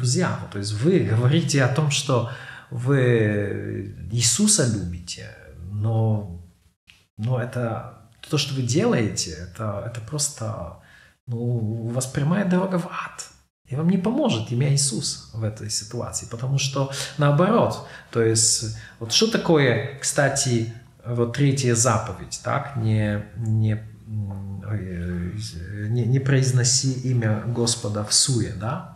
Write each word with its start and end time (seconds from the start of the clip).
друзья. 0.00 0.40
То 0.50 0.58
есть 0.58 0.72
вы 0.72 1.00
говорите 1.00 1.62
о 1.62 1.74
том, 1.74 1.90
что 1.90 2.30
вы 2.70 3.94
Иисуса 4.10 4.66
любите, 4.66 5.28
но, 5.70 6.42
но 7.18 7.40
это 7.40 7.98
то, 8.28 8.38
что 8.38 8.54
вы 8.54 8.62
делаете, 8.62 9.32
это, 9.32 9.84
это 9.86 10.00
просто 10.00 10.78
ну, 11.26 11.36
у 11.38 11.88
вас 11.88 12.06
прямая 12.06 12.44
дорога 12.44 12.78
в 12.78 12.86
ад. 12.86 13.28
И 13.66 13.76
вам 13.76 13.88
не 13.88 13.98
поможет 13.98 14.50
имя 14.50 14.72
Иисус 14.72 15.30
в 15.34 15.44
этой 15.44 15.70
ситуации, 15.70 16.26
потому 16.30 16.58
что 16.58 16.90
наоборот, 17.18 17.86
то 18.10 18.22
есть 18.22 18.76
вот 18.98 19.12
что 19.12 19.30
такое, 19.30 19.98
кстати, 20.00 20.72
вот 21.04 21.34
третья 21.36 21.74
заповедь, 21.74 22.40
так, 22.42 22.76
не, 22.76 23.22
не, 23.36 23.80
не, 25.88 26.06
не 26.06 26.18
произноси 26.18 26.92
имя 27.10 27.44
Господа 27.46 28.02
в 28.04 28.12
суе, 28.12 28.52
да, 28.58 28.89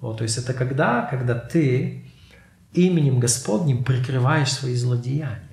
вот, 0.00 0.18
то 0.18 0.22
есть 0.22 0.38
это 0.38 0.54
когда, 0.54 1.06
когда 1.06 1.34
ты 1.34 2.04
именем 2.72 3.20
Господним 3.20 3.84
прикрываешь 3.84 4.52
свои 4.52 4.74
злодеяния. 4.74 5.48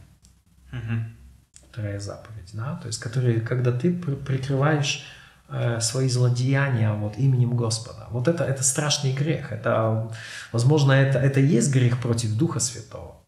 Угу. 0.71 1.69
Вторая 1.71 1.99
заповедь, 1.99 2.51
да, 2.53 2.75
то 2.75 2.87
есть 2.87 2.99
которые, 2.99 3.41
когда 3.41 3.71
ты 3.71 3.93
прикрываешь 3.93 5.05
Э, 5.47 5.79
свои 5.79 6.09
злодеяния 6.09 6.91
вот 6.93 7.17
именем 7.17 7.55
Господа. 7.55 8.07
Вот 8.09 8.27
это, 8.27 8.43
это 8.43 8.63
страшный 8.63 9.13
грех. 9.13 9.51
Это, 9.51 10.11
возможно, 10.51 10.91
это, 10.91 11.19
это 11.19 11.39
есть 11.39 11.71
грех 11.71 12.01
против 12.01 12.35
Духа 12.35 12.59
Святого. 12.59 13.23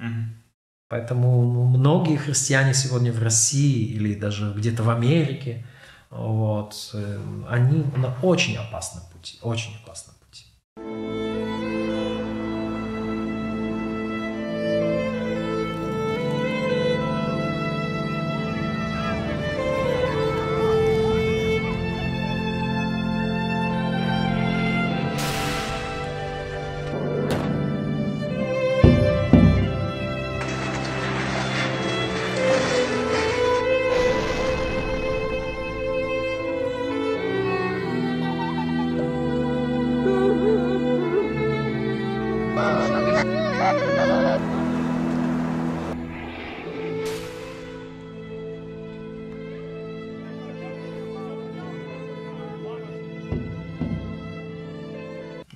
Mm-hmm. 0.00 0.24
Поэтому 0.88 1.44
ну, 1.44 1.64
многие 1.66 2.16
христиане 2.16 2.74
сегодня 2.74 3.12
в 3.12 3.22
России 3.22 3.84
или 3.84 4.16
даже 4.16 4.52
где-то 4.52 4.82
в 4.82 4.90
Америке, 4.90 5.64
вот, 6.10 6.90
э, 6.94 7.20
они 7.48 7.84
на 7.96 8.14
очень 8.22 8.56
опасном 8.56 9.04
пути, 9.12 9.38
очень 9.42 9.76
опасном 9.84 10.09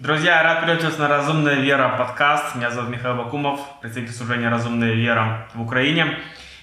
Друзья, 0.05 0.43
рад 0.43 0.61
приветствовать 0.61 0.99
на 0.99 1.09
«Разумная 1.09 1.55
вера» 1.55 1.89
подкаст. 1.97 2.57
Меня 2.57 2.71
зовут 2.71 2.91
Михаил 2.91 3.17
Бакумов, 3.17 3.59
представитель 3.81 4.15
служения 4.15 4.51
«Разумная 4.51 4.93
вера» 4.93 5.49
в 5.55 5.63
Украине. 5.63 6.19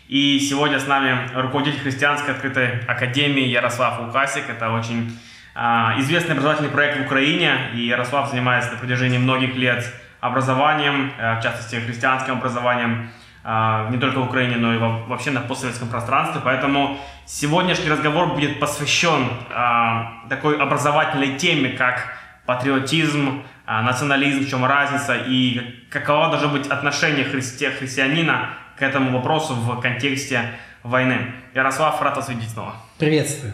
И 0.08 0.40
сегодня 0.40 0.80
с 0.80 0.86
нами 0.86 1.28
руководитель 1.34 1.80
христианской 1.80 2.36
открытой 2.36 2.82
академии 2.82 3.48
Ярослав 3.48 4.00
Лукасик. 4.00 4.48
Это 4.48 4.70
очень 4.70 5.18
а, 5.56 5.96
известный 5.98 6.34
образовательный 6.34 6.70
проект 6.70 7.00
в 7.00 7.06
Украине. 7.08 7.72
И 7.74 7.88
Ярослав 7.88 8.30
занимается 8.30 8.74
на 8.74 8.78
протяжении 8.78 9.18
многих 9.18 9.56
лет 9.56 9.92
образованием, 10.20 11.12
а, 11.20 11.40
в 11.40 11.42
частности 11.42 11.78
христианским 11.78 12.34
образованием, 12.34 13.10
а, 13.44 13.90
не 13.90 13.98
только 13.98 14.20
в 14.20 14.26
Украине, 14.26 14.58
но 14.58 14.76
и 14.76 14.78
вообще 14.78 15.32
на 15.32 15.42
постсоветском 15.42 15.90
пространстве. 15.90 16.42
Поэтому 16.46 17.00
сегодняшний 17.26 17.90
разговор 17.90 18.36
будет 18.36 18.60
посвящен 18.60 19.30
а, 19.50 20.28
такой 20.30 20.60
образовательной 20.60 21.40
теме, 21.40 21.70
как 21.70 22.21
патриотизм, 22.46 23.44
а, 23.66 23.82
национализм, 23.84 24.46
в 24.46 24.50
чем 24.50 24.66
разница 24.66 25.16
и 25.16 25.86
каково 25.90 26.30
должно 26.30 26.50
быть 26.50 26.68
отношение 26.68 27.26
христи, 27.26 27.68
христианина 27.70 28.50
к 28.78 28.82
этому 28.82 29.12
вопросу 29.12 29.54
в 29.54 29.80
контексте 29.80 30.52
войны. 30.84 31.34
Ярослав, 31.54 32.02
рад 32.02 32.16
вас 32.16 32.30
видеть 32.30 32.50
снова. 32.50 32.74
Приветствую. 32.98 33.54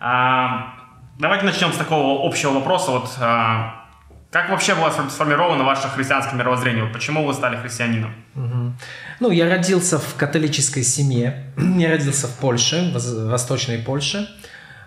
А, 0.00 0.74
давайте 1.18 1.44
начнем 1.44 1.72
с 1.72 1.76
такого 1.76 2.26
общего 2.26 2.52
вопроса. 2.52 2.92
Вот, 2.92 3.10
а, 3.20 3.86
как 4.30 4.50
вообще 4.50 4.74
было 4.74 4.90
сформировано 4.90 5.64
ваше 5.64 5.88
христианское 5.88 6.36
мировоззрение? 6.36 6.86
Почему 6.86 7.24
вы 7.24 7.32
стали 7.32 7.56
христианином? 7.56 8.14
Угу. 8.34 8.72
Ну, 9.20 9.30
я 9.30 9.48
родился 9.48 9.98
в 9.98 10.14
католической 10.16 10.82
семье. 10.82 11.52
я 11.56 11.90
родился 11.90 12.28
в 12.28 12.38
Польше, 12.38 12.92
в 12.94 13.30
Восточной 13.30 13.78
Польше. 13.78 14.28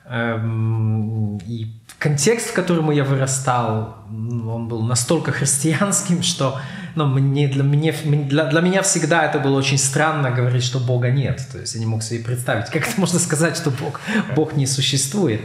Эм, 0.06 1.38
и 1.40 1.81
контекст, 2.02 2.48
в 2.48 2.54
котором 2.54 2.90
я 2.90 3.04
вырастал, 3.04 3.98
он 4.10 4.68
был 4.68 4.82
настолько 4.82 5.32
христианским, 5.32 6.24
что 6.24 6.60
ну, 6.96 7.06
мне, 7.06 7.48
для, 7.48 7.64
меня, 7.64 7.94
для, 8.04 8.46
для 8.46 8.62
меня 8.62 8.82
всегда 8.82 9.24
это 9.24 9.40
было 9.40 9.56
очень 9.58 9.78
странно 9.78 10.32
говорить, 10.32 10.64
что 10.64 10.80
Бога 10.80 11.12
нет. 11.12 11.42
То 11.52 11.60
есть 11.60 11.76
я 11.76 11.80
не 11.80 11.86
мог 11.86 12.02
себе 12.02 12.24
представить, 12.24 12.72
как 12.72 12.88
это 12.88 13.00
можно 13.00 13.20
сказать, 13.20 13.56
что 13.56 13.70
Бог, 13.70 14.02
Бог 14.36 14.54
не 14.54 14.66
существует. 14.66 15.42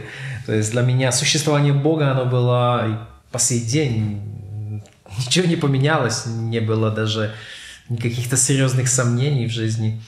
То 0.47 0.53
есть 0.53 0.71
для 0.71 0.81
меня 0.81 1.11
существование 1.11 1.73
Бога, 1.73 2.11
оно 2.11 2.25
было 2.25 3.07
по 3.31 3.37
сей 3.37 3.61
день, 3.61 4.83
ничего 5.19 5.45
не 5.45 5.57
поменялось, 5.57 6.25
не 6.25 6.59
было 6.59 6.89
даже 6.89 7.33
никаких-то 7.87 8.35
серьезных 8.35 8.87
сомнений 8.87 9.45
в 9.45 9.51
жизни 9.51 10.01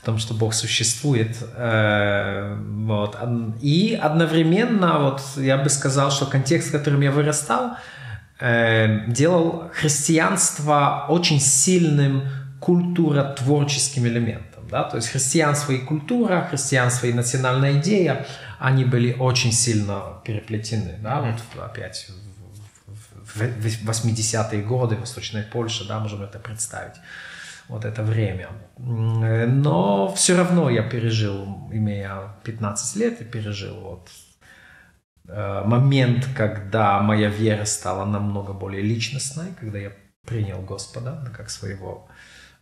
в 0.00 0.02
том, 0.02 0.18
что 0.18 0.32
Бог 0.32 0.54
существует. 0.54 1.36
Э, 1.56 2.56
вот. 2.58 3.18
И 3.60 3.98
одновременно, 4.02 4.98
вот 4.98 5.20
я 5.36 5.58
бы 5.58 5.68
сказал, 5.68 6.10
что 6.10 6.24
контекст, 6.24 6.68
в 6.68 6.72
котором 6.72 7.02
я 7.02 7.10
вырастал, 7.10 7.76
э, 8.40 9.04
делал 9.08 9.70
христианство 9.74 11.04
очень 11.10 11.38
сильным 11.38 12.22
культуротворческим 12.60 14.06
элементом. 14.06 14.66
Да? 14.70 14.84
То 14.84 14.96
есть 14.96 15.10
христианство 15.10 15.72
и 15.72 15.78
культура, 15.78 16.46
христианство 16.48 17.06
и 17.06 17.12
национальная 17.12 17.78
идея, 17.78 18.26
они 18.58 18.86
были 18.86 19.12
очень 19.12 19.52
сильно 19.52 20.00
переплетены. 20.24 20.98
Да? 21.02 21.20
Вот 21.20 21.62
опять 21.62 22.08
в 23.34 23.42
80-е 23.88 24.62
годы 24.62 24.96
Восточной 24.96 25.42
Польши, 25.42 25.86
да, 25.86 26.00
можем 26.00 26.22
это 26.22 26.38
представить 26.38 26.96
вот 27.70 27.84
это 27.84 28.02
время. 28.02 28.48
Но 28.78 30.12
все 30.14 30.36
равно 30.36 30.70
я 30.70 30.82
пережил, 30.82 31.68
имея 31.72 32.34
15 32.44 32.96
лет, 32.96 33.20
я 33.20 33.26
пережил 33.26 33.74
вот 33.80 34.08
э, 35.28 35.62
момент, 35.64 36.26
когда 36.36 37.00
моя 37.00 37.28
вера 37.28 37.64
стала 37.64 38.04
намного 38.04 38.52
более 38.52 38.82
личностной, 38.82 39.46
когда 39.60 39.78
я 39.78 39.92
принял 40.26 40.60
Господа 40.62 41.32
как 41.36 41.50
своего 41.50 42.08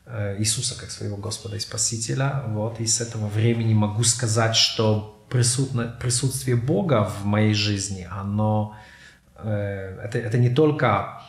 э, 0.07 0.37
Иисуса 0.39 0.79
как 0.79 0.91
своего 0.91 1.17
Господа 1.17 1.57
и 1.57 1.61
Спасителя. 1.61 2.43
Вот, 2.49 2.81
и 2.81 2.87
с 2.87 3.01
этого 3.01 3.29
времени 3.29 3.75
могу 3.75 4.05
сказать, 4.05 4.57
что 4.57 5.27
присутствие 5.31 6.57
Бога 6.57 7.05
в 7.05 7.25
моей 7.25 7.55
жизни, 7.55 8.07
оно 8.11 8.77
э, 9.37 10.01
это, 10.05 10.19
это 10.19 10.37
не 10.37 10.51
только 10.51 11.23
Э, 11.23 11.28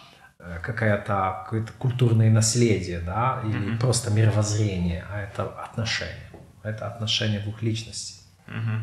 какая-то 0.64 1.44
какое-то 1.44 1.74
культурное 1.74 2.32
наследие, 2.32 3.00
да, 3.00 3.42
или 3.44 3.54
mm-hmm. 3.54 3.80
просто 3.80 4.12
мировоззрение, 4.12 5.06
а 5.12 5.22
это 5.22 5.44
отношение, 5.44 6.30
это 6.64 6.88
отношение 6.88 7.40
двух 7.42 7.62
личностей. 7.62 8.22
Mm-hmm. 8.48 8.80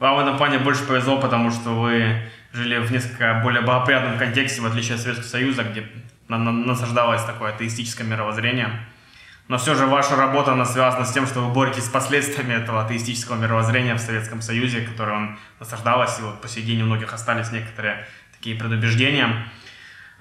Вам 0.00 0.16
в 0.16 0.20
этом 0.20 0.36
плане 0.36 0.58
больше 0.58 0.84
повезло, 0.84 1.20
потому 1.20 1.50
что 1.50 1.80
вы 1.80 2.22
жили 2.52 2.78
в 2.78 2.90
несколько 2.90 3.40
более 3.42 3.60
благоприятном 3.60 4.18
контексте, 4.18 4.62
в 4.62 4.66
отличие 4.66 4.94
от 4.94 5.02
Советского 5.02 5.28
Союза, 5.28 5.62
где 5.62 5.86
насаждалось 6.28 7.22
такое 7.24 7.52
атеистическое 7.52 8.06
мировоззрение. 8.06 8.70
Но 9.48 9.58
все 9.58 9.74
же 9.74 9.86
ваша 9.86 10.16
работа, 10.16 10.52
она 10.52 10.64
связана 10.64 11.04
с 11.04 11.12
тем, 11.12 11.26
что 11.26 11.40
вы 11.40 11.52
боретесь 11.52 11.84
с 11.84 11.88
последствиями 11.88 12.54
этого 12.54 12.84
атеистического 12.84 13.36
мировоззрения 13.36 13.94
в 13.94 13.98
Советском 13.98 14.42
Союзе, 14.42 14.82
которое 14.82 15.16
он 15.16 15.38
насаждалось, 15.58 16.18
и 16.18 16.22
вот 16.22 16.40
по 16.40 16.48
сей 16.48 16.62
день 16.62 16.82
у 16.82 16.86
многих 16.86 17.12
остались 17.12 17.50
некоторые 17.50 18.06
такие 18.32 18.56
предубеждения. 18.56 19.44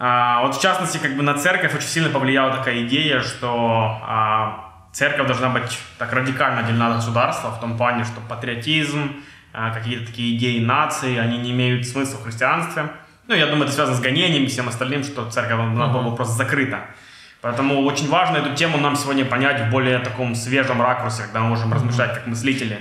А, 0.01 0.43
вот 0.43 0.55
в 0.55 0.61
частности, 0.61 0.97
как 0.97 1.17
бы 1.17 1.23
на 1.23 1.33
церковь 1.33 1.75
очень 1.75 1.87
сильно 1.87 2.09
повлияла 2.09 2.55
такая 2.55 2.85
идея, 2.87 3.19
что 3.19 3.99
а, 4.01 4.87
церковь 4.93 5.27
должна 5.27 5.49
быть 5.49 5.77
так 5.97 6.13
радикально 6.13 6.61
отделена 6.61 6.87
от 6.87 6.95
государства, 6.95 7.51
в 7.51 7.59
том 7.59 7.77
плане, 7.77 8.05
что 8.05 8.21
патриотизм, 8.21 9.11
а, 9.51 9.71
какие-то 9.71 10.05
такие 10.05 10.37
идеи 10.37 10.63
нации, 10.63 11.17
они 11.17 11.37
не 11.37 11.51
имеют 11.51 11.85
смысла 11.85 12.17
в 12.17 12.23
христианстве. 12.23 12.89
Ну, 13.27 13.35
я 13.35 13.47
думаю, 13.47 13.65
это 13.65 13.73
связано 13.73 13.97
с 13.97 14.01
гонениями 14.01 14.45
и 14.45 14.47
всем 14.47 14.69
остальным, 14.69 15.03
что 15.03 15.29
церковь 15.29 15.57
должна 15.57 15.87
была 15.87 16.15
просто 16.15 16.35
закрыта. 16.35 16.79
Поэтому 17.41 17.81
очень 17.83 18.09
важно 18.09 18.37
эту 18.37 18.55
тему 18.55 18.77
нам 18.77 18.95
сегодня 18.95 19.25
понять 19.25 19.67
в 19.67 19.69
более 19.69 19.99
таком 19.99 20.33
свежем 20.33 20.81
ракурсе, 20.81 21.23
когда 21.23 21.41
мы 21.41 21.49
можем 21.49 21.73
размышлять 21.73 22.13
как 22.13 22.25
мыслители. 22.25 22.79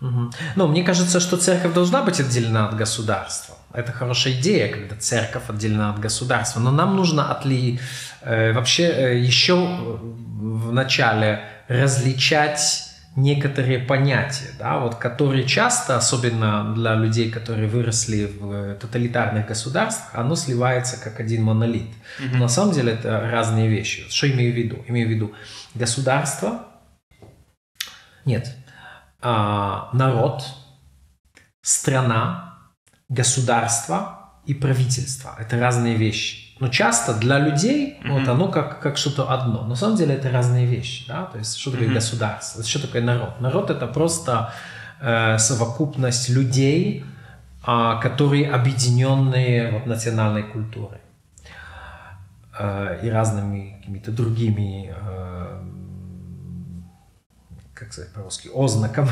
Угу. 0.00 0.32
Ну, 0.56 0.66
мне 0.68 0.82
кажется, 0.82 1.20
что 1.20 1.36
церковь 1.36 1.72
должна 1.72 2.02
быть 2.02 2.20
отделена 2.20 2.68
от 2.68 2.76
государства. 2.76 3.56
Это 3.74 3.92
хорошая 3.92 4.34
идея, 4.34 4.72
когда 4.72 4.96
церковь 4.96 5.42
отделена 5.48 5.90
от 5.90 6.00
государства. 6.00 6.60
Но 6.60 6.70
нам 6.70 6.96
нужно 6.96 7.30
отли... 7.30 7.80
э, 8.22 8.52
вообще 8.52 8.84
э, 8.84 9.18
еще 9.18 9.54
в 9.56 10.72
начале 10.72 11.44
различать 11.68 12.90
некоторые 13.16 13.78
понятия, 13.78 14.50
да, 14.58 14.78
вот, 14.78 14.96
которые 14.96 15.44
часто, 15.46 15.96
особенно 15.96 16.74
для 16.74 16.94
людей, 16.94 17.30
которые 17.30 17.68
выросли 17.68 18.26
в 18.26 18.74
тоталитарных 18.74 19.46
государствах, 19.46 20.10
оно 20.14 20.34
сливается 20.34 21.02
как 21.02 21.20
один 21.20 21.44
монолит. 21.44 21.88
Mm-hmm. 22.18 22.30
Но 22.32 22.38
на 22.38 22.48
самом 22.48 22.72
деле 22.74 22.92
это 22.92 23.20
разные 23.30 23.68
вещи. 23.68 24.04
Что 24.08 24.30
имею 24.30 24.52
в 24.52 24.56
виду? 24.56 24.84
Имею 24.88 25.08
в 25.08 25.10
виду 25.10 25.32
государство, 25.74 26.66
нет, 28.24 28.56
а, 29.20 29.90
народ, 29.92 30.42
страна, 31.62 32.53
государство 33.08 34.30
и 34.46 34.54
правительство. 34.54 35.34
Это 35.38 35.58
разные 35.58 35.96
вещи. 35.96 36.44
Но 36.60 36.68
часто 36.68 37.14
для 37.14 37.38
людей 37.38 37.98
mm-hmm. 38.02 38.12
вот 38.12 38.28
оно 38.28 38.48
как, 38.48 38.80
как 38.80 38.96
что-то 38.96 39.30
одно. 39.30 39.66
На 39.66 39.74
самом 39.74 39.96
деле 39.96 40.14
это 40.14 40.30
разные 40.30 40.66
вещи. 40.66 41.06
Да? 41.08 41.24
То 41.24 41.38
есть 41.38 41.58
что 41.58 41.70
такое 41.70 41.88
mm-hmm. 41.88 41.94
государство? 41.94 42.62
Что 42.62 42.82
такое 42.86 43.02
народ? 43.02 43.40
Народ 43.40 43.70
это 43.70 43.86
просто 43.86 44.52
э, 45.00 45.38
совокупность 45.38 46.28
людей, 46.28 47.04
э, 47.66 48.00
которые 48.00 48.50
объединенные 48.50 49.72
вот, 49.72 49.86
национальной 49.86 50.44
культурой 50.44 51.00
э, 52.58 53.00
и 53.02 53.10
разными 53.10 53.76
какими-то 53.80 54.12
другими 54.12 54.94
э, 54.96 55.62
как 57.74 57.92
сказать 57.92 58.12
по-русски, 58.12 58.48
ознаками. 58.54 59.10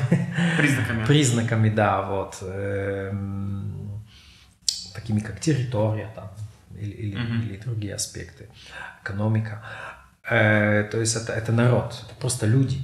Признаками. 0.57 1.05
Признаками, 1.07 1.69
да, 1.69 2.03
вот. 2.03 2.39
Э, 2.43 3.13
такими 5.03 5.21
как 5.21 5.41
территория, 5.41 6.09
там, 6.15 6.31
или, 6.81 6.91
или, 6.91 7.17
mm-hmm. 7.17 7.43
или 7.43 7.57
другие 7.59 7.95
аспекты, 7.95 8.49
экономика. 9.03 9.63
Э, 10.29 10.85
то 10.91 10.99
есть 10.99 11.17
это, 11.17 11.33
это 11.33 11.53
народ, 11.53 12.05
это 12.07 12.15
просто 12.21 12.47
люди. 12.47 12.79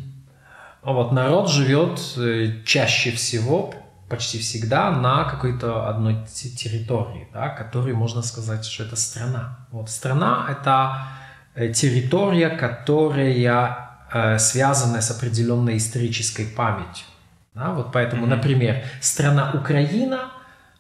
А 0.82 0.92
вот 0.92 1.12
народ 1.12 1.50
живет 1.50 2.00
э, 2.16 2.62
чаще 2.64 3.10
всего, 3.12 3.74
почти 4.08 4.38
всегда 4.38 4.90
на 4.90 5.24
какой-то 5.24 5.88
одной 5.88 6.26
территории, 6.26 7.28
да, 7.32 7.48
которой 7.50 7.92
можно 7.92 8.22
сказать, 8.22 8.64
что 8.64 8.84
это 8.84 8.96
страна. 8.96 9.58
Вот 9.70 9.90
страна 9.90 10.46
это 10.50 11.06
э, 11.54 11.72
территория, 11.72 12.48
которая 12.48 13.90
э, 14.12 14.38
связана 14.38 15.00
с 15.00 15.10
определенной 15.10 15.76
исторической 15.76 16.46
памятью. 16.46 17.06
Да, 17.54 17.72
вот 17.72 17.92
поэтому, 17.92 18.24
mm-hmm. 18.24 18.36
например, 18.36 18.84
страна 19.00 19.52
Украина, 19.52 20.30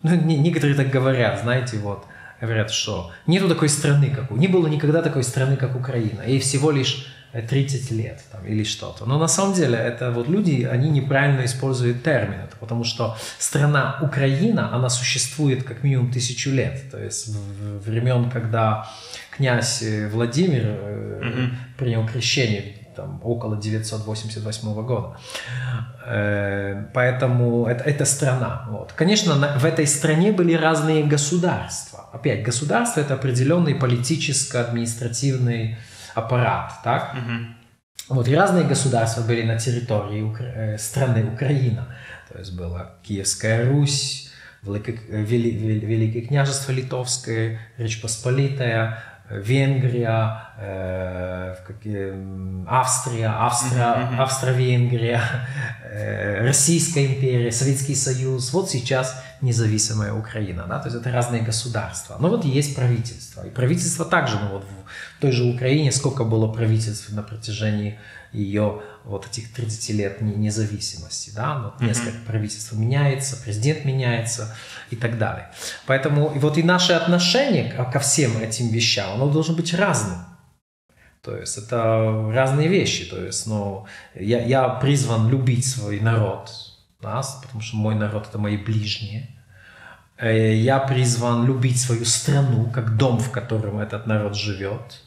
ну, 0.02 0.14
некоторые 0.14 0.76
так 0.76 0.90
говорят, 0.90 1.40
знаете, 1.40 1.78
вот, 1.78 2.06
говорят, 2.40 2.70
что 2.70 3.12
нету 3.26 3.48
такой 3.48 3.68
страны, 3.68 4.10
как 4.10 4.30
не 4.30 4.48
было 4.48 4.68
никогда 4.68 5.02
такой 5.02 5.24
страны, 5.24 5.56
как 5.56 5.76
Украина, 5.76 6.22
ей 6.22 6.38
всего 6.38 6.70
лишь 6.70 7.12
30 7.32 7.90
лет 7.90 8.22
там, 8.32 8.46
или 8.46 8.64
что-то. 8.64 9.04
Но 9.04 9.18
на 9.18 9.28
самом 9.28 9.54
деле 9.54 9.76
это 9.76 10.10
вот 10.10 10.28
люди, 10.28 10.62
они 10.62 10.88
неправильно 10.88 11.44
используют 11.44 12.02
термин, 12.02 12.40
это 12.44 12.56
потому 12.56 12.84
что 12.84 13.16
страна 13.38 13.98
Украина, 14.02 14.74
она 14.74 14.88
существует 14.88 15.64
как 15.64 15.82
минимум 15.82 16.10
тысячу 16.10 16.50
лет, 16.50 16.90
то 16.90 17.02
есть 17.02 17.28
времен, 17.84 18.30
когда 18.30 18.88
князь 19.30 19.82
э, 19.82 20.08
Владимир 20.08 20.62
mm-hmm. 20.62 21.50
принял 21.76 22.06
крещение 22.06 22.77
там, 22.98 23.20
около 23.22 23.56
988 23.56 24.84
года. 24.84 25.16
Э, 26.04 26.84
поэтому 26.92 27.66
это, 27.66 27.84
это 27.84 28.04
страна. 28.04 28.66
Вот. 28.70 28.92
Конечно, 28.92 29.34
в 29.58 29.64
этой 29.64 29.86
стране 29.86 30.32
были 30.32 30.54
разные 30.54 31.04
государства. 31.04 32.08
Опять, 32.12 32.42
государство 32.42 33.00
это 33.00 33.14
определенный 33.14 33.76
политическо-административный 33.76 35.76
аппарат. 36.16 36.72
Так? 36.82 37.14
Угу. 37.14 37.32
Вот, 38.16 38.28
и 38.28 38.34
разные 38.34 38.64
государства 38.64 39.22
были 39.22 39.42
на 39.42 39.58
территории 39.58 40.22
Укра... 40.22 40.44
Э, 40.44 40.78
страны 40.78 41.24
Украина. 41.32 41.86
То 42.32 42.38
есть 42.40 42.56
была 42.56 42.96
Киевская 43.04 43.70
Русь, 43.70 44.32
Великое, 44.62 45.22
Великое 45.22 46.22
княжество 46.22 46.72
Литовское, 46.72 47.60
Речь 47.76 48.02
Посполитая, 48.02 49.04
Венгрия, 49.30 50.48
э, 50.58 51.54
Австрия, 52.66 53.28
Австро, 53.28 54.08
Австро-Венгрия, 54.18 55.20
э, 55.84 56.44
Российская 56.44 57.06
империя, 57.06 57.52
Советский 57.52 57.94
Союз. 57.94 58.52
Вот 58.52 58.70
сейчас 58.70 59.22
независимая 59.42 60.12
Украина. 60.14 60.64
Да? 60.68 60.78
То 60.78 60.88
есть 60.88 61.00
это 61.00 61.12
разные 61.12 61.42
государства. 61.42 62.16
Но 62.18 62.28
вот 62.28 62.44
есть 62.44 62.74
правительство. 62.74 63.46
И 63.46 63.50
правительство 63.50 64.04
также, 64.04 64.38
ну 64.38 64.48
вот 64.48 64.64
в 64.64 65.20
той 65.20 65.32
же 65.32 65.44
Украине 65.44 65.92
сколько 65.92 66.24
было 66.24 66.50
правительств 66.52 67.12
на 67.12 67.22
протяжении 67.22 67.98
ее 68.32 68.82
вот 69.04 69.26
этих 69.26 69.52
30 69.52 69.90
лет 69.96 70.20
независимости, 70.20 71.30
да, 71.34 71.58
вот 71.58 71.80
несколько 71.80 72.18
mm-hmm. 72.18 72.26
правительств 72.26 72.72
меняется, 72.72 73.36
президент 73.42 73.84
меняется 73.84 74.54
и 74.90 74.96
так 74.96 75.18
далее. 75.18 75.50
Поэтому 75.86 76.32
и 76.34 76.38
вот 76.38 76.58
и 76.58 76.62
наше 76.62 76.92
отношение 76.92 77.72
ко 77.72 77.98
всем 77.98 78.36
этим 78.38 78.68
вещам, 78.68 79.14
оно 79.14 79.30
должно 79.30 79.54
быть 79.54 79.72
разным. 79.74 80.18
То 81.22 81.36
есть 81.36 81.58
это 81.58 82.30
разные 82.32 82.68
вещи. 82.68 83.04
То 83.06 83.24
есть, 83.24 83.46
ну, 83.46 83.86
я, 84.14 84.42
я 84.44 84.68
призван 84.68 85.28
любить 85.28 85.66
свой 85.66 86.00
народ, 86.00 86.50
да, 87.00 87.22
потому 87.42 87.60
что 87.60 87.76
мой 87.76 87.94
народ 87.94 88.28
это 88.28 88.38
мои 88.38 88.56
ближние. 88.56 89.28
Э, 90.16 90.54
я 90.54 90.78
призван 90.78 91.46
любить 91.46 91.80
свою 91.80 92.04
страну, 92.04 92.70
как 92.70 92.96
дом, 92.96 93.18
в 93.18 93.30
котором 93.30 93.78
этот 93.78 94.06
народ 94.06 94.36
живет 94.36 95.02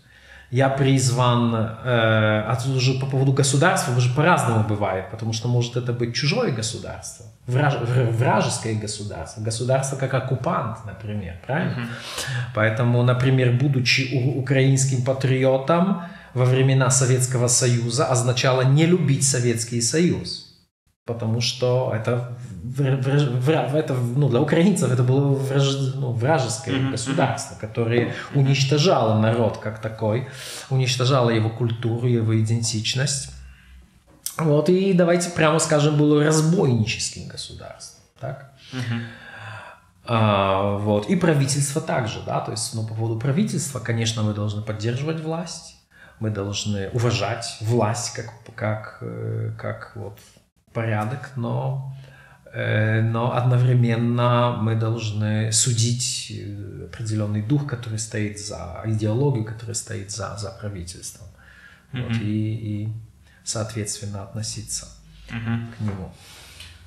я 0.52 0.70
призван, 0.70 1.56
э, 1.56 2.56
уже 2.76 3.00
по 3.00 3.06
поводу 3.06 3.32
государства 3.32 3.96
уже 3.96 4.14
по-разному 4.14 4.68
бывает, 4.68 5.10
потому 5.10 5.34
что 5.34 5.48
может 5.48 5.78
это 5.78 5.94
быть 5.94 6.14
чужое 6.14 6.52
государство, 6.52 7.26
враж, 7.48 7.76
вражеское 8.12 8.76
государство, 8.76 9.42
государство 9.42 9.96
как 9.96 10.14
оккупант, 10.14 10.86
например, 10.86 11.36
правильно? 11.48 11.72
Mm-hmm. 11.72 12.52
Поэтому, 12.54 13.02
например, 13.04 13.54
будучи 13.54 14.36
украинским 14.36 15.04
патриотом 15.04 16.04
во 16.34 16.46
времена 16.46 16.90
Советского 16.90 17.48
Союза 17.48 18.06
означало 18.06 18.62
не 18.62 18.86
любить 18.86 19.24
Советский 19.24 19.82
Союз 19.82 20.51
потому 21.06 21.42
что 21.42 21.92
это, 21.96 22.38
это 22.78 23.94
ну, 23.94 24.30
для 24.30 24.40
украинцев 24.40 24.92
это 24.92 25.04
было 25.04 25.34
враж, 25.34 25.76
ну, 25.96 26.12
вражеское 26.12 26.76
mm-hmm. 26.76 26.92
государство, 26.92 27.56
которое 27.60 28.14
уничтожало 28.36 29.20
народ 29.20 29.58
как 29.58 29.80
такой, 29.80 30.28
уничтожало 30.70 31.30
его 31.32 31.50
культуру, 31.50 32.08
его 32.08 32.40
идентичность. 32.40 33.34
Вот, 34.38 34.70
и 34.70 34.94
давайте 34.94 35.30
прямо 35.32 35.60
скажем, 35.60 35.98
было 35.98 36.24
разбойническим 36.24 37.28
государством. 37.28 38.02
Так? 38.20 38.54
Mm-hmm. 38.72 39.02
А, 40.06 40.78
вот. 40.78 41.10
И 41.10 41.16
правительство 41.16 41.82
также, 41.82 42.22
да, 42.26 42.40
то 42.40 42.52
есть, 42.52 42.74
ну, 42.74 42.86
по 42.86 42.94
поводу 42.94 43.20
правительства, 43.20 43.80
конечно, 43.80 44.24
мы 44.24 44.34
должны 44.34 44.62
поддерживать 44.62 45.20
власть, 45.20 45.76
мы 46.20 46.30
должны 46.30 46.90
уважать 46.90 47.58
власть 47.62 48.14
как, 48.14 48.32
как, 48.56 48.98
э, 49.02 49.52
как 49.58 49.94
вот 49.96 50.20
порядок, 50.74 51.32
но, 51.36 51.96
э, 52.54 53.02
но 53.02 53.36
одновременно 53.36 54.58
мы 54.62 54.76
должны 54.76 55.52
судить 55.52 56.32
э, 56.32 56.86
определенный 56.86 57.42
дух, 57.42 57.68
который 57.68 58.00
стоит 58.00 58.40
за 58.40 58.82
идеологию, 58.86 59.46
который 59.46 59.76
стоит 59.76 60.12
за, 60.12 60.38
за 60.38 60.52
правительством. 60.52 61.28
Mm-hmm. 61.94 62.04
Вот, 62.04 62.18
и, 62.22 62.56
и, 62.56 62.90
соответственно, 63.44 64.24
относиться 64.24 64.88
mm-hmm. 65.30 65.76
к 65.78 65.80
нему. 65.82 66.14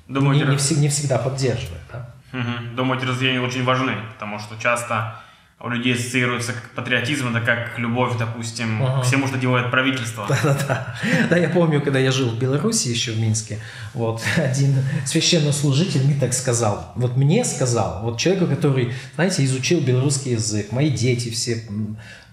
Думаете, 0.07 0.45
не, 0.45 0.51
не, 0.51 0.57
вс- 0.57 0.79
не 0.79 0.89
всегда 0.89 1.17
поддерживать. 1.17 1.81
Да? 1.91 2.09
Угу. 2.31 2.75
Думаете, 2.75 3.05
разделения 3.05 3.41
очень 3.41 3.63
важны, 3.63 3.95
потому 4.13 4.39
что 4.39 4.55
часто 4.59 5.15
у 5.61 5.69
людей 5.69 5.95
ассоциируется 5.95 6.51
как 6.51 6.71
патриотизм, 6.71 7.29
это 7.29 7.39
как 7.43 7.79
любовь, 7.79 8.17
допустим, 8.19 8.83
ага. 8.83 9.01
к 9.01 9.05
всему, 9.05 9.25
что 9.27 9.37
делает 9.37 9.71
правительство. 9.71 10.25
Да-да-да. 10.29 10.95
Да, 11.29 11.37
я 11.37 11.49
помню, 11.49 11.81
когда 11.81 11.97
я 11.97 12.11
жил 12.11 12.29
в 12.29 12.37
Беларуси, 12.37 12.89
еще 12.89 13.13
в 13.13 13.19
Минске, 13.19 13.59
вот 13.93 14.21
один 14.37 14.75
священнослужитель 15.05 16.03
мне 16.03 16.19
так 16.19 16.33
сказал, 16.33 16.91
вот 16.95 17.15
мне 17.15 17.45
сказал, 17.45 18.01
вот 18.03 18.19
человеку, 18.19 18.47
который, 18.47 18.93
знаете, 19.15 19.45
изучил 19.45 19.79
белорусский 19.79 20.33
язык, 20.33 20.73
мои 20.73 20.89
дети 20.89 21.29
все, 21.29 21.63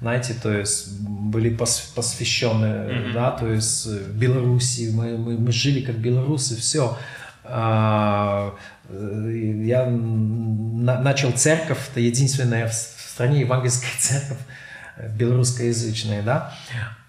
знаете, 0.00 0.34
то 0.34 0.52
есть 0.52 1.00
были 1.00 1.56
посвящены, 1.56 2.64
mm-hmm. 2.64 3.12
да, 3.12 3.30
то 3.30 3.46
есть 3.46 3.88
Беларуси, 4.08 4.90
мы, 4.92 5.16
мы, 5.16 5.38
мы 5.38 5.52
жили 5.52 5.80
как 5.80 5.96
белорусы, 5.96 6.56
все. 6.56 6.98
А, 7.44 8.54
я 8.90 9.86
начал 9.86 11.32
церковь, 11.32 11.78
это 11.90 12.00
единственная 12.00 12.68
стране 13.22 13.40
евангельская 13.40 13.90
церковь, 13.98 14.38
э, 14.96 15.08
белорусскоязычная, 15.08 16.22
да, 16.22 16.52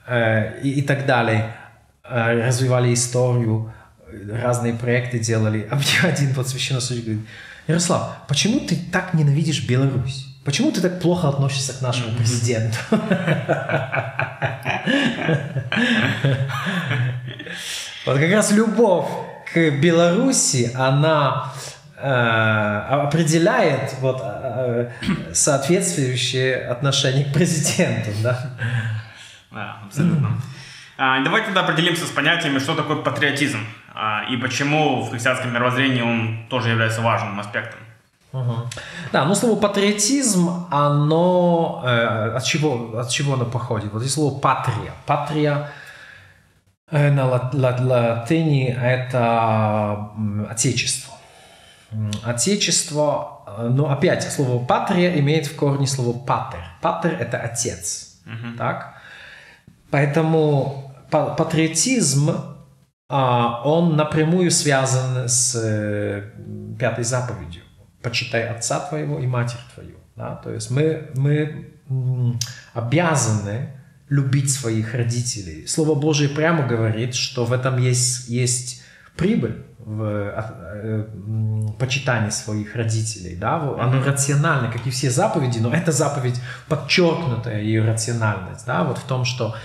э, 0.08 0.62
и, 0.62 0.80
и 0.80 0.82
так 0.84 1.06
далее, 1.06 1.56
э, 2.04 2.46
развивали 2.48 2.94
историю. 2.94 3.74
разные 4.32 4.76
проекты 4.76 5.18
делали. 5.18 5.68
А 5.72 5.76
мне 5.76 5.86
один 6.04 6.34
вот 6.34 6.48
священнослужитель 6.48 7.14
говорит, 7.14 7.28
Ярослав, 7.68 8.18
почему 8.28 8.60
ты 8.60 8.76
так 8.92 9.14
ненавидишь 9.16 9.68
Беларусь? 9.68 10.28
Почему 10.46 10.72
ты 10.72 10.82
так 10.82 11.00
плохо 11.02 11.30
относишься 11.30 11.74
к 11.74 11.82
нашему 11.82 12.16
президенту? 12.16 12.78
Вот 18.06 18.20
как 18.20 18.32
раз 18.34 18.52
любовь 18.52 19.08
к 19.54 19.80
Беларуси, 19.80 20.72
она 20.76 21.54
определяет 22.06 23.96
вот, 24.00 24.22
э, 24.24 24.90
соответствующее 25.34 26.68
отношение 26.68 27.26
к 27.26 27.34
президенту, 27.34 28.12
да? 28.22 28.40
Да, 29.52 29.78
абсолютно. 29.86 30.30
А, 30.98 31.24
давайте 31.24 31.48
тогда 31.48 31.62
определимся 31.62 32.06
с 32.06 32.10
понятиями, 32.10 32.60
что 32.60 32.76
такое 32.76 32.98
патриотизм 32.98 33.60
а, 33.94 34.24
и 34.30 34.38
почему 34.38 35.02
в 35.02 35.12
христианском 35.12 35.54
мировоззрении 35.54 36.02
он 36.02 36.46
тоже 36.50 36.70
является 36.70 37.02
важным 37.02 37.40
аспектом. 37.40 37.80
Угу. 38.32 38.56
Да, 39.12 39.26
ну 39.26 39.36
слово 39.36 39.60
патриотизм, 39.60 40.68
оно 40.72 41.84
э, 41.86 42.36
от 42.36 42.44
чего 42.44 43.00
от 43.00 43.10
чего 43.10 43.36
оно 43.36 43.46
походит? 43.46 43.94
Вот 43.94 44.02
здесь 44.02 44.16
слово 44.16 44.40
патрия. 44.40 44.92
Патрия 45.06 45.70
э, 46.90 47.12
на 47.12 47.28
латыни 47.28 48.70
это 48.70 50.10
отечество. 50.50 51.13
Отечество, 52.24 53.44
э, 53.46 53.70
но 53.70 53.90
опять 53.92 54.24
слово 54.32 54.64
патрия 54.64 55.20
имеет 55.20 55.48
в 55.48 55.56
корне 55.56 55.88
слово 55.88 56.18
патер. 56.18 56.64
Патер 56.82 57.14
это 57.20 57.38
отец, 57.40 58.20
угу. 58.26 58.58
так? 58.58 58.96
Поэтому 59.90 60.92
патриотизм 61.10 62.32
а, 63.10 63.62
он 63.64 63.96
напрямую 63.96 64.50
связан 64.50 65.28
с 65.28 65.56
э, 65.56 66.32
пятой 66.80 67.04
заповедью 67.04 67.64
почитай 68.02 68.48
отца 68.48 68.80
твоего 68.80 69.20
и 69.20 69.26
матерь 69.26 69.60
твою. 69.74 69.98
Да? 70.16 70.36
То 70.36 70.52
есть 70.52 70.70
мы, 70.70 71.10
мы 71.16 71.70
обязаны 72.74 73.70
любить 74.10 74.52
своих 74.52 74.94
родителей. 74.94 75.66
Слово 75.66 75.96
Божие 75.96 76.30
прямо 76.30 76.68
говорит, 76.68 77.16
что 77.16 77.46
в 77.46 77.54
этом 77.54 77.78
есть, 77.78 78.30
есть 78.30 78.83
прибыль 79.16 79.64
в 79.80 80.04
э, 80.04 81.06
почитании 81.78 82.30
своих 82.30 82.76
родителей. 82.76 83.36
Да? 83.36 83.56
Оно 83.56 83.98
mm-hmm. 83.98 84.06
рационально, 84.06 84.72
как 84.72 84.86
и 84.88 84.90
все 84.90 85.10
заповеди, 85.10 85.60
но 85.60 85.74
эта 85.74 85.92
заповедь 85.92 86.40
подчеркнутая 86.68 87.62
ее 87.62 87.84
рациональность. 87.84 88.66
Да? 88.66 88.84
Вот 88.84 88.98
в 88.98 89.04
том, 89.04 89.26
что 89.26 89.56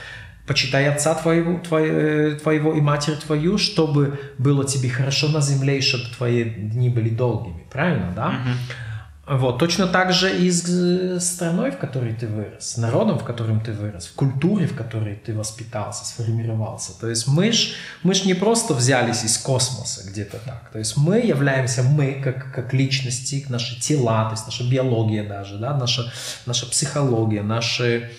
почитай 0.47 0.88
отца 0.88 1.14
твоего, 1.14 1.59
твоего, 1.59 2.38
твоего 2.38 2.75
и 2.75 2.81
матерь 2.81 3.17
твою, 3.17 3.59
чтобы 3.59 4.19
было 4.38 4.64
тебе 4.64 4.88
хорошо 4.88 5.28
на 5.28 5.40
земле, 5.40 5.78
и 5.78 5.83
чтобы 5.83 6.05
твои 6.17 6.45
дни 6.45 6.88
были 6.88 7.11
долгими. 7.11 7.64
Правильно, 7.71 8.12
да? 8.17 8.28
Угу. 8.28 8.88
Вот, 9.31 9.59
точно 9.59 9.87
так 9.87 10.13
же 10.13 10.35
и 10.35 10.51
с 10.51 10.65
э, 10.69 11.21
страной, 11.21 11.71
в 11.71 11.79
которой 11.79 12.15
ты 12.15 12.27
вырос, 12.27 12.79
народом, 12.79 13.19
в 13.19 13.25
котором 13.25 13.61
ты 13.61 13.73
вырос, 13.73 14.07
в 14.07 14.15
культуре, 14.15 14.67
в 14.67 14.75
которой 14.75 15.17
ты 15.17 15.35
воспитался, 15.35 16.07
сформировался. 16.07 16.99
То 16.99 17.09
есть 17.09 17.29
мы 17.29 17.53
ж, 17.53 17.75
мы 18.03 18.15
ж 18.15 18.25
не 18.25 18.35
просто 18.35 18.73
взялись 18.73 19.25
из 19.25 19.37
космоса 19.37 20.09
где-то 20.11 20.39
так. 20.39 20.71
То 20.73 20.79
есть 20.79 20.97
мы 20.97 21.19
являемся, 21.19 21.83
мы 21.83 22.21
как, 22.25 22.55
как 22.55 22.73
личности, 22.73 23.45
наши 23.51 23.79
тела, 23.79 24.25
то 24.25 24.33
есть 24.33 24.47
наша 24.47 24.69
биология 24.69 25.29
даже, 25.29 25.59
да, 25.59 25.77
наша, 25.77 26.11
наша 26.47 26.67
психология, 26.67 27.43
наши 27.43 28.11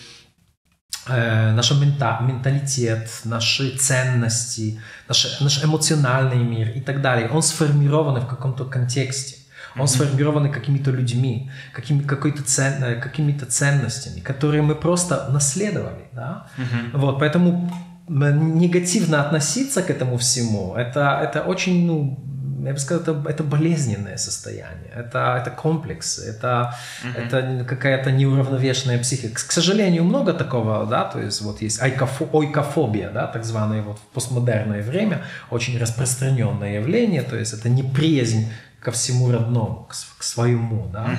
Э, 1.09 1.53
наш 1.53 1.71
мента, 1.71 2.19
менталитет, 2.21 3.09
наши 3.23 3.75
ценности, 3.77 4.79
наш, 5.07 5.39
наш 5.39 5.63
эмоциональный 5.63 6.37
мир 6.37 6.69
и 6.69 6.81
так 6.81 7.01
далее, 7.01 7.29
он 7.29 7.41
сформирован 7.41 8.21
в 8.21 8.27
каком-то 8.27 8.65
контексте. 8.65 9.38
Он 9.75 9.81
mm-hmm. 9.81 9.87
сформирован 9.87 10.51
какими-то 10.51 10.91
людьми, 10.91 11.51
какими, 11.73 12.01
какой-то 12.01 12.43
цен, 12.43 12.83
э, 12.83 12.95
какими-то 12.95 13.45
ценностями, 13.45 14.19
которые 14.19 14.61
мы 14.61 14.75
просто 14.75 15.29
наследовали. 15.31 16.09
Да? 16.13 16.47
Mm-hmm. 16.57 16.97
Вот, 16.97 17.19
поэтому 17.19 17.71
негативно 18.07 19.21
относиться 19.21 19.83
к 19.83 19.89
этому 19.91 20.17
всему, 20.17 20.75
это, 20.75 21.19
это 21.23 21.41
очень 21.41 21.85
ну, 21.85 22.17
я 22.65 22.73
бы 22.73 22.79
сказал, 22.79 23.03
это, 23.03 23.29
это 23.29 23.43
болезненное 23.43 24.17
состояние, 24.17 24.91
это, 24.95 25.37
это 25.39 25.51
комплекс, 25.51 26.19
это, 26.19 26.75
uh-huh. 27.03 27.25
это 27.25 27.65
какая-то 27.65 28.11
неуравновешенная 28.11 28.99
психика. 28.99 29.35
К 29.35 29.51
сожалению, 29.51 30.03
много 30.03 30.33
такого, 30.33 30.85
да, 30.85 31.05
то 31.05 31.21
есть 31.21 31.41
вот 31.41 31.61
есть 31.61 31.81
айкофо, 31.81 32.27
ойкофобия, 32.31 33.11
да, 33.11 33.27
так 33.27 33.45
званое 33.45 33.81
вот 33.81 33.97
в 33.97 34.13
постмодерное 34.13 34.81
время, 34.81 35.21
очень 35.49 35.77
распространенное 35.79 36.75
явление, 36.75 37.21
то 37.21 37.37
есть 37.37 37.53
это 37.53 37.69
неприязнь 37.69 38.51
ко 38.81 38.91
всему 38.91 39.31
родному, 39.31 39.87
к, 39.89 39.95
к 40.17 40.23
своему, 40.23 40.89
да. 40.91 41.09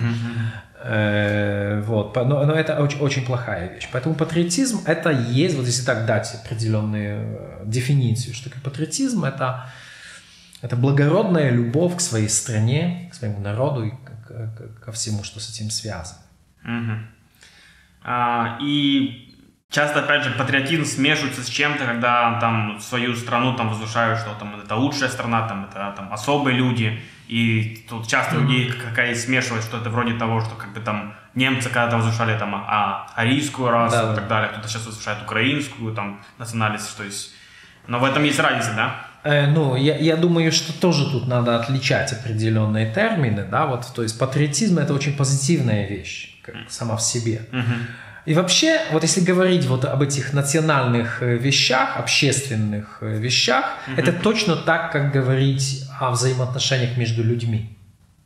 Э, 0.83 1.83
вот, 1.87 2.17
но, 2.17 2.47
но 2.47 2.55
это 2.55 2.83
очень, 2.83 3.01
очень 3.01 3.27
плохая 3.27 3.75
вещь. 3.75 3.89
Поэтому 3.93 4.15
патриотизм 4.15 4.81
это 4.87 5.11
есть, 5.11 5.57
вот 5.57 5.67
если 5.67 5.85
так 5.85 6.07
дать 6.07 6.35
определенную 6.35 7.39
э, 7.39 7.63
дефиницию, 7.67 8.35
что 8.35 8.51
патриотизм, 8.63 9.25
это 9.25 9.71
это 10.63 10.77
благородная 10.77 11.51
любовь 11.51 11.97
к 11.97 12.01
своей 12.01 12.29
стране, 12.29 13.09
к 13.11 13.15
своему 13.15 13.41
народу 13.41 13.85
и 13.85 13.93
ко 14.85 14.93
всему, 14.93 15.25
что 15.25 15.41
с 15.41 15.51
этим 15.51 15.71
связано. 15.71 16.21
А, 18.03 18.59
и 18.61 19.35
часто, 19.71 20.01
опять 20.01 20.25
же, 20.25 20.33
патриотизм 20.33 20.85
смешивается 20.85 21.43
с 21.43 21.49
чем-то, 21.49 21.85
когда 21.85 22.39
там 22.41 22.79
свою 22.81 23.15
страну 23.17 23.57
там 23.57 23.71
возвышают, 23.71 24.21
что 24.21 24.35
там 24.35 24.61
это 24.61 24.77
лучшая 24.77 25.09
страна, 25.09 25.49
там 25.49 25.65
это 25.65 25.95
там 25.97 26.13
особые 26.13 26.57
люди. 26.57 27.01
И 27.31 27.85
тут 27.89 28.09
часто 28.09 28.35
mm-hmm. 28.35 28.41
людей 28.41 28.73
какая 28.73 29.15
смешивают, 29.15 29.65
что 29.65 29.77
это 29.77 29.89
вроде 29.89 30.15
того, 30.15 30.41
что 30.41 30.57
как 30.57 30.75
бы 30.75 30.81
там 30.81 31.15
немцы 31.37 31.69
когда-то 31.69 31.99
возвышали 31.99 32.37
там 32.37 32.57
а, 32.57 33.07
арийскую 33.15 33.71
расу 33.71 33.95
да, 33.95 34.13
и 34.13 34.17
так 34.17 34.27
далее, 34.27 34.51
кто-то 34.51 34.67
сейчас 34.67 34.85
возвышает 34.85 35.23
украинскую 35.23 35.95
там 35.95 36.21
национальность, 36.39 36.97
то 36.97 37.05
есть... 37.05 37.33
Но 37.87 38.01
в 38.01 38.05
этом 38.05 38.25
есть 38.25 38.41
разница, 38.41 38.73
да? 38.75 39.07
Э, 39.23 39.47
ну, 39.47 39.77
я, 39.77 39.97
я 39.97 40.17
думаю, 40.17 40.51
что 40.51 40.73
тоже 40.73 41.09
тут 41.09 41.29
надо 41.29 41.55
отличать 41.55 42.13
определенные 42.13 42.93
термины, 42.93 43.47
да, 43.49 43.67
вот, 43.67 43.87
то 43.95 44.03
есть 44.03 44.19
патриотизм 44.19 44.81
это 44.81 44.93
очень 44.93 45.17
позитивная 45.17 45.87
вещь, 45.87 46.37
как 46.43 46.57
сама 46.69 46.97
в 46.97 47.01
себе. 47.01 47.43
И 48.31 48.35
вообще, 48.35 48.81
вот 48.93 49.03
если 49.03 49.23
говорить 49.23 49.67
вот 49.67 49.85
об 49.85 50.03
этих 50.03 50.33
национальных 50.33 51.21
э, 51.21 51.37
вещах, 51.37 51.97
общественных 51.97 52.99
э, 53.01 53.19
вещах, 53.19 53.65
это 53.97 54.13
точно 54.13 54.55
так, 54.55 54.93
как 54.93 55.11
говорить 55.11 55.85
о 55.99 56.13
взаимоотношениях 56.13 56.97
между 56.97 57.25
людьми. 57.25 57.77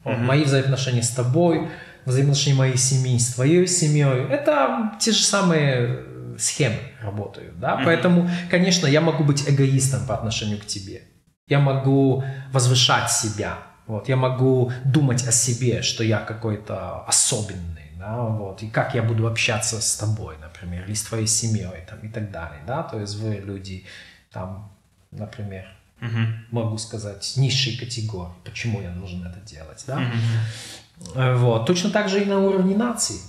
Вот, 0.04 0.18
Мои 0.18 0.44
взаимоотношения 0.44 1.02
с 1.02 1.08
тобой, 1.08 1.70
взаимоотношения 2.04 2.54
моей 2.54 2.76
семьи 2.76 3.18
с 3.18 3.32
твоей 3.32 3.66
семьей, 3.66 4.26
это 4.28 4.92
те 5.00 5.12
же 5.12 5.25
самые 5.25 6.00
схемы 6.37 6.80
работают, 7.00 7.58
да, 7.58 7.70
mm-hmm. 7.70 7.84
поэтому, 7.87 8.30
конечно, 8.50 8.87
я 8.87 9.00
могу 9.00 9.25
быть 9.25 9.49
эгоистом 9.49 10.06
по 10.06 10.14
отношению 10.14 10.58
к 10.58 10.66
тебе, 10.66 11.04
я 11.49 11.61
могу 11.61 12.23
возвышать 12.52 13.11
себя, 13.11 13.56
вот, 13.87 14.11
я 14.11 14.16
могу 14.16 14.70
думать 14.84 15.26
о 15.26 15.32
себе, 15.32 15.80
что 15.80 16.04
я 16.04 16.18
какой-то 16.18 17.04
особенный, 17.06 17.83
да, 18.04 18.25
вот, 18.25 18.62
и 18.62 18.68
как 18.68 18.94
я 18.94 19.02
буду 19.02 19.26
общаться 19.26 19.80
с 19.80 19.96
тобой, 19.96 20.37
например, 20.40 20.84
или 20.84 20.94
с 20.94 21.04
твоей 21.04 21.26
семьей, 21.26 21.84
там, 21.88 21.99
и 22.00 22.08
так 22.08 22.30
далее, 22.30 22.61
да, 22.66 22.82
то 22.82 23.00
есть 23.00 23.16
вы 23.16 23.37
люди, 23.37 23.84
там, 24.30 24.70
например, 25.11 25.66
угу. 26.02 26.18
могу 26.50 26.78
сказать, 26.78 27.34
низшей 27.37 27.78
категории, 27.78 28.34
почему 28.44 28.82
я 28.82 28.90
должен 28.90 29.26
это 29.26 29.40
делать, 29.40 29.82
да, 29.87 29.96
угу. 29.96 31.38
вот, 31.38 31.66
точно 31.66 31.90
так 31.90 32.08
же 32.08 32.23
и 32.23 32.26
на 32.26 32.40
уровне 32.40 32.76
нации, 32.76 33.20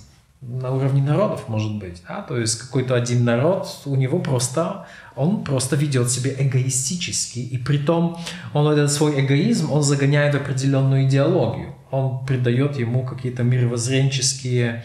на 0.42 0.70
уровне 0.70 1.02
народов, 1.02 1.48
может 1.48 1.74
быть, 1.76 2.02
да, 2.06 2.20
то 2.20 2.36
есть 2.36 2.58
какой-то 2.58 2.94
один 2.94 3.24
народ, 3.24 3.66
у 3.86 3.96
него 3.96 4.18
просто, 4.18 4.86
он 5.14 5.42
просто 5.42 5.76
ведет 5.76 6.10
себя 6.10 6.32
эгоистически, 6.36 7.38
и 7.38 7.56
при 7.56 7.78
том 7.78 8.18
он 8.52 8.70
этот 8.70 8.92
свой 8.92 9.24
эгоизм, 9.24 9.72
он 9.72 9.82
загоняет 9.82 10.34
в 10.34 10.38
определенную 10.38 11.06
идеологию, 11.06 11.74
он 11.96 12.26
придает 12.26 12.78
ему 12.78 13.04
какие-то 13.04 13.42
мировоззренческие 13.42 14.84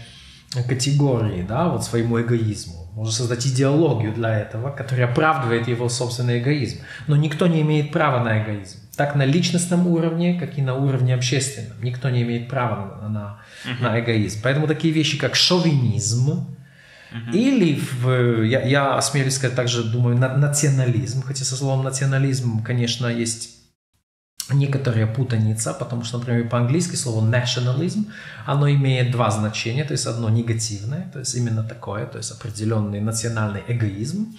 категории, 0.67 1.43
да, 1.47 1.69
вот 1.69 1.83
своему 1.83 2.21
эгоизму. 2.21 2.89
Можно 2.93 3.11
создать 3.13 3.47
идеологию 3.47 4.13
для 4.13 4.37
этого, 4.37 4.69
которая 4.69 5.07
оправдывает 5.07 5.67
его 5.67 5.87
собственный 5.87 6.39
эгоизм. 6.39 6.79
Но 7.07 7.15
никто 7.15 7.47
не 7.47 7.61
имеет 7.61 7.91
права 7.91 8.23
на 8.23 8.43
эгоизм. 8.43 8.79
Так 8.97 9.15
на 9.15 9.23
личностном 9.23 9.87
уровне, 9.87 10.37
как 10.37 10.57
и 10.57 10.61
на 10.61 10.75
уровне 10.75 11.15
общественном. 11.15 11.81
Никто 11.81 12.09
не 12.09 12.23
имеет 12.23 12.49
права 12.49 12.99
на, 13.01 13.09
на 13.09 13.39
uh-huh. 13.65 13.81
на 13.81 13.99
эгоизм. 13.99 14.39
Поэтому 14.43 14.67
такие 14.67 14.93
вещи, 14.93 15.17
как 15.17 15.35
шовинизм, 15.35 16.31
uh-huh. 16.31 17.33
или, 17.33 17.79
в, 17.79 18.43
я, 18.43 18.61
я 18.61 18.97
осмелюсь 18.97 19.35
сказать 19.35 19.55
также, 19.55 19.83
думаю, 19.83 20.17
на, 20.17 20.35
национализм, 20.35 21.21
хотя 21.23 21.45
со 21.45 21.55
словом 21.55 21.83
национализм, 21.83 22.61
конечно, 22.63 23.07
есть 23.07 23.60
некоторая 24.50 25.07
путаница, 25.07 25.74
потому 25.74 26.03
что, 26.03 26.17
например, 26.17 26.50
по-английски 26.50 26.95
слово 26.95 27.25
nationalism, 27.25 28.05
оно 28.45 28.69
имеет 28.69 29.12
два 29.12 29.31
значения, 29.31 29.83
то 29.83 29.93
есть 29.93 30.05
одно 30.07 30.29
негативное, 30.29 31.10
то 31.13 31.19
есть 31.19 31.36
именно 31.36 31.63
такое, 31.63 32.05
то 32.05 32.17
есть 32.17 32.31
определенный 32.31 33.00
национальный 33.00 33.63
эгоизм, 33.67 34.33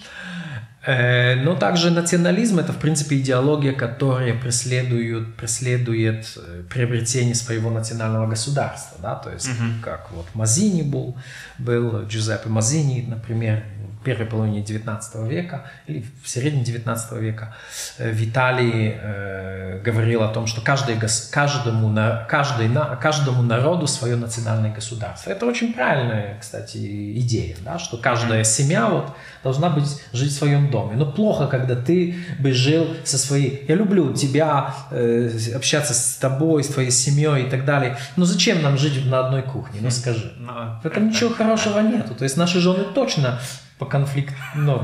Э, 0.85 1.35
но 1.35 1.55
также 1.55 1.91
национализм 1.91 2.59
это, 2.59 2.73
в 2.73 2.77
принципе, 2.77 3.17
идеология, 3.17 3.71
которая 3.71 4.33
преследует, 4.33 5.35
преследует 5.35 6.25
э, 6.35 6.63
приобретение 6.69 7.35
своего 7.35 7.69
национального 7.69 8.27
государства. 8.27 8.97
Да? 9.01 9.15
То 9.15 9.31
есть, 9.31 9.47
угу. 9.47 9.81
как 9.81 10.11
вот 10.11 10.25
Мазини 10.33 10.81
был, 10.81 11.15
был 11.57 12.05
Джузеппе 12.07 12.49
Мазини, 12.49 13.05
например, 13.07 13.63
первой 14.03 14.25
половине 14.25 14.61
19 14.61 15.15
века 15.29 15.65
или 15.87 16.05
в 16.23 16.29
середине 16.29 16.63
19 16.63 17.11
века 17.19 17.55
э, 17.97 18.11
Виталий 18.11 18.95
э, 18.95 19.81
говорил 19.83 20.23
о 20.23 20.27
том, 20.27 20.47
что 20.47 20.61
каждый, 20.61 20.97
каждому, 21.31 21.89
на, 21.89 22.25
каждый, 22.29 22.67
на, 22.67 22.95
каждому 22.95 23.41
народу 23.41 23.87
свое 23.87 24.15
национальное 24.15 24.73
государство. 24.73 25.29
Это 25.29 25.45
очень 25.45 25.73
правильная, 25.73 26.37
кстати, 26.39 26.77
идея, 27.19 27.55
да, 27.63 27.79
что 27.79 27.97
каждая 27.97 28.43
семья 28.43 28.87
вот, 28.87 29.15
должна 29.43 29.69
быть, 29.69 30.01
жить 30.11 30.31
в 30.31 30.37
своем 30.37 30.69
доме. 30.69 30.95
Но 30.95 31.05
плохо, 31.11 31.47
когда 31.47 31.75
ты 31.75 32.15
бы 32.39 32.51
жил 32.51 32.87
со 33.03 33.17
своей... 33.17 33.65
Я 33.67 33.75
люблю 33.75 34.13
тебя, 34.13 34.73
э, 34.91 35.29
общаться 35.55 35.93
с 35.93 36.15
тобой, 36.15 36.63
с 36.63 36.67
твоей 36.67 36.91
семьей 36.91 37.47
и 37.47 37.49
так 37.49 37.65
далее. 37.65 37.97
Но 38.15 38.25
зачем 38.25 38.61
нам 38.61 38.77
жить 38.77 39.05
на 39.05 39.25
одной 39.25 39.41
кухне? 39.41 39.79
Ну 39.81 39.89
скажи. 39.91 40.33
Ну, 40.37 40.51
в 40.81 40.85
этом 40.85 41.09
ничего 41.09 41.29
хорошего 41.29 41.79
нету. 41.79 42.15
То 42.15 42.23
есть 42.23 42.37
наши 42.37 42.59
жены 42.59 42.85
точно 42.93 43.39
по 43.79 43.85
конфликт, 43.85 44.33
ну, 44.55 44.81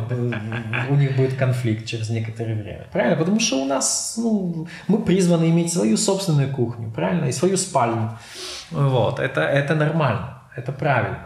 у 0.89 0.95
них 0.95 1.15
будет 1.15 1.35
конфликт 1.35 1.85
через 1.85 2.09
некоторое 2.09 2.55
время. 2.55 2.87
Правильно? 2.91 3.15
Потому 3.17 3.39
что 3.39 3.61
у 3.61 3.65
нас, 3.65 4.15
ну, 4.17 4.67
мы 4.87 4.99
призваны 4.99 5.49
иметь 5.49 5.71
свою 5.71 5.97
собственную 5.97 6.49
кухню, 6.51 6.91
правильно? 6.91 7.25
И 7.25 7.31
свою 7.31 7.57
спальню. 7.57 8.17
Вот, 8.71 9.19
это, 9.19 9.41
это 9.41 9.75
нормально, 9.75 10.41
это 10.55 10.71
правильно. 10.71 11.19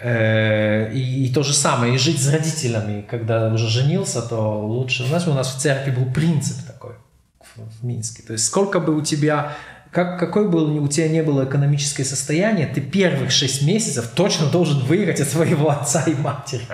Э, 0.00 0.92
и, 0.92 1.26
и 1.26 1.32
то 1.32 1.42
же 1.42 1.54
самое, 1.54 1.94
и 1.94 1.98
жить 1.98 2.22
с 2.22 2.32
родителями, 2.32 3.06
когда 3.08 3.48
уже 3.48 3.68
женился, 3.68 4.22
то 4.22 4.60
лучше. 4.60 5.06
Знаешь, 5.06 5.26
у 5.26 5.34
нас 5.34 5.54
в 5.54 5.58
церкви 5.58 5.90
был 5.90 6.12
принцип 6.12 6.66
такой 6.66 6.92
в 7.56 7.84
Минске. 7.84 8.22
То 8.22 8.32
есть 8.32 8.44
сколько 8.44 8.80
бы 8.80 8.94
у 8.94 9.00
тебя 9.00 9.52
как, 9.96 10.18
какой 10.18 10.46
бы 10.46 10.78
у 10.78 10.88
тебя 10.88 11.08
не 11.08 11.22
было 11.22 11.46
экономическое 11.46 12.04
состояние, 12.04 12.66
ты 12.66 12.82
первых 12.82 13.30
шесть 13.30 13.62
месяцев 13.62 14.10
точно 14.14 14.50
должен 14.50 14.80
выиграть 14.80 15.22
от 15.22 15.28
своего 15.28 15.70
отца 15.70 16.02
и 16.06 16.14
матери. 16.14 16.66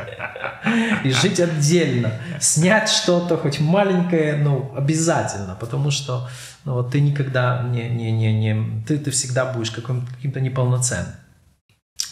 И 1.05 1.11
жить 1.13 1.39
отдельно. 1.39 2.15
Снять 2.41 2.89
что-то, 2.89 3.37
хоть 3.37 3.61
маленькое, 3.61 4.39
ну, 4.39 4.75
обязательно, 4.77 5.57
потому 5.61 5.93
что 5.93 6.29
ну, 6.65 6.73
вот 6.73 6.91
ты 6.91 7.01
никогда 7.01 7.63
не, 7.63 7.89
не, 7.89 8.11
не, 8.11 8.33
не 8.33 8.83
ты, 8.89 8.99
ты 8.99 9.13
всегда 9.13 9.53
будешь 9.53 9.71
каким-то 9.71 10.41
неполноценным. 10.41 11.15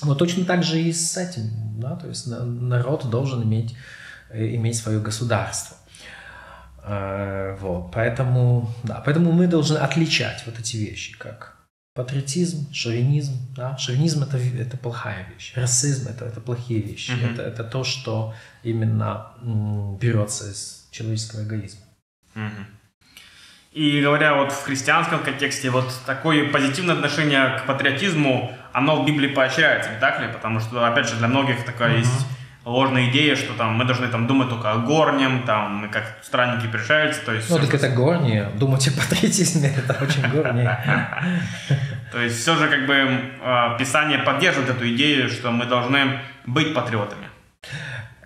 Вот 0.03 0.17
точно 0.17 0.45
так 0.45 0.63
же 0.63 0.81
и 0.81 0.93
с 0.93 1.17
этим, 1.17 1.81
да, 1.81 1.97
то 1.97 2.07
есть 2.07 2.29
народ 2.29 3.11
должен 3.11 3.43
иметь, 3.43 3.75
э, 4.31 4.55
иметь 4.55 4.77
свое 4.77 5.01
государство. 5.01 5.77
Э, 6.85 7.57
вот, 7.61 7.91
поэтому, 7.93 8.73
да, 8.85 9.03
поэтому 9.05 9.33
мы 9.33 9.47
должны 9.47 9.77
отличать 9.77 10.43
вот 10.47 10.59
эти 10.59 10.77
вещи, 10.77 11.17
как 11.19 11.57
патриотизм, 11.95 12.73
шовинизм. 12.73 13.35
Да? 13.55 13.77
Шовинизм 13.77 14.23
это, 14.23 14.39
это 14.39 14.77
плохая 14.77 15.27
вещь, 15.35 15.53
расизм 15.57 16.09
это, 16.09 16.25
это 16.25 16.41
плохие 16.41 16.81
вещи. 16.81 17.11
Mm-hmm. 17.11 17.33
Это, 17.33 17.43
это 17.43 17.65
то, 17.65 17.85
что 17.85 18.35
именно 18.63 19.33
м, 19.43 19.97
берется 19.99 20.51
из 20.51 20.89
человеческого 20.91 21.43
эгоизма. 21.43 21.83
Mm-hmm. 22.35 22.65
И 23.73 24.03
говоря 24.03 24.35
вот 24.35 24.51
в 24.51 24.63
христианском 24.65 25.23
контексте, 25.23 25.71
вот 25.71 25.87
такое 26.05 26.51
позитивное 26.51 26.97
отношение 26.97 27.59
к 27.59 27.67
патриотизму, 27.67 28.53
оно 28.73 29.03
в 29.03 29.07
Библии 29.07 29.29
поощряется, 29.29 29.93
не 29.93 30.01
так 30.01 30.21
ли? 30.21 30.29
Потому 30.33 30.59
что, 30.61 30.85
опять 30.85 31.09
же, 31.09 31.17
для 31.17 31.29
многих 31.29 31.65
такая 31.65 31.95
mm-hmm. 31.95 31.99
есть 31.99 32.27
ложная 32.65 33.11
идея, 33.11 33.37
что 33.37 33.55
там 33.55 33.75
мы 33.75 33.85
должны 33.85 34.09
там 34.09 34.27
думать 34.27 34.49
только 34.49 34.73
о 34.73 34.79
горнем, 34.79 35.45
там 35.45 35.77
мы 35.77 35.89
как 35.89 36.19
странники 36.23 36.67
пришельцы, 36.67 37.21
то 37.25 37.33
есть... 37.33 37.49
Ну, 37.51 37.59
так 37.59 37.73
это 37.73 37.89
горнее, 37.89 38.51
думать 38.55 38.87
о 38.89 38.93
патриотизме, 38.93 39.73
это 39.77 40.03
очень 40.03 40.29
горнее. 40.31 40.79
То 42.13 42.21
есть 42.21 42.41
все 42.41 42.57
же 42.57 42.69
как 42.69 42.87
бы 42.87 43.21
а, 43.41 43.79
Писание 43.79 44.19
поддерживает 44.19 44.71
эту 44.71 44.93
идею, 44.97 45.29
что 45.29 45.53
мы 45.53 45.67
должны 45.67 46.19
быть 46.45 46.75
патриотами. 46.75 47.29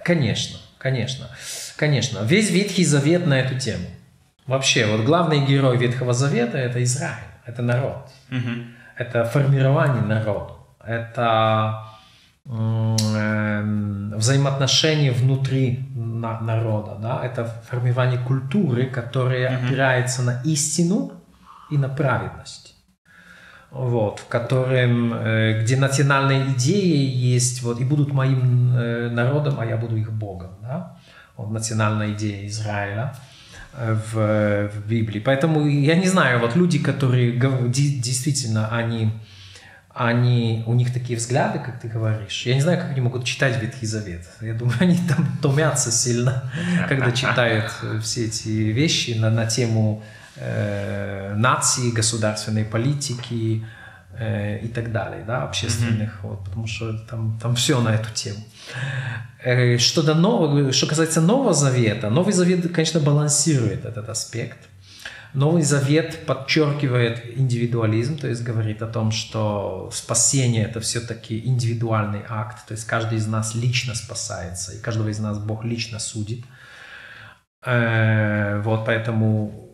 Конечно, 0.03 0.59
конечно, 0.79 1.29
конечно. 1.77 2.21
Весь 2.25 2.51
Ветхий 2.51 2.85
Завет 2.85 3.27
на 3.27 3.39
эту 3.39 3.59
тему. 3.59 3.85
Вообще, 4.47 4.87
вот 4.87 5.05
главный 5.05 5.45
герой 5.45 5.77
Ветхого 5.77 6.15
Завета– 6.15 6.57
это 6.59 6.83
Израиль, 6.83 7.15
это 7.45 7.61
народ. 7.63 8.11
Это 8.97 9.25
формирование 9.25 10.03
народа. 10.03 10.55
Это 10.83 11.94
Эм, 12.47 14.13
взаимоотношения 14.19 15.13
внутри 15.13 15.89
народа, 15.95 16.99
да, 17.01 17.25
это 17.25 17.47
формирование 17.71 18.19
культуры, 18.19 18.85
которая 18.87 19.49
mm-hmm. 19.49 19.67
опирается 19.67 20.23
на 20.23 20.43
истину 20.45 21.13
и 21.71 21.79
на 21.79 21.89
праведность. 21.89 22.75
Вот, 23.71 24.21
в 24.21 24.29
котором, 24.29 25.15
э, 25.15 25.63
где 25.63 25.77
национальные 25.77 26.53
идеи 26.53 27.07
есть, 27.35 27.63
вот, 27.63 27.81
и 27.81 27.85
будут 27.85 28.13
моим 28.13 28.77
э, 28.77 29.09
народом, 29.09 29.59
а 29.59 29.65
я 29.65 29.79
буду 29.79 29.97
их 29.97 30.13
Богом, 30.13 30.59
да, 30.61 30.99
вот 31.37 31.51
национальная 31.51 32.13
идея 32.13 32.47
Израиля 32.47 33.15
э, 33.73 33.95
в, 34.13 34.69
в 34.69 34.87
Библии. 34.87 35.19
Поэтому 35.19 35.67
я 35.67 35.97
не 35.97 36.09
знаю, 36.09 36.41
вот 36.41 36.57
люди, 36.57 36.79
которые 36.79 37.33
действительно, 37.33 38.69
они 38.69 39.11
они, 39.95 40.65
у 40.67 40.75
них 40.75 40.93
такие 40.93 41.17
взгляды, 41.17 41.61
как 41.61 41.81
ты 41.81 41.87
говоришь. 41.87 42.45
Я 42.47 42.55
не 42.55 42.61
знаю, 42.61 42.81
как 42.81 42.91
они 42.91 43.01
могут 43.01 43.25
читать 43.25 43.63
Ветхий 43.63 43.87
Завет. 43.87 44.23
Я 44.41 44.55
думаю, 44.55 44.77
они 44.81 44.99
там 45.09 45.27
томятся 45.41 45.93
сильно, 45.93 46.51
когда 46.89 47.13
читают 47.13 47.73
все 48.03 48.27
эти 48.27 48.49
вещи 48.49 49.13
на, 49.13 49.31
на 49.31 49.47
тему 49.47 50.03
э, 50.37 51.35
нации, 51.37 51.93
государственной 51.93 52.65
политики 52.65 53.65
э, 54.19 54.59
и 54.65 54.69
так 54.69 54.91
далее, 54.91 55.23
да, 55.25 55.45
общественных, 55.45 56.11
mm-hmm. 56.11 56.29
вот, 56.29 56.45
потому 56.45 56.67
что 56.67 56.99
там, 56.99 57.39
там 57.41 57.55
все 57.55 57.81
на 57.81 57.95
эту 57.95 58.13
тему. 58.13 58.41
Э, 59.45 59.79
что, 59.79 60.03
до 60.03 60.15
нового, 60.15 60.73
что 60.73 60.89
касается 60.89 61.21
Нового 61.21 61.55
Завета, 61.55 62.11
Новый 62.11 62.33
Завет, 62.33 62.73
конечно, 62.73 62.99
балансирует 62.99 63.85
этот 63.85 64.09
аспект– 64.09 64.59
Новый 65.35 65.63
Завет 65.63 66.27
подчеркивает 66.27 67.37
индивидуализм, 67.37 68.17
то 68.19 68.29
есть 68.29 68.45
говорит 68.45 68.83
о 68.83 68.87
том, 68.87 69.11
что 69.11 69.91
спасение 69.93 70.65
это 70.65 70.79
все-таки 70.79 71.45
индивидуальный 71.45 72.23
акт, 72.29 72.67
то 72.69 72.73
есть 72.73 72.87
каждый 72.87 73.19
из 73.19 73.27
нас 73.27 73.57
лично 73.57 73.97
спасается, 73.97 74.73
и 74.73 74.81
каждого 74.81 75.09
из 75.09 75.19
нас 75.19 75.41
Бог 75.41 75.65
лично 75.65 75.99
судит. 75.99 76.45
Э, 77.67 78.61
вот 78.65 78.87
поэтому 78.87 79.65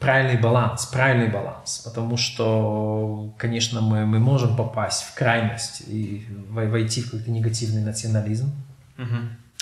правильный 0.00 0.40
баланс, 0.40 0.86
правильный 0.86 1.28
баланс, 1.28 1.82
потому 1.84 2.16
что, 2.16 3.32
конечно, 3.38 3.80
мы, 3.80 4.06
мы 4.06 4.18
можем 4.18 4.56
попасть 4.56 5.04
в 5.04 5.14
крайность 5.14 5.84
и 5.86 6.26
войти 6.48 7.02
в 7.02 7.12
какой-то 7.12 7.30
негативный 7.30 7.82
национализм 7.82 8.52
угу. 8.98 9.16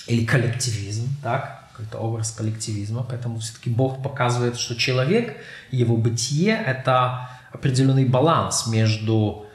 или 0.07 0.25
коллективизм, 0.25 1.09
так? 1.23 1.62
Какой-то 1.73 1.99
образ 1.99 2.31
коллективизма, 2.31 3.03
поэтому 3.09 3.39
все-таки 3.39 3.71
Бог 3.71 4.03
показывает, 4.03 4.57
что 4.59 4.75
человек, 4.77 5.37
его 5.71 5.97
бытие— 5.97 6.55
это 6.67 7.31
определенный 7.53 8.05
баланс 8.05 8.67
между, 8.67 9.47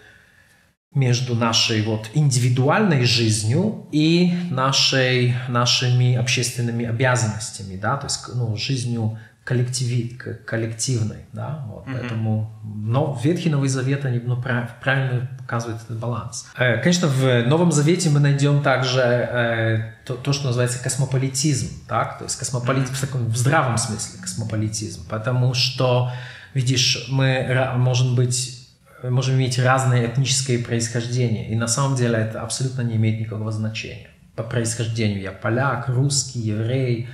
между 0.93 1.35
нашей 1.35 1.81
вот 1.83 2.09
индивидуальной 2.13 3.05
жизнью 3.05 3.87
и 3.91 4.33
нашей, 4.49 5.35
нашими 5.47 6.15
общественными 6.15 6.85
обязанностями, 6.85 7.77
да, 7.77 7.97
то 7.97 8.07
есть 8.07 8.21
ну, 8.33 8.55
жизнью 8.57 9.19
коллективи, 9.47 10.19
коллективной, 10.45 11.19
да, 11.31 11.63
вот, 11.69 11.87
mm-hmm. 11.87 11.97
поэтому, 11.97 12.51
но 12.65 13.17
Ветхий 13.23 13.49
Новый 13.49 13.69
Завет, 13.69 14.03
они 14.03 14.19
ну, 14.19 14.35
правильно 14.41 15.29
показывают 15.37 15.81
этот 15.81 15.99
баланс. 15.99 16.49
Э, 16.57 16.81
конечно, 16.81 17.07
в 17.07 17.47
Новом 17.47 17.71
Завете 17.71 18.09
мы 18.09 18.19
найдем 18.19 18.61
также 18.61 18.99
э, 18.99 19.93
то, 20.05 20.15
то, 20.15 20.33
что 20.33 20.47
называется 20.47 20.83
космополитизм, 20.83 21.69
так, 21.87 22.17
то 22.17 22.25
есть 22.25 22.37
космополитизм 22.37 22.91
mm-hmm. 22.91 22.97
в 22.97 22.99
таком 22.99 23.27
в 23.27 23.37
здравом 23.37 23.77
смысле 23.77 24.19
космополитизм, 24.19 25.07
потому 25.07 25.53
что, 25.53 26.11
видишь, 26.53 27.07
мы 27.09 27.73
можем 27.77 28.15
быть 28.15 28.67
можем 29.01 29.35
иметь 29.35 29.59
разное 29.59 30.07
этническое 30.07 30.61
происхождение, 30.61 31.49
и 31.49 31.55
на 31.55 31.69
самом 31.69 31.95
деле 31.95 32.17
это 32.17 32.41
абсолютно 32.41 32.81
не 32.81 32.97
имеет 32.97 33.21
никакого 33.21 33.53
значения. 33.53 34.09
По 34.35 34.43
происхождению 34.43 35.21
я 35.21 35.31
поляк, 35.31 35.87
русский, 35.87 36.39
еврей, 36.39 37.07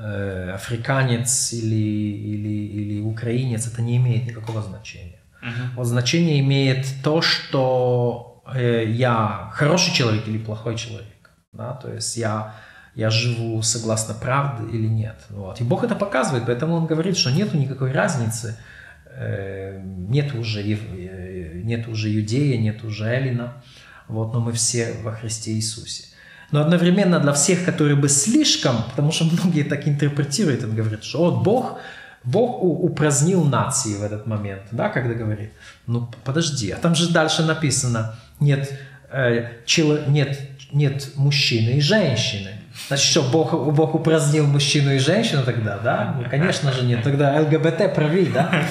э, 0.00 0.52
африканец 0.54 1.52
или, 1.52 1.74
или, 1.74 2.48
или 2.48 3.00
украинец, 3.00 3.66
это 3.66 3.82
не 3.82 3.96
имеет 3.96 4.26
никакого 4.26 4.62
значения. 4.62 5.20
Uh-huh. 5.42 5.76
Вот 5.76 5.86
значение 5.86 6.40
имеет 6.40 6.86
то, 7.02 7.22
что 7.22 8.42
э, 8.54 8.84
я 8.86 9.50
хороший 9.52 9.94
человек 9.94 10.26
или 10.28 10.38
плохой 10.38 10.76
человек. 10.76 11.30
Да? 11.52 11.74
То 11.74 11.92
есть 11.92 12.16
я, 12.16 12.54
я 12.94 13.10
живу 13.10 13.62
согласно 13.62 14.14
правде 14.14 14.70
или 14.76 14.86
нет. 14.86 15.16
Вот. 15.30 15.60
И 15.60 15.64
Бог 15.64 15.84
это 15.84 15.94
показывает, 15.94 16.44
поэтому 16.46 16.74
Он 16.74 16.86
говорит, 16.86 17.16
что 17.16 17.30
нет 17.30 17.54
никакой 17.54 17.92
разницы. 17.92 18.58
Э, 19.06 19.80
нет 19.82 20.34
уже, 20.34 20.62
э, 20.62 21.60
нет 21.62 21.88
уже 21.88 22.14
Иудея, 22.14 22.58
нет 22.58 22.84
уже 22.84 23.06
Эллина. 23.06 23.62
Вот, 24.08 24.32
но 24.34 24.40
мы 24.40 24.52
все 24.52 24.94
во 25.02 25.12
Христе 25.12 25.52
Иисусе. 25.52 26.04
Но 26.52 26.60
одновременно 26.60 27.20
для 27.20 27.32
всех, 27.32 27.64
которые 27.64 27.96
бы 27.96 28.08
слишком, 28.08 28.82
потому 28.90 29.12
что 29.12 29.24
многие 29.24 29.62
так 29.62 29.86
интерпретируют, 29.86 30.64
он 30.64 30.74
говорит, 30.74 31.04
что 31.04 31.30
вот 31.30 31.44
Бог, 31.44 31.78
Бог 32.24 32.62
упразднил 32.62 33.44
нации 33.44 33.94
в 33.94 34.02
этот 34.02 34.26
момент, 34.26 34.62
да, 34.72 34.88
когда 34.88 35.14
говорит. 35.14 35.52
Ну, 35.86 36.08
подожди, 36.24 36.70
а 36.70 36.76
там 36.76 36.94
же 36.94 37.12
дальше 37.12 37.42
написано, 37.42 38.16
нет, 38.40 38.72
э, 39.10 39.50
чело, 39.64 39.98
нет, 40.08 40.38
нет 40.72 41.12
мужчины 41.16 41.78
и 41.78 41.80
женщины. 41.80 42.50
Значит, 42.88 43.10
что, 43.10 43.22
Бог, 43.22 43.52
Бог 43.74 43.94
упразднил 43.94 44.46
мужчину 44.46 44.92
и 44.92 44.98
женщину 44.98 45.42
тогда, 45.44 45.78
да? 45.78 46.14
Ну, 46.18 46.28
конечно 46.28 46.72
же 46.72 46.84
нет. 46.84 47.02
Тогда 47.02 47.40
ЛГБТ 47.40 47.94
прави, 47.94 48.26
да? 48.26 48.64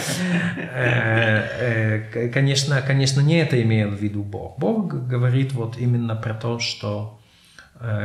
Э, 0.74 2.02
э, 2.14 2.30
конечно, 2.30 2.82
конечно, 2.82 3.22
не 3.22 3.42
это 3.42 3.62
имел 3.62 3.90
в 3.90 4.02
виду 4.02 4.24
Бог. 4.24 4.58
Бог 4.58 5.08
говорит 5.08 5.54
вот 5.54 5.78
именно 5.78 6.16
про 6.16 6.34
то, 6.34 6.60
что 6.60 7.19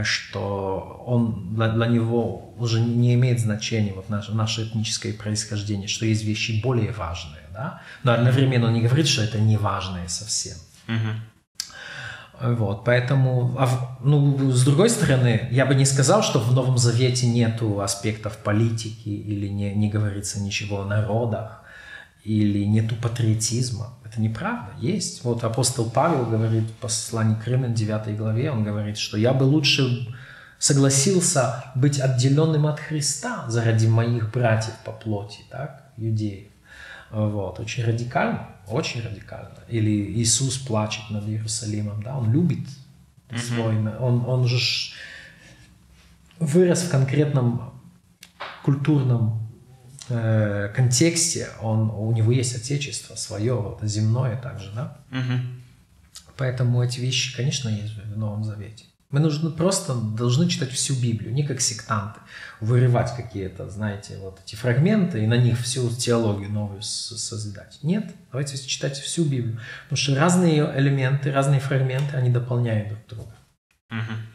что 0.03 1.03
он 1.07 1.55
для, 1.55 1.69
для 1.69 1.87
него 1.87 2.55
уже 2.59 2.81
не 2.81 3.15
имеет 3.15 3.41
значения 3.41 3.93
вот 3.93 4.09
наше, 4.09 4.33
наше 4.33 4.65
этническое 4.65 5.13
происхождение, 5.13 5.89
что 5.89 6.07
есть 6.07 6.25
вещи 6.25 6.61
более 6.63 6.93
важные, 6.93 7.43
да? 7.53 7.83
Но 8.05 8.13
одновременно 8.13 8.69
он 8.69 8.75
не 8.75 8.83
говорит, 8.83 9.09
что 9.09 9.23
это 9.23 9.41
не 9.41 9.57
важное 9.57 10.09
совсем. 10.09 10.57
Вот, 12.41 12.85
поэтому, 12.85 13.57
а 13.59 13.99
ну, 14.03 14.51
с 14.51 14.65
другой 14.65 14.91
стороны, 14.91 15.49
я 15.53 15.67
бы 15.67 15.75
не 15.75 15.85
сказал, 15.85 16.23
что 16.23 16.41
в 16.41 16.53
Новом 16.53 16.79
Завете 16.79 17.29
нету 17.29 17.81
аспектов 17.81 18.39
политики 18.39 19.09
или 19.09 19.47
не, 19.47 19.73
не 19.73 19.89
говорится 19.89 20.41
ничего 20.41 20.83
о 20.83 20.85
народах 20.85 21.63
или 22.25 22.65
нету 22.65 22.97
патриотизма. 22.97 23.95
Это 24.15 24.23
неправда, 24.23 24.71
есть. 24.79 25.25
Вот 25.25 25.43
апостол 25.43 25.91
Павел 25.91 26.27
говорит 26.27 26.71
в 26.71 26.73
послании 26.75 27.35
к 27.35 27.49
Римлян 27.49 27.75
9 27.75 28.17
главе, 28.17 28.53
он 28.53 28.63
говорит, 28.63 28.97
что 28.97 29.17
я 29.17 29.33
бы 29.33 29.43
лучше 29.43 30.07
согласился 30.59 31.65
быть 31.75 31.99
отделенным 31.99 32.69
от 32.69 32.79
Христа 32.79 33.45
заради 33.49 33.89
моих 33.89 34.31
братьев 34.31 34.75
по 34.85 34.93
плоти, 34.93 35.41
так, 35.51 35.91
юдеев. 35.97 36.47
Вот, 37.11 37.59
очень 37.59 37.85
радикально, 37.85 38.47
очень 38.69 39.03
радикально. 39.03 39.59
Или 39.69 39.91
Иисус 40.13 40.59
плачет 40.59 41.11
над 41.11 41.27
Иерусалимом, 41.27 42.01
да, 42.01 42.17
он 42.17 42.33
любит 42.33 42.69
mm-hmm. 43.31 43.39
свой, 43.39 43.97
он, 43.99 44.25
он 44.27 44.47
же 44.47 44.59
вырос 46.39 46.83
в 46.83 46.91
конкретном 46.91 47.73
культурном 48.63 49.44
э, 50.09 50.71
контексте, 50.75 51.49
он, 51.61 51.91
у 51.91 52.13
него 52.13 52.33
есть 52.33 52.55
отечество 52.57 53.15
свое, 53.15 53.55
вот, 53.55 53.81
земное 53.83 54.41
также, 54.41 54.73
да. 54.73 54.99
Mm-hmm. 55.11 55.41
Поэтому 56.37 56.83
эти 56.83 57.01
вещи, 57.01 57.37
конечно, 57.37 57.69
есть 57.69 57.95
в 57.97 58.19
Новом 58.19 58.45
Завете. 58.45 58.85
Мы 59.11 59.21
нужно 59.21 59.51
просто 59.51 59.95
должны 59.95 60.49
читать 60.49 60.71
всю 60.71 60.95
Библию, 60.95 61.33
не 61.33 61.47
как 61.47 61.61
сектанты, 61.61 62.19
вырывать 62.61 63.15
какие-то, 63.15 63.71
знаете, 63.71 64.19
вот 64.19 64.41
эти 64.45 64.57
фрагменты 64.57 65.23
и 65.23 65.27
на 65.29 65.37
них 65.37 65.61
всю 65.61 65.89
теологию 65.89 66.51
новую 66.51 66.83
созидать. 66.83 67.79
Нет, 67.83 68.13
давайте 68.33 68.59
читать 68.59 68.99
всю 68.99 69.25
Библию, 69.25 69.61
потому 69.85 69.97
что 69.97 70.17
разные 70.17 70.69
элементы, 70.77 71.31
разные 71.31 71.61
фрагменты, 71.61 72.17
они 72.17 72.31
дополняют 72.31 72.89
друг 72.89 73.07
друга. 73.07 73.35
Угу. 73.93 74.34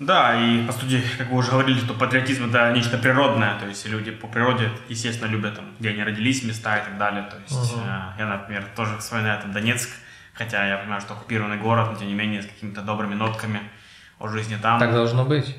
Да, 0.00 0.34
и 0.34 0.66
по 0.66 0.72
сути, 0.72 1.02
как 1.18 1.30
вы 1.30 1.36
уже 1.36 1.52
говорили, 1.52 1.78
что 1.78 1.94
патриотизм 1.94 2.48
это 2.48 2.72
нечто 2.72 2.98
природное, 2.98 3.58
то 3.58 3.66
есть 3.66 3.86
люди 3.86 4.10
по 4.10 4.26
природе, 4.26 4.70
естественно, 4.88 5.28
любят 5.28 5.56
там, 5.56 5.66
где 5.78 5.90
они 5.90 6.02
родились, 6.02 6.42
места 6.42 6.78
и 6.78 6.84
так 6.84 6.98
далее. 6.98 7.22
То 7.30 7.36
есть 7.36 7.74
угу. 7.74 7.82
я, 8.18 8.26
например, 8.26 8.64
тоже 8.74 8.96
вспоминаю 8.98 9.40
там 9.40 9.52
Донецк, 9.52 9.90
Хотя 10.40 10.66
я 10.66 10.78
понимаю, 10.78 11.02
что 11.02 11.12
оккупированный 11.12 11.58
город, 11.58 11.88
но 11.92 11.98
тем 11.98 12.08
не 12.08 12.14
менее 12.14 12.42
с 12.42 12.46
какими-то 12.46 12.80
добрыми 12.80 13.14
нотками 13.14 13.60
о 14.18 14.28
жизни 14.28 14.56
там. 14.56 14.78
Так 14.78 14.92
должно 14.92 15.26
быть. 15.26 15.54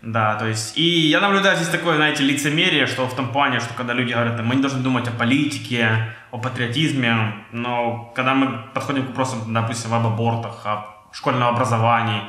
Да, 0.00 0.36
то 0.36 0.46
есть, 0.46 0.78
и 0.78 1.08
я 1.08 1.20
наблюдаю 1.20 1.56
здесь 1.56 1.68
такое, 1.68 1.96
знаете, 1.96 2.22
лицемерие, 2.22 2.86
что 2.86 3.08
в 3.08 3.16
том 3.16 3.32
плане, 3.32 3.58
что 3.58 3.74
когда 3.74 3.94
люди 3.94 4.12
говорят, 4.12 4.40
мы 4.40 4.54
не 4.54 4.60
должны 4.60 4.80
думать 4.80 5.08
о 5.08 5.10
политике, 5.10 6.14
о 6.30 6.38
патриотизме, 6.38 7.34
но 7.50 8.12
когда 8.14 8.34
мы 8.34 8.64
подходим 8.74 9.06
к 9.06 9.08
вопросам, 9.08 9.52
допустим, 9.52 9.92
об 9.92 10.06
абортах, 10.06 10.66
о 10.66 10.86
школьном 11.10 11.48
образовании, 11.48 12.22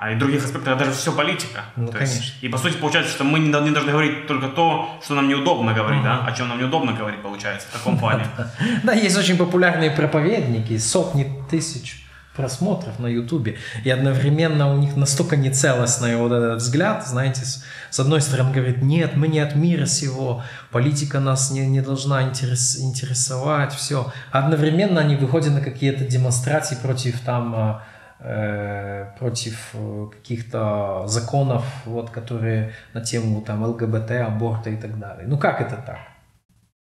а 0.00 0.12
и 0.12 0.14
других 0.14 0.44
аспектах 0.44 0.78
даже 0.78 0.92
все 0.92 1.12
политика. 1.12 1.64
Ну, 1.74 1.88
то 1.88 1.94
конечно. 1.94 2.20
Есть, 2.20 2.34
и 2.40 2.48
по 2.48 2.56
сути 2.56 2.76
получается, 2.76 3.10
что 3.10 3.24
мы 3.24 3.40
не, 3.40 3.48
не 3.48 3.70
должны 3.70 3.90
говорить 3.90 4.28
только 4.28 4.46
то, 4.46 4.96
что 5.02 5.16
нам 5.16 5.26
неудобно 5.26 5.74
говорить, 5.74 6.02
uh-huh. 6.02 6.24
да, 6.24 6.24
о 6.24 6.30
чем 6.30 6.48
нам 6.48 6.60
неудобно 6.60 6.92
говорить, 6.92 7.20
получается, 7.20 7.66
в 7.68 7.72
таком 7.72 7.98
плане. 7.98 8.24
Да, 8.84 8.92
есть 8.92 9.18
очень 9.18 9.36
популярные 9.36 9.90
проповедники, 9.90 10.78
сотни 10.78 11.28
тысяч 11.50 12.06
просмотров 12.36 13.00
на 13.00 13.08
Ютубе, 13.08 13.58
и 13.82 13.90
одновременно 13.90 14.72
у 14.72 14.76
них 14.76 14.94
настолько 14.94 15.36
нецелостный 15.36 16.14
вот 16.14 16.30
этот 16.30 16.62
взгляд, 16.62 17.04
знаете, 17.04 17.44
с, 17.44 17.64
с 17.90 17.98
одной 17.98 18.20
стороны 18.20 18.52
говорит, 18.52 18.80
нет, 18.80 19.16
мы 19.16 19.26
не 19.26 19.40
от 19.40 19.56
мира 19.56 19.86
сего, 19.86 20.44
политика 20.70 21.18
нас 21.18 21.50
не, 21.50 21.66
не 21.66 21.80
должна 21.80 22.22
интерес, 22.22 22.78
интересовать, 22.78 23.74
все. 23.74 24.12
Одновременно 24.30 25.00
они 25.00 25.16
выходят 25.16 25.52
на 25.52 25.60
какие-то 25.60 26.04
демонстрации 26.04 26.76
против 26.76 27.18
там 27.22 27.54
а, 27.56 27.82
против 28.18 29.70
э, 29.74 30.06
каких-то 30.10 31.04
законов, 31.06 31.64
вот, 31.84 32.10
которые 32.10 32.72
на 32.92 33.00
тему 33.00 33.42
там 33.42 33.62
ЛГБТ, 33.62 34.10
аборта 34.10 34.70
и 34.70 34.76
так 34.76 34.98
далее. 34.98 35.26
Ну 35.28 35.38
как 35.38 35.60
это 35.60 35.76
так? 35.76 35.98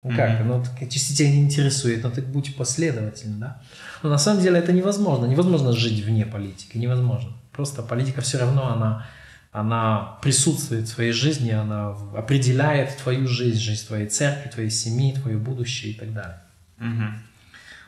Ну 0.03 0.17
как? 0.17 0.31
Mm-hmm. 0.31 0.45
Ну, 0.45 0.63
тебя 0.89 1.31
не 1.31 1.43
интересует, 1.43 2.03
ну 2.03 2.11
так 2.11 2.25
будь 2.27 2.57
последовательным, 2.57 3.39
да? 3.39 3.63
Но 4.03 4.11
на 4.11 4.19
самом 4.19 4.43
деле 4.43 4.59
это 4.59 4.73
невозможно. 4.73 5.27
Невозможно 5.27 5.73
жить 5.73 6.05
вне 6.05 6.27
политики, 6.27 6.77
невозможно. 6.77 7.33
Просто 7.53 7.83
политика 7.83 8.21
все 8.21 8.39
равно, 8.39 8.73
она, 8.73 9.07
она 9.53 10.19
присутствует 10.21 10.89
в 10.89 10.95
твоей 10.95 11.13
жизни, 11.13 11.53
она 11.53 11.97
определяет 12.17 12.97
твою 12.97 13.29
жизнь, 13.29 13.61
жизнь 13.61 13.87
твоей 13.87 14.09
церкви, 14.09 14.51
твоей 14.51 14.71
семьи, 14.71 15.15
твое 15.15 15.39
будущее 15.39 15.93
и 15.93 15.95
так 15.95 16.13
далее. 16.13 16.41
Mm-hmm. 16.79 17.11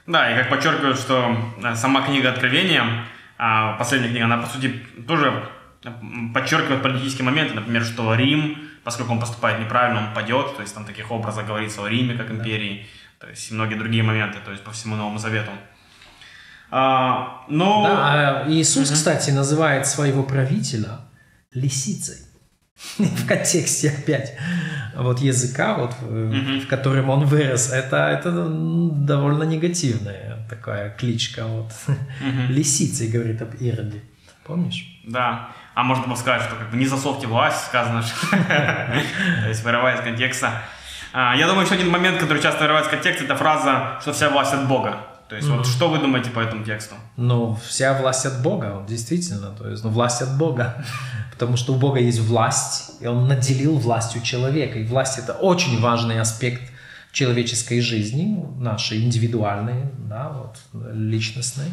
Да, 0.07 0.31
и 0.31 0.39
как 0.39 0.51
подчеркивают, 0.51 0.99
что 0.99 1.37
э, 1.63 1.75
сама 1.75 2.07
книга 2.07 2.31
Откровения 2.31 3.05
последняя 3.37 4.09
книга, 4.09 4.25
она, 4.25 4.39
по 4.39 4.47
сути, 4.47 4.83
тоже 5.07 5.49
подчеркивает 6.33 6.83
политические 6.83 7.25
моменты, 7.25 7.55
например, 7.55 7.85
что 7.85 8.15
Рим, 8.15 8.59
поскольку 8.85 9.13
он 9.13 9.21
поступает 9.21 9.61
неправильно, 9.61 10.01
он 10.01 10.15
падет, 10.15 10.57
то 10.57 10.63
есть 10.63 10.75
там 10.75 10.85
таких 10.85 11.11
образов 11.11 11.47
говорится 11.47 11.85
о 11.85 11.89
Риме 11.89 12.15
как 12.15 12.31
империи, 12.31 12.87
то 13.19 13.29
есть 13.29 13.51
и 13.51 13.55
многие 13.55 13.75
другие 13.75 14.03
моменты, 14.03 14.39
то 14.45 14.51
есть 14.51 14.63
по 14.63 14.71
всему 14.71 14.97
Новому 14.97 15.19
Завету. 15.19 15.51
А, 16.71 17.45
но... 17.49 17.85
Да, 17.85 18.45
а 18.45 18.51
Иисус, 18.51 18.89
угу. 18.89 18.95
кстати, 18.95 19.31
называет 19.31 19.87
своего 19.87 20.23
правителя 20.23 21.01
лисицей. 21.53 22.17
В 22.99 23.27
контексте 23.27 23.91
опять 23.91 24.37
вот 24.97 25.21
языка, 25.21 25.77
вот, 25.77 25.93
угу. 26.03 26.61
в 26.61 26.67
котором 26.67 27.11
он 27.11 27.27
вырос, 27.27 27.71
это, 27.73 28.09
это 28.09 28.49
довольно 28.49 29.45
негативное 29.45 30.34
такая 30.49 30.91
кличка, 30.91 31.47
вот. 31.47 31.73
Угу. 31.87 32.53
Лисицей 32.53 33.09
говорит 33.09 33.41
об 33.43 33.55
Ироде. 33.61 34.03
Помнишь? 34.45 35.01
Да. 35.05 35.49
А 35.75 35.83
можно 35.83 36.07
было 36.07 36.15
сказать, 36.15 36.43
что 36.43 36.57
как 36.57 36.71
бы 36.71 36.77
не 36.77 36.87
засовьте 36.87 37.27
власть, 37.27 37.67
сказано. 37.67 38.05
То 38.31 39.49
есть 39.49 39.65
вырывая 39.65 39.97
из 39.97 40.01
контекста. 40.03 40.63
А, 41.13 41.35
я 41.37 41.47
думаю, 41.47 41.65
еще 41.65 41.75
один 41.75 41.91
момент, 41.91 42.19
который 42.19 42.43
часто 42.43 42.63
вырывает 42.63 42.87
из 42.87 42.91
контекста, 42.91 43.25
это 43.25 43.37
фраза, 43.37 43.99
что 44.01 44.13
вся 44.13 44.31
власть 44.31 44.53
от 44.53 44.69
Бога. 44.69 44.99
То 45.29 45.37
есть, 45.37 45.49
mm-hmm. 45.49 45.57
вот 45.57 45.67
что 45.67 45.89
вы 45.89 45.99
думаете 45.99 46.31
по 46.31 46.41
этому 46.41 46.65
тексту? 46.65 46.97
Ну, 47.17 47.59
вся 47.67 47.95
власть 47.95 48.27
от 48.27 48.43
Бога, 48.43 48.85
действительно. 48.87 49.51
То 49.51 49.69
есть, 49.69 49.83
ну, 49.83 49.91
власть 49.91 50.21
от 50.21 50.37
Бога. 50.37 50.85
Потому 51.33 51.57
что 51.57 51.73
у 51.73 51.77
Бога 51.77 51.99
есть 51.99 52.21
власть, 52.21 53.01
и 53.01 53.07
Он 53.07 53.27
наделил 53.27 53.79
властью 53.79 54.23
человека. 54.23 54.79
И 54.79 54.85
власть 54.85 55.19
это 55.19 55.33
очень 55.33 55.81
важный 55.81 56.21
аспект 56.21 56.74
человеческой 57.15 57.81
жизни, 57.81 58.45
нашей 58.59 59.03
индивидуальной, 59.05 59.85
да, 60.09 60.31
вот, 60.31 60.59
личностной, 60.93 61.73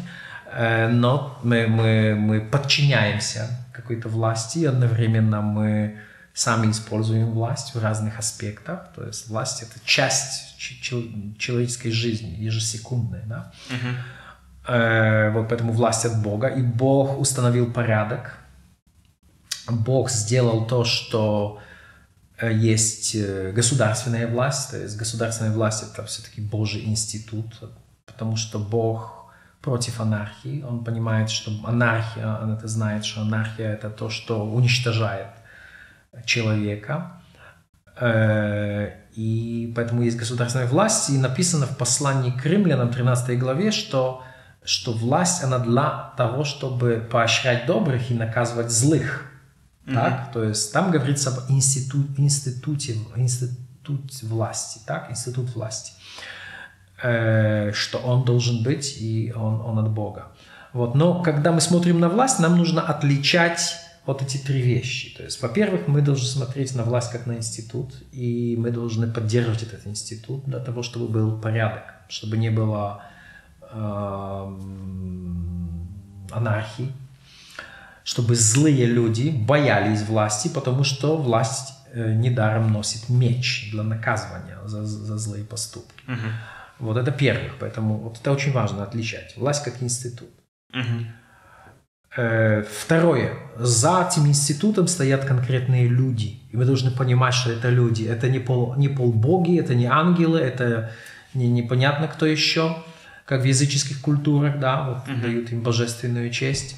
э, 0.52 0.88
но 0.88 1.38
мы, 1.42 1.66
мы, 1.66 2.14
мы 2.14 2.40
подчиняемся 2.40 3.48
какой-то 3.72 4.08
власти, 4.08 4.60
и 4.60 4.66
одновременно 4.66 5.42
мы 5.42 5.98
сами 6.32 6.70
используем 6.70 7.32
власть 7.32 7.74
в 7.74 7.82
разных 7.82 8.20
аспектах. 8.20 8.92
То 8.94 9.04
есть 9.04 9.28
власть 9.28 9.62
это 9.62 9.84
часть 9.84 10.56
человеческой 10.58 11.90
жизни, 11.90 12.36
ежесекундная. 12.38 13.24
Да? 13.26 13.52
Uh-huh. 14.66 15.32
Вот 15.32 15.48
поэтому 15.48 15.72
власть 15.72 16.06
от 16.06 16.22
Бога. 16.22 16.46
И 16.46 16.62
Бог 16.62 17.18
установил 17.18 17.70
порядок. 17.70 18.38
Бог 19.68 20.08
сделал 20.10 20.66
то, 20.66 20.84
что 20.84 21.58
Э, 21.58 21.71
есть 22.50 23.14
э, 23.14 23.52
государственная 23.52 24.26
власть, 24.26 24.70
то 24.70 24.78
есть 24.78 24.96
государственная 24.96 25.52
власть 25.52 25.84
это 25.92 26.04
все-таки 26.04 26.40
Божий 26.40 26.84
институт, 26.84 27.46
потому 28.06 28.36
что 28.36 28.58
Бог 28.58 29.30
против 29.60 30.00
анархии, 30.00 30.64
он 30.68 30.84
понимает, 30.84 31.30
что 31.30 31.52
анархия, 31.64 32.38
он 32.42 32.52
это 32.52 32.66
знает, 32.66 33.04
что 33.04 33.22
анархия 33.22 33.72
это 33.72 33.90
то, 33.90 34.10
что 34.10 34.44
уничтожает 34.44 35.28
человека, 36.24 37.22
э, 37.96 38.90
и 39.14 39.72
поэтому 39.76 40.02
есть 40.02 40.16
государственная 40.16 40.66
власть, 40.66 41.10
и 41.10 41.18
написано 41.18 41.66
в 41.66 41.76
послании 41.76 42.30
к 42.30 42.44
римлянам 42.46 42.90
13 42.90 43.38
главе, 43.38 43.70
что 43.70 44.24
что 44.64 44.92
власть, 44.92 45.42
она 45.42 45.58
для 45.58 46.12
того, 46.16 46.44
чтобы 46.44 47.06
поощрять 47.10 47.66
добрых 47.66 48.10
и 48.10 48.14
наказывать 48.14 48.70
злых. 48.70 49.31
Mm-hmm. 49.86 49.94
Так? 49.94 50.32
То 50.32 50.44
есть 50.44 50.72
там 50.72 50.90
говорится 50.90 51.30
об 51.30 51.50
институт, 51.50 52.06
институте, 52.18 52.96
институт 53.16 54.22
власти, 54.22 54.80
так? 54.86 55.10
Институт 55.10 55.54
власти. 55.54 55.92
Э, 57.02 57.72
что 57.72 57.98
он 57.98 58.24
должен 58.24 58.62
быть, 58.62 58.96
и 59.00 59.32
он, 59.34 59.60
он 59.60 59.78
от 59.78 59.90
Бога. 59.90 60.28
Вот. 60.72 60.94
Но 60.94 61.22
когда 61.22 61.50
мы 61.50 61.60
смотрим 61.60 61.98
на 61.98 62.08
власть, 62.08 62.38
нам 62.38 62.56
нужно 62.56 62.80
отличать 62.80 63.74
вот 64.06 64.22
эти 64.22 64.36
три 64.36 64.62
вещи. 64.62 65.16
То 65.16 65.24
есть, 65.24 65.42
во-первых, 65.42 65.88
мы 65.88 66.00
должны 66.00 66.26
смотреть 66.26 66.74
на 66.76 66.84
власть 66.84 67.10
как 67.10 67.26
на 67.26 67.34
институт, 67.34 67.94
и 68.12 68.56
мы 68.56 68.70
должны 68.70 69.06
поддерживать 69.06 69.62
этот 69.62 69.86
институт 69.86 70.44
для 70.44 70.60
того, 70.60 70.82
чтобы 70.82 71.08
был 71.08 71.40
порядок, 71.40 71.82
чтобы 72.08 72.36
не 72.36 72.50
было 72.50 73.02
э, 73.60 74.56
анархии, 76.30 76.92
чтобы 78.04 78.34
злые 78.34 78.86
люди 78.86 79.30
боялись 79.30 80.02
власти, 80.02 80.48
потому 80.48 80.84
что 80.84 81.16
власть 81.16 81.74
э, 81.92 82.14
недаром 82.14 82.72
носит 82.72 83.08
меч 83.08 83.70
для 83.72 83.82
наказывания 83.82 84.58
за, 84.64 84.84
за 84.84 85.18
злые 85.18 85.44
поступки. 85.44 86.04
Угу. 86.08 86.86
Вот 86.88 86.96
это 86.96 87.12
первых, 87.12 87.52
поэтому 87.60 87.98
вот 87.98 88.18
это 88.20 88.32
очень 88.32 88.52
важно 88.52 88.82
отличать. 88.82 89.36
Власть 89.36 89.64
как 89.64 89.82
институт. 89.82 90.30
Угу. 90.74 91.06
Второе. 92.84 93.38
За 93.56 94.06
этим 94.06 94.26
институтом 94.26 94.86
стоят 94.86 95.24
конкретные 95.24 95.86
люди. 95.88 96.40
И 96.50 96.56
мы 96.56 96.66
должны 96.66 96.90
понимать, 96.90 97.32
что 97.32 97.50
это 97.50 97.70
люди. 97.70 98.04
Это 98.04 98.28
не, 98.28 98.38
пол, 98.38 98.74
не 98.76 98.88
полбоги, 98.88 99.58
это 99.58 99.74
не 99.74 99.86
ангелы, 99.86 100.38
это 100.38 100.90
не, 101.32 101.48
непонятно 101.48 102.08
кто 102.08 102.26
еще, 102.26 102.76
как 103.24 103.42
в 103.42 103.44
языческих 103.44 104.02
культурах, 104.02 104.58
да, 104.58 104.88
вот 104.88 105.08
uh 105.08 105.22
дают 105.22 105.52
им 105.52 105.62
божественную 105.62 106.30
честь. 106.30 106.76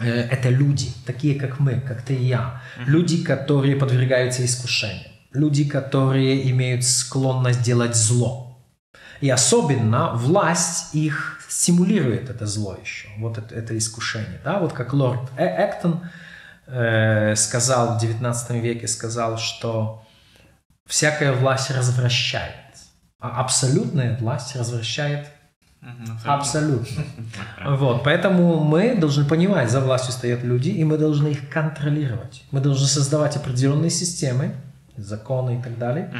Э, 0.00 0.28
это 0.30 0.48
люди, 0.48 0.92
такие 1.06 1.38
как 1.38 1.58
мы, 1.60 1.80
как 1.80 2.02
ты 2.02 2.14
и 2.14 2.24
я. 2.24 2.62
Люди, 2.86 3.22
которые 3.22 3.76
подвергаются 3.76 4.44
искушениям. 4.44 5.10
Люди, 5.32 5.64
которые 5.64 6.50
имеют 6.50 6.84
склонность 6.84 7.62
делать 7.62 7.94
зло. 7.94 8.58
И 9.20 9.28
особенно 9.28 10.12
власть 10.14 10.94
их 10.94 11.40
стимулирует 11.48 12.30
это 12.30 12.46
зло 12.46 12.76
еще, 12.80 13.08
вот 13.18 13.36
это, 13.36 13.54
это 13.54 13.76
искушение. 13.76 14.40
Да? 14.44 14.58
Вот 14.58 14.72
как 14.72 14.92
лорд 14.94 15.30
э 15.36 15.44
Эктон 15.44 16.00
э, 16.66 17.34
сказал 17.36 17.96
в 17.96 18.00
19 18.00 18.50
веке, 18.62 18.88
сказал, 18.88 19.36
что 19.36 20.06
всякая 20.86 21.32
власть 21.32 21.70
развращает, 21.70 22.54
а 23.18 23.40
абсолютная 23.40 24.16
власть 24.16 24.56
развращает 24.56 25.26
Абсолютно. 26.24 27.04
Вот, 27.64 28.04
поэтому 28.04 28.62
мы 28.62 28.94
должны 28.94 29.24
понимать, 29.24 29.70
за 29.70 29.80
властью 29.80 30.12
стоят 30.12 30.42
люди, 30.44 30.68
и 30.68 30.84
мы 30.84 30.98
должны 30.98 31.28
их 31.28 31.48
контролировать. 31.48 32.44
Мы 32.50 32.60
должны 32.60 32.86
создавать 32.86 33.36
определенные 33.36 33.90
системы, 33.90 34.54
законы 34.96 35.58
и 35.58 35.62
так 35.62 35.78
далее, 35.78 36.12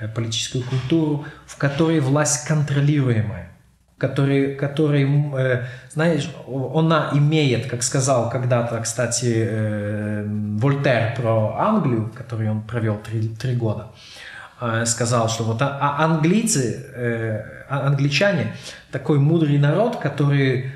Э, 0.00 0.08
политическую 0.08 0.64
культуру, 0.64 1.26
в 1.46 1.58
которой 1.58 2.00
власть 2.00 2.46
контролируемая, 2.48 3.50
который, 3.98 4.54
который 4.54 5.04
э, 5.36 5.64
знаешь, 5.92 6.30
она 6.74 7.10
имеет, 7.12 7.66
как 7.66 7.82
сказал 7.82 8.30
когда-то, 8.30 8.80
кстати, 8.80 9.46
э, 9.46 10.24
Вольтер 10.26 11.14
про 11.16 11.54
Англию, 11.58 12.06
в 12.06 12.16
которой 12.16 12.48
он 12.48 12.62
провел 12.62 12.96
три, 12.96 13.28
три 13.28 13.54
года, 13.54 13.88
сказал, 14.84 15.28
что 15.28 15.44
вот 15.44 15.60
а, 15.62 15.78
а 15.80 16.04
английцы, 16.04 16.86
а, 17.68 17.86
англичане, 17.86 18.54
такой 18.90 19.18
мудрый 19.18 19.58
народ, 19.58 19.96
который 19.96 20.72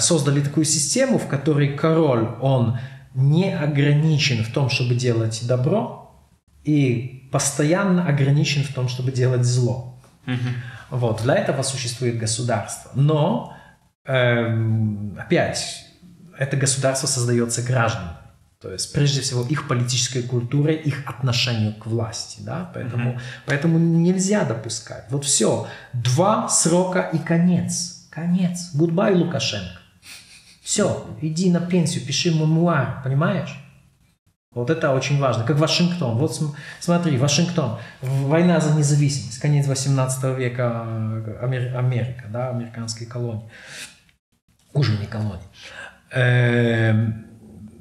создали 0.00 0.40
такую 0.40 0.64
систему, 0.64 1.18
в 1.18 1.28
которой 1.28 1.76
король, 1.76 2.28
он 2.40 2.78
не 3.14 3.54
ограничен 3.54 4.42
в 4.42 4.52
том, 4.52 4.68
чтобы 4.70 4.94
делать 4.94 5.46
добро, 5.46 6.02
и 6.64 7.28
постоянно 7.32 8.06
ограничен 8.06 8.62
в 8.62 8.72
том, 8.72 8.88
чтобы 8.88 9.12
делать 9.12 9.44
зло. 9.44 10.00
Угу. 10.26 10.98
Вот, 10.98 11.22
для 11.22 11.34
этого 11.36 11.62
существует 11.62 12.18
государство. 12.18 12.90
Но, 12.94 13.56
эм, 14.04 15.16
опять, 15.18 15.86
это 16.38 16.56
государство 16.56 17.06
создается 17.06 17.62
гражданами. 17.62 18.16
То 18.62 18.72
есть, 18.72 18.92
прежде 18.92 19.20
всего, 19.22 19.44
их 19.44 19.66
политической 19.66 20.22
культурой, 20.22 20.76
их 20.76 21.02
отношению 21.06 21.74
к 21.74 21.86
власти. 21.86 22.40
Да? 22.42 22.70
Поэтому, 22.72 23.12
mm 23.12 23.20
поэтому 23.44 23.78
нельзя 23.78 24.44
допускать. 24.44 25.06
Вот 25.10 25.24
все. 25.24 25.66
Два 25.92 26.48
срока 26.48 27.00
и 27.00 27.18
конец. 27.18 28.06
Конец. 28.10 28.70
Goodbye, 28.74 29.14
Лукашенко. 29.14 29.80
Все. 30.62 31.06
Иди 31.20 31.50
на 31.50 31.60
пенсию, 31.60 32.06
пиши 32.06 32.30
мемуар. 32.30 33.02
Понимаешь? 33.02 33.58
Вот 34.54 34.70
это 34.70 34.92
очень 34.92 35.18
важно. 35.18 35.44
Как 35.44 35.58
Вашингтон. 35.58 36.18
Вот 36.18 36.38
смотри, 36.78 37.16
Вашингтон. 37.16 37.78
Война 38.00 38.60
за 38.60 38.76
независимость. 38.76 39.40
Конец 39.40 39.66
18 39.66 40.38
века 40.38 40.84
э, 40.86 41.38
Америка, 41.74 42.24
да, 42.28 42.50
американские 42.50 43.08
колонии. 43.08 43.48
Уже 44.74 44.96
не 44.98 45.06
колонии. 45.06 45.42
Эм, 46.10 47.31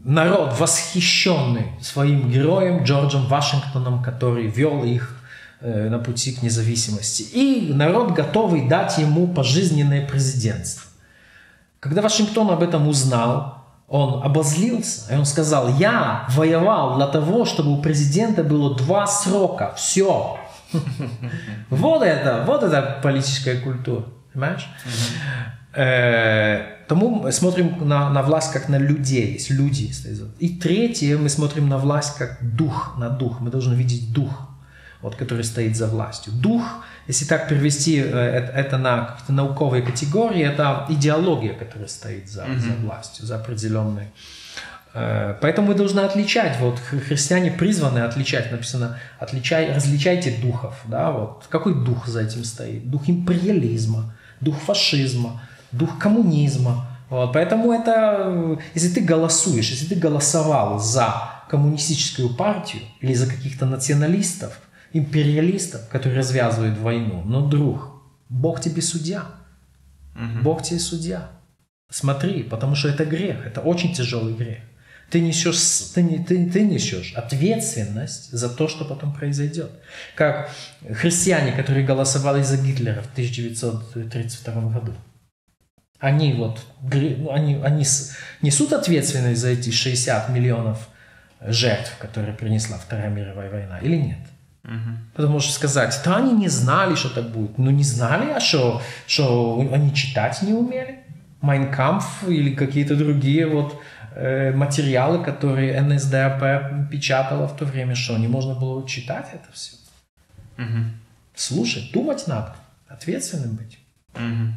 народ, 0.03 0.59
восхищенный 0.59 1.71
своим 1.81 2.29
героем 2.29 2.83
Джорджем 2.83 3.25
Вашингтоном, 3.27 4.03
который 4.03 4.47
вел 4.47 4.83
их 4.83 5.15
э, 5.59 5.89
на 5.89 5.99
пути 5.99 6.33
к 6.33 6.41
независимости. 6.41 7.23
И 7.23 7.71
народ 7.73 8.11
готовый 8.11 8.67
дать 8.67 8.97
ему 8.97 9.27
пожизненное 9.27 10.07
президентство. 10.07 10.89
Когда 11.79 12.01
Вашингтон 12.01 12.51
об 12.51 12.63
этом 12.63 12.87
узнал, 12.87 13.61
он 13.87 14.23
обозлился, 14.23 15.13
и 15.13 15.17
он 15.17 15.25
сказал, 15.25 15.67
я 15.77 16.25
воевал 16.29 16.95
для 16.95 17.07
того, 17.07 17.43
чтобы 17.45 17.73
у 17.73 17.81
президента 17.81 18.43
было 18.43 18.75
два 18.75 19.05
срока, 19.07 19.73
все. 19.75 20.37
Вот 21.69 22.01
это, 22.01 22.43
вот 22.47 22.63
это 22.63 22.99
политическая 23.03 23.59
культура, 23.59 24.05
понимаешь? 24.31 24.69
Тому 26.91 27.09
мы 27.09 27.31
смотрим 27.31 27.87
на, 27.87 28.09
на 28.09 28.21
власть 28.21 28.51
как 28.51 28.67
на 28.67 28.77
людей, 28.77 29.33
есть 29.35 29.49
люди. 29.49 29.89
И 30.39 30.49
третье, 30.59 31.17
мы 31.17 31.29
смотрим 31.29 31.69
на 31.69 31.77
власть 31.77 32.17
как 32.17 32.37
дух, 32.41 32.97
на 32.97 33.09
дух. 33.09 33.39
Мы 33.39 33.49
должны 33.49 33.75
видеть 33.75 34.11
дух, 34.11 34.49
вот, 35.01 35.15
который 35.15 35.45
стоит 35.45 35.77
за 35.77 35.87
властью. 35.87 36.33
Дух 36.33 36.63
если 37.07 37.23
так 37.25 37.47
перевести 37.47 37.97
э, 37.97 38.05
это 38.55 38.77
на 38.77 39.05
какие-то 39.05 39.31
науковые 39.31 39.83
категории, 39.83 40.43
это 40.43 40.85
идеология, 40.89 41.53
которая 41.53 41.87
стоит 41.87 42.29
за, 42.29 42.43
mm-hmm. 42.43 42.59
за 42.59 42.73
властью, 42.85 43.25
за 43.25 43.35
определенной. 43.35 44.07
Э, 44.93 45.35
поэтому 45.41 45.69
мы 45.69 45.75
должны 45.75 46.01
отличать, 46.01 46.57
вот 46.59 46.77
христиане 46.79 47.51
призваны 47.51 47.99
отличать, 47.99 48.51
написано, 48.51 48.99
отличай, 49.17 49.73
различайте 49.73 50.37
духов, 50.41 50.75
да, 50.87 51.11
вот 51.11 51.45
какой 51.49 51.73
дух 51.73 52.07
за 52.07 52.21
этим 52.21 52.43
стоит, 52.43 52.89
дух 52.89 53.07
империализма, 53.07 54.13
дух 54.41 54.57
фашизма, 54.57 55.41
дух 55.71 55.97
коммунизма, 55.99 56.87
вот, 57.09 57.33
поэтому 57.33 57.73
это, 57.73 58.57
если 58.73 58.87
ты 58.87 59.01
голосуешь, 59.01 59.69
если 59.69 59.85
ты 59.85 59.95
голосовал 59.95 60.79
за 60.79 61.13
коммунистическую 61.49 62.33
партию 62.33 62.83
или 63.01 63.13
за 63.13 63.27
каких-то 63.27 63.65
националистов, 63.65 64.61
империалистов, 64.93 65.89
которые 65.89 66.19
развязывают 66.19 66.79
войну. 66.79 67.21
Но, 67.25 67.45
друг, 67.45 68.01
Бог 68.29 68.61
тебе 68.61 68.81
судья. 68.81 69.25
Угу. 70.15 70.43
Бог 70.43 70.63
тебе 70.63 70.79
судья. 70.79 71.31
Смотри, 71.89 72.43
потому 72.43 72.75
что 72.75 72.87
это 72.87 73.03
грех, 73.03 73.45
это 73.45 73.59
очень 73.59 73.93
тяжелый 73.93 74.33
грех. 74.33 74.59
Ты 75.09 75.19
несешь, 75.19 75.59
ты, 75.93 76.23
ты, 76.25 76.49
ты 76.49 76.61
несешь 76.61 77.13
ответственность 77.15 78.31
за 78.31 78.47
то, 78.47 78.69
что 78.69 78.85
потом 78.85 79.13
произойдет. 79.13 79.69
Как 80.15 80.49
христиане, 80.89 81.51
которые 81.51 81.85
голосовали 81.85 82.41
за 82.41 82.55
Гитлера 82.55 83.01
в 83.01 83.11
1932 83.11 84.61
году. 84.69 84.93
Они 86.01 86.33
вот, 86.33 86.65
ну, 86.81 87.31
они, 87.31 87.61
они 87.63 87.85
несут 88.41 88.73
ответственность 88.73 89.39
за 89.39 89.49
эти 89.49 89.69
60 89.69 90.29
миллионов 90.29 90.89
жертв, 91.39 91.95
которые 91.99 92.33
принесла 92.33 92.77
Вторая 92.77 93.09
мировая 93.09 93.51
война, 93.51 93.77
или 93.77 93.95
нет? 93.97 94.17
Угу. 94.63 94.97
Потому 95.13 95.39
что 95.39 95.53
сказать, 95.53 95.99
да 96.03 96.17
они 96.17 96.33
не 96.33 96.47
знали, 96.47 96.95
что 96.95 97.09
так 97.09 97.29
будет. 97.29 97.59
Ну 97.59 97.69
не 97.69 97.83
знали, 97.83 98.31
а 98.31 98.39
что, 98.39 98.81
что 99.05 99.59
они 99.71 99.93
читать 99.93 100.41
не 100.41 100.53
умели? 100.53 100.99
Майнкамф 101.41 102.27
или 102.27 102.55
какие-то 102.55 102.95
другие 102.95 103.45
вот 103.45 103.79
э, 104.15 104.51
материалы, 104.53 105.23
которые 105.23 105.79
НСДАП 105.81 106.89
печатала 106.89 107.47
в 107.47 107.55
то 107.55 107.65
время, 107.65 107.93
что 107.93 108.17
не 108.17 108.27
можно 108.27 108.55
было 108.55 108.87
читать 108.87 109.27
это 109.33 109.51
все. 109.53 109.75
Угу. 110.57 110.83
Слушать, 111.35 111.91
думать 111.91 112.25
надо, 112.25 112.55
ответственным 112.87 113.55
быть. 113.55 113.77
Угу. 114.15 114.53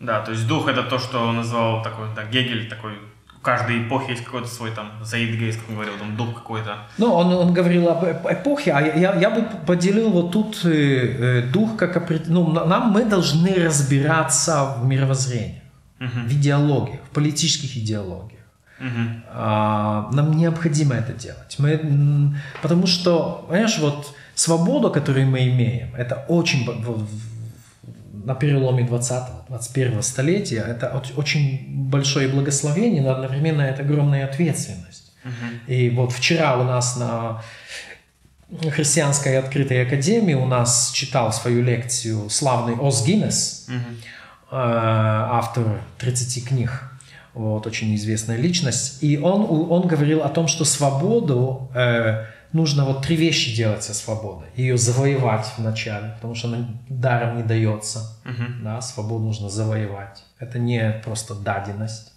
Да, 0.00 0.20
то 0.20 0.32
есть 0.32 0.46
дух 0.46 0.68
это 0.68 0.82
то, 0.82 0.98
что 0.98 1.18
он 1.20 1.36
назвал 1.36 1.82
такой, 1.82 2.08
да, 2.14 2.24
Гегель 2.24 2.68
такой 2.68 2.98
каждой 3.46 3.86
эпохи 3.86 4.10
есть 4.10 4.24
какой-то 4.24 4.48
свой 4.48 4.72
там 4.72 4.90
заидгейст, 5.02 5.60
как 5.60 5.68
он 5.68 5.76
говорил, 5.76 5.94
там 5.98 6.16
дух 6.16 6.34
какой-то. 6.34 6.78
Ну, 6.98 7.12
он, 7.12 7.32
он 7.32 7.54
говорил 7.54 7.88
об 7.88 8.04
эпохе, 8.04 8.72
а 8.72 8.80
я, 8.80 9.14
я 9.14 9.30
бы 9.30 9.46
поделил 9.66 10.10
вот 10.10 10.32
тут 10.32 10.64
э, 10.64 10.70
э 10.70 11.42
дух 11.52 11.76
как 11.76 12.10
ну, 12.26 12.48
нам 12.48 12.90
мы 12.90 13.04
должны 13.04 13.54
разбираться 13.54 14.74
в 14.78 14.84
мировоззрении, 14.84 15.62
uh-huh. 16.00 16.26
в 16.26 16.32
идеологиях, 16.32 17.00
в 17.10 17.14
политических 17.14 17.76
идеологиях. 17.76 18.42
Uh-huh. 18.80 19.22
А, 19.32 20.10
нам 20.12 20.32
необходимо 20.32 20.94
это 20.94 21.12
делать. 21.12 21.56
Мы, 21.58 22.34
потому 22.62 22.86
что, 22.86 23.46
понимаешь, 23.48 23.78
вот 23.78 24.14
свободу, 24.34 24.90
которую 24.90 25.28
мы 25.28 25.48
имеем, 25.48 25.94
это 25.94 26.24
очень 26.28 26.66
на 28.26 28.34
переломе 28.34 28.82
20-21 28.84 30.02
столетия, 30.02 30.60
это 30.62 31.00
очень 31.16 31.64
большое 31.68 32.28
благословение, 32.28 33.00
но 33.00 33.12
одновременно 33.12 33.62
это 33.62 33.82
огромная 33.82 34.24
ответственность. 34.24 35.12
Uh-huh. 35.24 35.72
И 35.72 35.90
вот 35.90 36.12
вчера 36.12 36.58
у 36.58 36.64
нас 36.64 36.96
на 36.96 37.40
христианской 38.70 39.38
открытой 39.38 39.86
академии 39.86 40.34
у 40.34 40.44
нас 40.44 40.90
читал 40.92 41.32
свою 41.32 41.62
лекцию 41.62 42.28
славный 42.28 42.74
Оз 42.74 43.06
Гиннес, 43.06 43.68
uh-huh. 43.70 44.50
автор 44.50 45.80
30 45.98 46.48
книг, 46.48 46.82
вот, 47.32 47.64
очень 47.68 47.94
известная 47.94 48.38
личность. 48.38 49.04
И 49.04 49.18
он, 49.18 49.46
он 49.70 49.86
говорил 49.86 50.24
о 50.24 50.28
том, 50.30 50.48
что 50.48 50.64
свободу 50.64 51.70
э, 51.74 52.24
нужно 52.56 52.84
вот 52.84 53.02
три 53.02 53.16
вещи 53.16 53.54
делать 53.54 53.82
со 53.82 53.94
свободой. 53.94 54.48
Ее 54.56 54.76
завоевать 54.76 55.52
вначале, 55.58 56.12
потому 56.14 56.34
что 56.34 56.48
она 56.48 56.66
даром 56.88 57.36
не 57.36 57.42
дается. 57.42 58.18
Uh-huh. 58.24 58.62
Да, 58.62 58.80
свободу 58.80 59.24
нужно 59.24 59.48
завоевать. 59.48 60.24
Это 60.38 60.58
не 60.58 61.00
просто 61.04 61.34
даденность. 61.34 62.12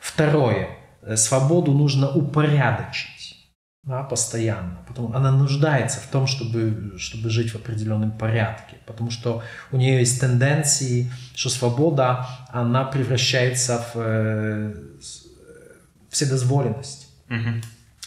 Второе. 0.00 0.70
Э, 1.02 1.16
свободу 1.16 1.72
нужно 1.72 2.08
упорядочить 2.08 3.16
да, 3.86 4.02
постоянно. 4.02 4.78
Потому 4.88 5.14
она 5.14 5.30
нуждается 5.30 6.00
в 6.00 6.08
том, 6.08 6.26
чтобы, 6.26 6.98
чтобы 6.98 7.30
жить 7.30 7.52
в 7.52 7.56
определенном 7.56 8.10
порядке. 8.10 8.76
Потому 8.84 9.10
что 9.10 9.44
у 9.70 9.76
нее 9.76 10.00
есть 10.00 10.20
тенденции, 10.20 11.10
что 11.36 11.50
свобода, 11.50 12.26
она 12.48 12.84
превращается 12.84 13.78
в 13.78 13.96
э, 13.96 14.74
вседозволенность. 16.10 17.08
Uh-huh. 17.28 17.62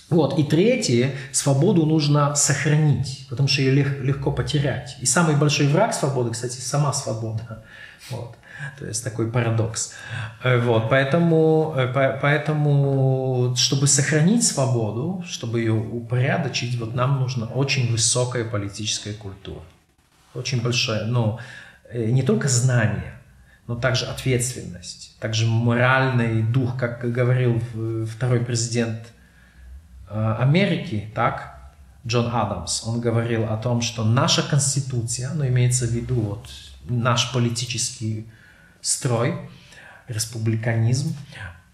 Вот. 0.09 0.39
И 0.39 0.43
третье, 0.43 1.11
свободу 1.31 1.85
нужно 1.85 2.35
сохранить, 2.35 3.27
потому 3.29 3.47
что 3.47 3.61
ее 3.61 3.71
лег, 3.71 4.01
легко 4.01 4.31
потерять. 4.31 4.97
И 5.01 5.05
самый 5.05 5.35
большой 5.35 5.67
враг 5.67 5.93
свободы, 5.93 6.31
кстати, 6.31 6.59
сама 6.59 6.93
свобода. 6.93 7.63
Вот. 8.09 8.35
То 8.77 8.85
есть 8.85 9.03
такой 9.03 9.31
парадокс. 9.31 9.93
Э, 10.43 10.59
вот. 10.59 10.89
Поэтому, 10.89 11.73
э, 11.77 12.19
поэтому, 12.21 13.53
чтобы 13.55 13.87
сохранить 13.87 14.45
свободу, 14.45 15.23
чтобы 15.27 15.59
ее 15.59 15.73
упорядочить, 15.73 16.77
вот 16.79 16.93
нам 16.95 17.19
нужна 17.19 17.45
очень 17.45 17.91
высокая 17.91 18.43
политическая 18.43 19.13
культура. 19.13 19.61
Очень 20.33 20.61
большая, 20.61 21.05
но 21.05 21.39
э, 21.89 22.05
не 22.05 22.23
только 22.23 22.47
знание, 22.47 23.13
но 23.67 23.75
также 23.75 24.05
ответственность, 24.05 25.15
также 25.19 25.45
моральный 25.45 26.41
дух, 26.41 26.77
как 26.77 26.99
говорил 27.11 27.61
второй 28.07 28.39
президент 28.39 29.13
Америки, 30.09 31.09
так, 31.13 31.59
Джон 32.05 32.33
Адамс, 32.33 32.83
он 32.87 33.01
говорил 33.01 33.45
о 33.45 33.57
том, 33.57 33.81
что 33.81 34.03
наша 34.03 34.41
конституция, 34.41 35.31
ну, 35.33 35.45
имеется 35.47 35.85
в 35.85 35.91
виду 35.91 36.15
вот 36.15 36.49
наш 36.85 37.31
политический 37.33 38.27
строй, 38.81 39.35
республиканизм, 40.07 41.15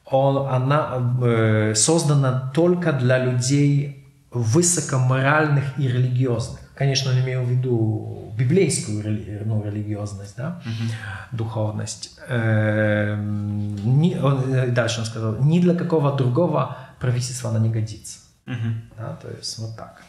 он, 0.06 0.48
она 0.48 1.18
э, 1.24 1.74
создана 1.76 2.52
только 2.54 2.92
для 2.92 3.18
людей 3.24 4.06
высокоморальных 4.32 5.80
и 5.80 5.88
религиозных. 5.88 6.60
Конечно, 6.76 7.12
я 7.12 7.24
имею 7.24 7.44
в 7.44 7.50
виду 7.50 8.34
библейскую 8.38 9.02
рели, 9.02 9.42
ну, 9.46 9.64
религиозность, 9.64 10.36
да, 10.36 10.62
uh-huh. 10.66 11.38
духовность. 11.38 12.20
Э, 12.28 13.16
не, 13.18 14.18
он, 14.18 14.54
э, 14.54 14.68
дальше 14.68 15.00
он 15.00 15.06
сказал, 15.06 15.38
ни 15.42 15.60
для 15.60 15.74
какого 15.74 16.16
другого 16.18 16.78
правительства 17.00 17.50
она 17.50 17.60
не 17.60 17.70
годится. 17.70 18.20
Угу. 18.48 18.74
Да, 18.98 19.16
то 19.16 19.30
есть 19.30 19.58
вот 19.60 19.76
так. 19.76 20.02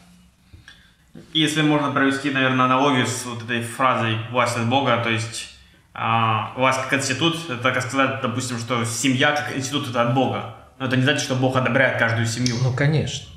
Если 1.33 1.61
можно 1.61 1.91
провести, 1.91 2.29
наверное, 2.29 2.65
аналогию 2.65 3.07
с 3.07 3.25
вот 3.25 3.43
этой 3.43 3.63
фразой 3.63 4.17
«власть 4.31 4.57
от 4.57 4.67
Бога», 4.67 5.01
то 5.03 5.09
есть 5.09 5.55
а, 5.93 6.53
власть 6.55 6.79
как 6.83 6.93
институт, 6.93 7.49
это 7.49 7.71
как 7.71 7.81
сказать, 7.81 8.21
допустим, 8.21 8.59
что 8.59 8.85
семья 8.85 9.31
как 9.31 9.57
институт 9.57 9.89
это 9.89 10.03
от 10.03 10.13
Бога. 10.13 10.55
Но 10.77 10.85
это 10.85 10.95
не 10.95 11.01
значит, 11.01 11.23
что 11.23 11.35
Бог 11.35 11.55
одобряет 11.55 11.97
каждую 11.97 12.27
семью. 12.27 12.55
Ну, 12.61 12.71
конечно. 12.71 13.27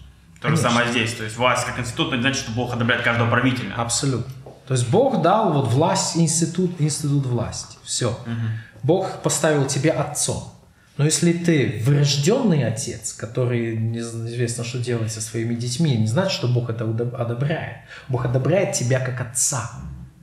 То 0.43 0.51
же 0.51 0.57
самое 0.59 0.91
здесь. 0.91 1.15
То 1.15 1.25
есть 1.25 1.37
власть 1.37 1.67
как 1.67 1.79
институт, 1.79 2.11
но 2.11 2.17
не 2.17 2.23
значит, 2.23 2.43
что 2.43 2.53
Бог 2.53 2.75
одобряет 2.75 3.03
каждого 3.03 3.31
правителя. 3.31 3.75
Абсолютно. 3.77 4.31
То 4.67 4.75
есть 4.75 4.89
Бог 4.91 5.23
дал 5.23 5.53
вот 5.53 5.69
власть, 5.69 6.17
институт, 6.17 6.79
институт 6.79 7.27
власти. 7.27 7.77
Все. 7.83 8.11
Угу. 8.11 8.27
Бог 8.83 9.23
поставил 9.23 9.67
тебя 9.67 9.95
отцом. 9.95 10.53
Но 11.01 11.07
если 11.07 11.33
ты 11.33 11.81
врожденный 11.83 12.63
отец, 12.63 13.15
который 13.15 13.75
неизвестно, 13.75 14.65
что 14.65 14.81
делать 14.81 15.11
со 15.11 15.23
своими 15.23 15.55
детьми, 15.55 15.97
не 15.97 16.07
значит, 16.07 16.33
что 16.33 16.47
Бог 16.47 16.69
это 16.69 16.85
одобряет. 16.85 17.79
Бог 18.09 18.27
одобряет 18.27 18.75
тебя 18.75 19.01
как 19.01 19.19
отца. 19.19 19.71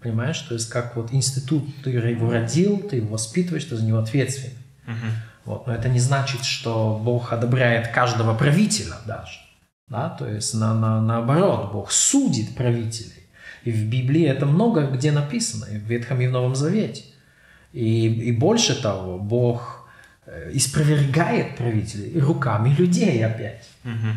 Понимаешь? 0.04 0.38
То 0.38 0.54
есть 0.54 0.70
как 0.70 0.96
вот 0.96 1.12
институт, 1.12 1.66
ты 1.84 1.90
его 1.90 2.32
родил, 2.32 2.78
ты 2.78 2.98
его 2.98 3.14
воспитываешь, 3.14 3.66
ты 3.66 3.76
за 3.76 3.86
него 3.86 3.98
ответственен. 3.98 4.54
Uh-huh. 4.86 5.12
Вот. 5.46 5.66
Но 5.66 5.74
это 5.74 5.90
не 5.90 6.00
значит, 6.00 6.44
что 6.44 7.02
Бог 7.04 7.34
одобряет 7.34 7.88
каждого 7.88 8.36
правителя 8.36 8.98
даже. 9.08 9.40
Да? 9.88 10.10
То 10.10 10.30
есть 10.30 10.54
на, 10.54 10.76
на, 10.76 11.02
наоборот, 11.02 11.72
Бог 11.74 11.92
судит 11.92 12.56
правителей. 12.56 13.32
И 13.64 13.72
в 13.72 13.90
Библии 13.90 14.28
это 14.28 14.46
много 14.46 14.86
где 14.86 15.12
написано, 15.12 15.66
и 15.72 15.80
в 15.80 15.86
Ветхом 15.86 16.22
и 16.22 16.28
в 16.28 16.32
Новом 16.32 16.56
Завете. 16.56 17.04
И, 17.74 18.06
и 18.06 18.32
больше 18.32 18.80
того, 18.80 19.18
Бог 19.18 19.87
испровергает 20.52 21.58
правителей 21.58 22.20
руками 22.20 22.76
людей 22.78 23.26
опять. 23.26 23.70
Угу. 23.84 24.12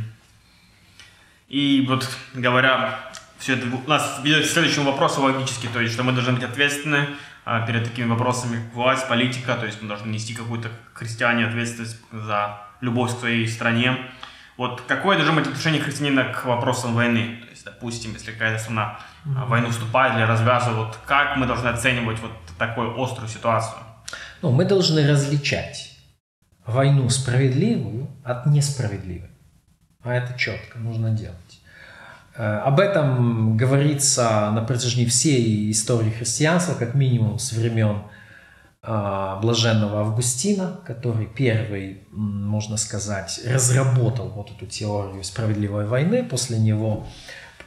И 1.48 1.84
вот 1.88 2.08
говоря, 2.34 2.98
все 3.38 3.54
это 3.54 3.66
у 3.66 3.88
нас 3.88 4.20
ведет 4.22 4.46
к 4.46 4.50
следующему 4.50 4.90
вопросу 4.90 5.22
логически, 5.22 5.66
то 5.66 5.80
есть, 5.80 5.94
что 5.94 6.02
мы 6.02 6.12
должны 6.12 6.32
быть 6.34 6.44
ответственны 6.44 7.08
а, 7.44 7.66
перед 7.66 7.84
такими 7.84 8.06
вопросами 8.06 8.60
власть, 8.74 9.08
политика, 9.08 9.54
то 9.56 9.66
есть 9.66 9.80
мы 9.82 9.88
должны 9.88 10.10
нести 10.10 10.34
какую-то 10.34 10.68
христиане 10.94 11.46
ответственность 11.46 11.96
за 12.12 12.58
любовь 12.80 13.14
к 13.14 13.20
своей 13.20 13.48
стране. 13.48 13.96
Вот 14.56 14.82
какое 14.82 15.16
должно 15.16 15.34
быть 15.34 15.46
отношение 15.46 15.80
христианина 15.80 16.24
к 16.24 16.44
вопросам 16.44 16.94
войны? 16.94 17.38
То 17.42 17.50
есть, 17.50 17.64
допустим, 17.64 18.12
если 18.12 18.32
какая-то 18.32 18.62
страна 18.62 19.00
mm-hmm. 19.24 19.46
войну 19.46 19.70
вступает 19.70 20.16
или 20.16 20.22
развязывает, 20.22 20.76
вот 20.76 20.98
как 21.06 21.36
мы 21.36 21.46
должны 21.46 21.68
оценивать 21.68 22.18
вот 22.20 22.32
такую 22.58 23.00
острую 23.00 23.28
ситуацию? 23.28 23.78
Ну, 24.42 24.50
мы 24.50 24.64
должны 24.64 25.08
различать 25.08 25.89
войну 26.66 27.08
справедливую 27.08 28.08
от 28.24 28.46
несправедливой. 28.46 29.30
А 30.02 30.14
это 30.14 30.38
четко 30.38 30.78
нужно 30.78 31.10
делать. 31.10 31.60
Э, 32.36 32.58
об 32.58 32.80
этом 32.80 33.56
говорится 33.56 34.50
на 34.52 34.62
протяжении 34.62 35.06
всей 35.06 35.70
истории 35.70 36.10
христианства, 36.10 36.74
как 36.74 36.94
минимум 36.94 37.38
с 37.38 37.52
времен 37.52 38.02
а, 38.82 39.38
блаженного 39.40 40.00
Августина, 40.00 40.80
который 40.86 41.26
первый, 41.26 42.02
можно 42.12 42.78
сказать, 42.78 43.38
разработал 43.46 44.30
вот 44.30 44.50
эту 44.50 44.64
теорию 44.64 45.22
справедливой 45.22 45.86
войны. 45.86 46.24
После 46.24 46.58
него 46.58 47.06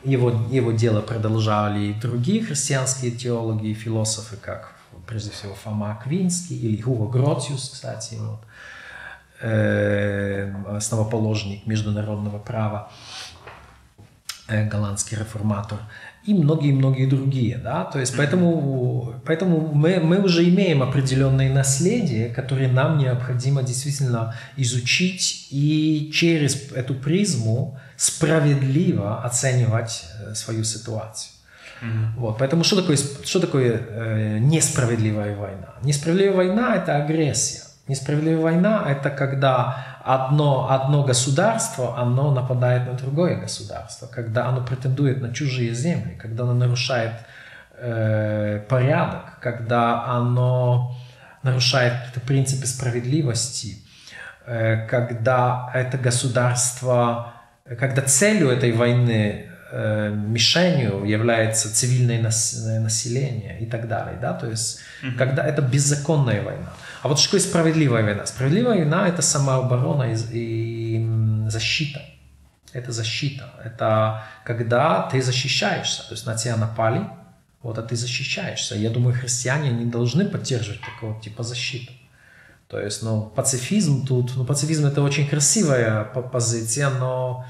его, 0.03 0.32
его 0.51 0.71
дело 0.71 1.01
продолжали 1.01 1.86
и 1.86 1.93
другие 1.93 2.43
христианские 2.43 3.12
теологи 3.12 3.67
и 3.67 3.73
философы, 3.75 4.38
как 4.38 4.73
прежде 5.06 5.29
всего 5.29 5.53
Фома 5.53 5.91
Аквинский 5.91 6.58
или 6.58 6.82
Хуго 6.82 7.06
Гроциус, 7.08 7.69
кстати. 7.69 8.15
Вот. 8.15 8.39
Э, 9.45 10.53
основоположник 10.69 11.67
международного 11.67 12.39
права, 12.39 12.89
э, 14.47 14.65
голландский 14.69 15.17
реформатор 15.17 15.79
и 16.25 16.34
многие-многие 16.34 17.08
другие, 17.08 17.58
да, 17.58 17.84
то 17.84 17.99
есть 17.99 18.15
поэтому, 18.15 19.15
поэтому 19.25 19.73
мы, 19.73 19.99
мы 19.99 20.21
уже 20.21 20.47
имеем 20.47 20.82
определенное 20.82 21.53
наследие, 21.53 22.29
которое 22.29 22.71
нам 22.71 22.97
необходимо 22.97 23.63
действительно 23.63 24.34
изучить 24.56 25.49
и 25.51 26.10
через 26.13 26.71
эту 26.71 26.93
призму 26.95 27.77
справедливо 27.97 29.25
оценивать 29.25 30.06
э, 30.25 30.36
свою 30.36 30.63
ситуацию. 30.63 31.34
Mm-hmm. 31.82 32.06
Вот, 32.15 32.38
поэтому 32.38 32.63
что 32.63 32.78
такое, 32.78 32.95
что 32.95 33.41
такое 33.41 33.82
э, 33.89 34.38
несправедливая 34.39 35.36
война? 35.36 35.74
Несправедливая 35.82 36.38
война– 36.38 36.76
это 36.78 36.95
агрессия. 36.95 37.72
Несправедливая 37.88 38.41
война– 38.41 38.86
это 38.88 39.09
когда 39.09 39.99
одно, 40.03 40.71
одно 40.71 41.03
государство, 41.03 41.97
оно 41.97 42.34
нападает 42.34 42.88
на 42.88 42.93
другое 42.93 43.36
государство, 43.36 44.07
когда 44.07 44.47
оно 44.47 44.65
претендует 44.65 45.21
на 45.21 45.34
чужие 45.34 45.73
земли, 45.73 46.17
когда 46.17 46.43
оно 46.43 46.53
нарушает 46.53 47.11
э, 47.77 48.61
порядок, 48.69 49.39
когда 49.41 50.05
оно 50.05 50.95
нарушает 51.43 51.93
принципы 52.25 52.67
справедливости, 52.67 53.79
э, 54.45 54.88
когда 54.88 55.69
это 55.73 55.97
государство, 55.97 57.34
когда 57.77 58.01
целью 58.01 58.49
этой 58.49 58.71
войны 58.71 59.49
э, 59.71 60.09
мишенью 60.09 61.03
является 61.03 61.73
цивильное 61.75 62.21
население 62.21 63.59
и 63.59 63.65
так 63.65 63.89
далее, 63.89 64.17
да, 64.21 64.34
то 64.34 64.47
есть 64.47 64.79
mm-hmm. 65.01 65.15
когда 65.17 65.45
это 65.45 65.61
беззаконная 65.61 66.41
война. 66.41 66.71
А 67.04 67.10
вот 67.10 67.20
что 67.20 67.28
такое 67.28 67.41
справедливая 67.41 68.01
война? 68.01 68.26
Справедливая 68.26 68.78
война 68.78 69.10
это 69.10 69.22
самооборона 69.22 70.14
и, 70.14 70.16
и 70.32 71.49
защита. 71.49 72.01
Это 72.72 72.93
защита. 72.93 73.49
Это 73.62 74.24
когда 74.45 75.10
ты 75.12 75.22
защищаешься, 75.22 76.04
то 76.04 76.14
есть 76.14 76.26
на 76.26 76.36
тебя 76.36 76.56
напали, 76.56 77.06
вот, 77.62 77.78
а 77.78 77.82
ты 77.82 77.97
защищаешься. 77.97 78.76
Я 78.76 78.89
думаю, 78.89 79.20
христиане 79.20 79.72
не 79.72 79.86
должны 79.86 80.26
поддерживать 80.26 80.80
такого 80.80 81.22
типа 81.22 81.43
защиты. 81.43 81.91
То 82.70 82.80
есть, 82.80 83.04
ну, 83.04 83.24
пацифизм 83.36 84.06
тут, 84.08 84.32
ну, 84.38 84.45
пацифизм 84.45 84.86
это 84.86 85.01
очень 85.01 85.28
красивая 85.28 86.06
позиция, 86.06 86.89
но 86.89 87.45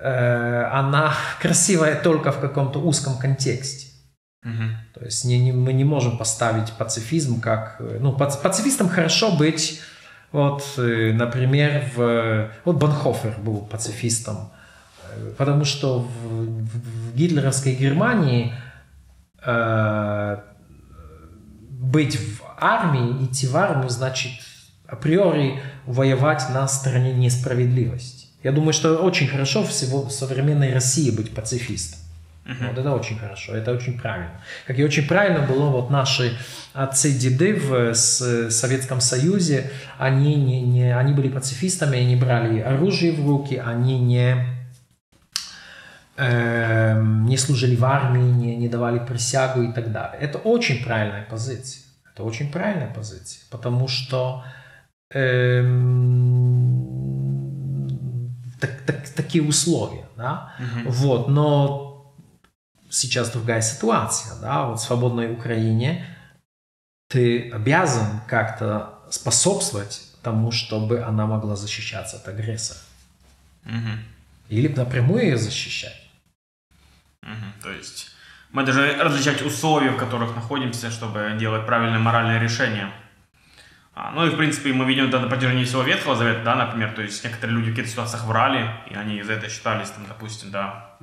э, 0.00 0.68
она 0.72 1.14
красивая 1.42 1.94
только 1.94 2.32
в 2.32 2.40
каком-то 2.40 2.78
узком 2.78 3.18
контексте. 3.18 3.85
Угу. 4.46 4.64
То 4.94 5.04
есть 5.04 5.24
не, 5.24 5.38
не, 5.38 5.52
мы 5.52 5.72
не 5.72 5.84
можем 5.84 6.16
поставить 6.18 6.72
пацифизм 6.72 7.40
как... 7.40 7.80
Ну, 7.80 8.12
пац, 8.12 8.36
пацифистам 8.36 8.88
хорошо 8.88 9.36
быть, 9.36 9.80
вот, 10.30 10.62
э, 10.76 11.12
например, 11.12 11.84
в... 11.96 12.50
Вот 12.64 12.76
Бонхофер 12.76 13.34
был 13.38 13.62
пацифистом, 13.62 14.52
э, 15.10 15.32
потому 15.36 15.64
что 15.64 16.00
в, 16.00 16.06
в, 16.06 17.10
в 17.12 17.16
гитлеровской 17.16 17.74
Германии 17.74 18.54
э, 19.44 20.36
быть 21.70 22.16
в 22.16 22.42
армии, 22.58 23.24
идти 23.24 23.48
в 23.48 23.56
армию, 23.56 23.88
значит 23.88 24.32
априори 24.86 25.60
воевать 25.86 26.44
на 26.50 26.68
стороне 26.68 27.12
несправедливости. 27.12 28.26
Я 28.44 28.52
думаю, 28.52 28.72
что 28.72 28.98
очень 28.98 29.26
хорошо 29.26 29.64
всего 29.64 30.02
в 30.02 30.12
современной 30.12 30.72
России 30.72 31.10
быть 31.10 31.34
пацифистом. 31.34 32.05
Uh-huh. 32.46 32.68
Вот 32.68 32.78
это 32.78 32.92
очень 32.92 33.18
хорошо, 33.18 33.56
это 33.56 33.72
очень 33.72 33.98
правильно. 33.98 34.40
Как 34.66 34.78
и 34.78 34.84
очень 34.84 35.08
правильно 35.08 35.44
было 35.44 35.68
вот 35.68 35.90
наши 35.90 36.38
отцы 36.74 37.10
деды 37.10 37.54
в 37.54 37.92
с, 37.92 38.50
Советском 38.50 39.00
Союзе, 39.00 39.72
они, 39.98 40.36
не, 40.36 40.62
не, 40.62 40.96
они 40.96 41.12
были 41.12 41.28
пацифистами, 41.28 41.98
они 41.98 42.14
брали 42.14 42.60
оружие 42.60 43.12
в 43.12 43.26
руки, 43.26 43.56
они 43.56 43.98
не, 43.98 44.46
э, 46.16 47.02
не 47.02 47.36
служили 47.36 47.74
в 47.74 47.84
армии, 47.84 48.30
не, 48.30 48.56
не 48.56 48.68
давали 48.68 49.00
присягу 49.00 49.62
и 49.62 49.72
так 49.72 49.90
далее. 49.90 50.20
Это 50.20 50.38
очень 50.38 50.84
правильная 50.84 51.26
позиция. 51.28 51.82
Это 52.12 52.22
очень 52.22 52.52
правильная 52.52 52.94
позиция, 52.94 53.42
потому 53.50 53.88
что 53.88 54.44
э, 55.12 55.62
так, 58.60 58.70
так, 58.86 59.08
такие 59.16 59.42
условия, 59.42 60.04
да, 60.16 60.52
uh-huh. 60.60 60.90
вот, 60.90 61.28
но 61.28 61.85
сейчас 62.96 63.30
другая 63.30 63.60
ситуация, 63.60 64.40
да, 64.40 64.66
вот 64.66 64.80
в 64.80 64.82
свободной 64.82 65.32
Украине 65.32 66.06
ты 67.08 67.50
обязан 67.50 68.20
как-то 68.26 68.98
способствовать 69.10 70.02
тому, 70.22 70.50
чтобы 70.50 71.02
она 71.02 71.26
могла 71.26 71.56
защищаться 71.56 72.16
от 72.16 72.26
агрессора. 72.26 72.80
Угу. 73.64 73.98
Или 74.48 74.68
напрямую 74.68 75.24
ее 75.24 75.36
защищать. 75.36 76.08
Угу. 77.22 77.62
То 77.62 77.70
есть 77.70 78.10
мы 78.50 78.64
должны 78.64 78.96
различать 78.96 79.42
условия, 79.42 79.90
в 79.90 79.98
которых 79.98 80.34
находимся, 80.34 80.90
чтобы 80.90 81.36
делать 81.38 81.66
правильное 81.66 81.98
моральное 81.98 82.40
решение. 82.40 82.90
А, 83.94 84.10
ну 84.12 84.26
и, 84.26 84.30
в 84.30 84.36
принципе, 84.36 84.72
мы 84.72 84.84
видим 84.84 85.08
это 85.08 85.20
на 85.20 85.28
протяжении 85.28 85.64
всего 85.64 85.82
Ветхого 85.82 86.16
Завета, 86.16 86.42
да, 86.44 86.54
например, 86.54 86.92
то 86.92 87.02
есть 87.02 87.24
некоторые 87.24 87.56
люди 87.56 87.70
в 87.70 87.70
каких-то 87.70 87.90
ситуациях 87.90 88.24
врали, 88.24 88.68
и 88.90 88.94
они 88.94 89.18
из-за 89.18 89.34
этого 89.34 89.50
считались, 89.50 89.90
там, 89.90 90.04
допустим, 90.06 90.50
да, 90.50 90.96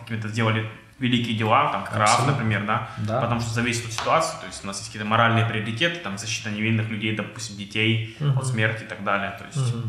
какими-то 0.00 0.28
сделали 0.28 0.70
великие 0.98 1.36
дела, 1.36 1.70
там, 1.72 1.84
как 1.84 1.96
Раф, 1.96 2.26
например, 2.26 2.64
да? 2.64 2.88
да, 2.98 3.20
потому 3.20 3.40
что 3.40 3.50
зависит 3.50 3.86
от 3.86 3.92
ситуации, 3.92 4.38
то 4.40 4.46
есть 4.46 4.62
у 4.62 4.66
нас 4.66 4.78
есть 4.78 4.88
какие-то 4.88 5.08
моральные 5.08 5.46
приоритеты, 5.46 5.96
там, 5.96 6.18
защита 6.18 6.50
невинных 6.50 6.88
людей, 6.88 7.16
допустим, 7.16 7.56
детей 7.56 8.16
угу. 8.20 8.38
от 8.38 8.46
смерти 8.46 8.84
и 8.84 8.86
так 8.86 9.02
далее, 9.02 9.36
то 9.38 9.44
есть, 9.44 9.74
угу. 9.74 9.88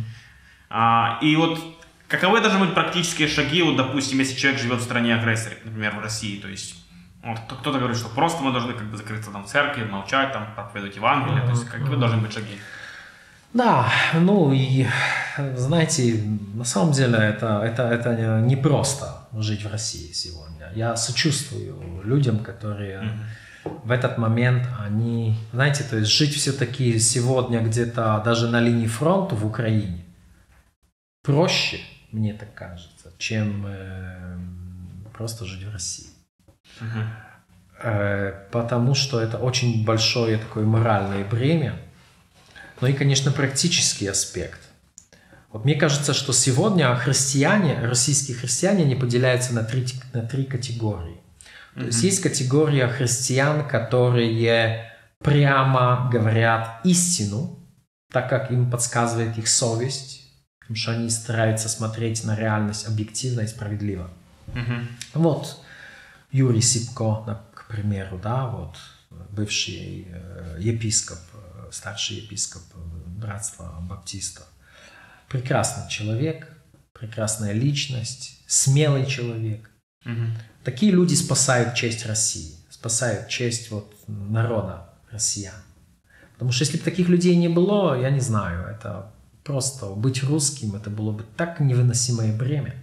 а, 0.70 1.20
и 1.22 1.36
вот 1.36 1.60
каковы 2.08 2.42
должны 2.42 2.60
быть 2.60 2.74
практические 2.74 3.28
шаги, 3.28 3.62
вот, 3.62 3.76
допустим, 3.76 4.20
если 4.20 4.38
человек 4.38 4.62
живет 4.62 4.80
в 4.80 4.84
стране 4.84 5.16
агрессора, 5.16 5.56
например, 5.64 5.96
в 5.96 6.00
России, 6.00 6.40
то 6.40 6.48
есть, 6.48 6.76
вот, 7.22 7.40
кто-то 7.48 7.78
говорит, 7.78 7.98
что 7.98 8.10
просто 8.10 8.44
мы 8.44 8.52
должны 8.52 8.74
как 8.74 8.90
бы 8.90 8.98
закрыться 8.98 9.32
там 9.32 9.44
в 9.44 9.48
церкви, 9.48 9.84
молчать, 9.84 10.34
там, 10.34 10.48
проповедовать 10.56 10.96
Евангелие, 10.96 11.40
угу. 11.40 11.46
то 11.46 11.52
есть, 11.52 11.70
какие 11.70 11.88
угу. 11.88 11.98
должны 11.98 12.18
быть 12.18 12.34
шаги? 12.34 12.58
Да, 13.54 13.92
ну 14.16 14.52
и 14.52 14.88
знаете, 15.56 16.24
на 16.56 16.64
самом 16.64 16.92
деле 16.92 17.18
это, 17.18 17.62
это, 17.64 17.84
это 17.84 18.42
не 18.42 18.56
просто 18.56 19.28
жить 19.34 19.64
в 19.64 19.72
России 19.72 20.12
сегодня. 20.12 20.72
Я 20.76 20.96
сочувствую 20.96 22.02
людям, 22.04 22.40
которые 22.40 23.00
mm-hmm. 23.00 23.82
в 23.86 23.92
этот 23.92 24.18
момент, 24.18 24.68
они, 24.80 25.38
знаете, 25.54 25.84
то 25.84 25.98
есть 25.98 26.12
жить 26.12 26.34
все-таки 26.34 27.00
сегодня 27.00 27.62
где-то 27.62 28.22
даже 28.26 28.48
на 28.48 28.60
линии 28.60 28.88
фронта 28.88 29.36
в 29.36 29.46
Украине 29.46 30.04
проще, 31.24 31.80
мне 32.12 32.34
так 32.34 32.54
кажется, 32.54 33.12
чем 33.18 33.66
э, 33.68 34.38
просто 35.14 35.46
жить 35.46 35.64
в 35.64 35.72
России. 35.72 36.10
Mm-hmm. 36.80 37.08
Э, 37.84 38.34
потому 38.52 38.94
что 38.96 39.20
это 39.20 39.38
очень 39.38 39.86
большое 39.86 40.38
такое 40.38 40.66
моральное 40.66 41.24
бремя 41.24 41.80
но 42.84 42.90
и, 42.90 42.94
конечно, 42.94 43.32
практический 43.32 44.08
аспект. 44.08 44.60
Вот 45.54 45.64
мне 45.64 45.76
кажется, 45.76 46.14
что 46.14 46.34
сегодня 46.34 46.94
христиане, 46.98 47.80
российские 47.80 48.36
христиане, 48.36 48.84
не 48.84 48.96
поделяются 48.96 49.54
на 49.54 49.64
три, 49.64 49.88
на 50.12 50.22
три 50.22 50.44
категории. 50.44 51.16
То 51.76 51.80
mm-hmm. 51.80 51.86
есть 51.86 52.04
есть 52.04 52.22
категория 52.22 52.90
христиан, 52.90 53.66
которые 53.66 54.92
прямо 55.20 56.10
говорят 56.12 56.82
истину, 56.84 57.58
так 58.12 58.30
как 58.30 58.52
им 58.52 58.70
подсказывает 58.70 59.38
их 59.38 59.48
совесть, 59.48 60.24
потому 60.60 60.76
что 60.76 60.92
они 60.92 61.10
стараются 61.10 61.70
смотреть 61.70 62.26
на 62.26 62.36
реальность 62.36 62.86
объективно 62.86 63.42
и 63.42 63.48
справедливо. 63.48 64.10
Mm-hmm. 64.48 64.86
Вот 65.14 65.58
Юрий 66.34 66.60
Сипко, 66.60 67.46
к 67.54 67.66
примеру, 67.70 68.20
да, 68.22 68.48
вот 68.48 68.76
бывший 69.30 70.10
э, 70.10 70.58
епископ 70.60 71.20
старший 71.74 72.18
епископ 72.18 72.62
братства 73.18 73.78
баптистов. 73.82 74.46
Прекрасный 75.28 75.90
человек, 75.90 76.48
прекрасная 76.94 77.54
личность, 77.54 78.42
смелый 78.48 79.06
человек. 79.06 79.70
Угу. 80.06 80.26
Такие 80.64 80.92
люди 80.92 81.16
спасают 81.16 81.76
честь 81.76 82.06
России, 82.06 82.56
спасают 82.70 83.28
честь 83.28 83.72
вот 83.72 83.94
народа 84.08 84.90
россиян. 85.12 85.56
Потому 86.34 86.52
что 86.52 86.64
если 86.64 86.78
бы 86.78 86.84
таких 86.84 87.10
людей 87.10 87.36
не 87.36 87.48
было, 87.48 88.00
я 88.00 88.10
не 88.10 88.20
знаю, 88.20 88.68
это 88.68 89.12
просто 89.44 89.88
быть 89.88 90.24
русским, 90.24 90.76
это 90.76 90.90
было 90.90 91.12
бы 91.12 91.24
так 91.36 91.60
невыносимое 91.60 92.36
бремя. 92.36 92.76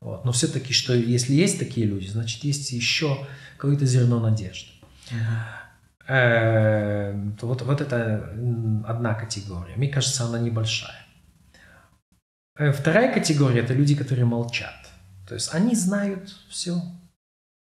Вот. 0.00 0.24
Но 0.24 0.32
все-таки, 0.32 0.72
что 0.72 0.94
если 0.94 1.34
есть 1.34 1.58
такие 1.58 1.86
люди, 1.86 2.06
значит, 2.08 2.44
есть 2.44 2.72
еще 2.72 3.26
какое-то 3.56 3.86
зерно 3.86 4.20
надежды. 4.20 4.70
Uh-huh. 5.10 5.63
Эм, 6.06 7.36
вот, 7.40 7.62
вот 7.62 7.80
это 7.80 8.30
одна 8.86 9.14
категория. 9.14 9.74
Мне 9.76 9.88
кажется, 9.88 10.24
она 10.24 10.38
небольшая. 10.38 11.06
Э, 12.56 12.72
вторая 12.72 13.12
категория– 13.12 13.60
это 13.62 13.74
люди, 13.74 13.94
которые 13.94 14.26
молчат. 14.26 14.90
То 15.26 15.34
есть 15.34 15.54
они 15.54 15.74
знают 15.74 16.28
все, 16.48 16.76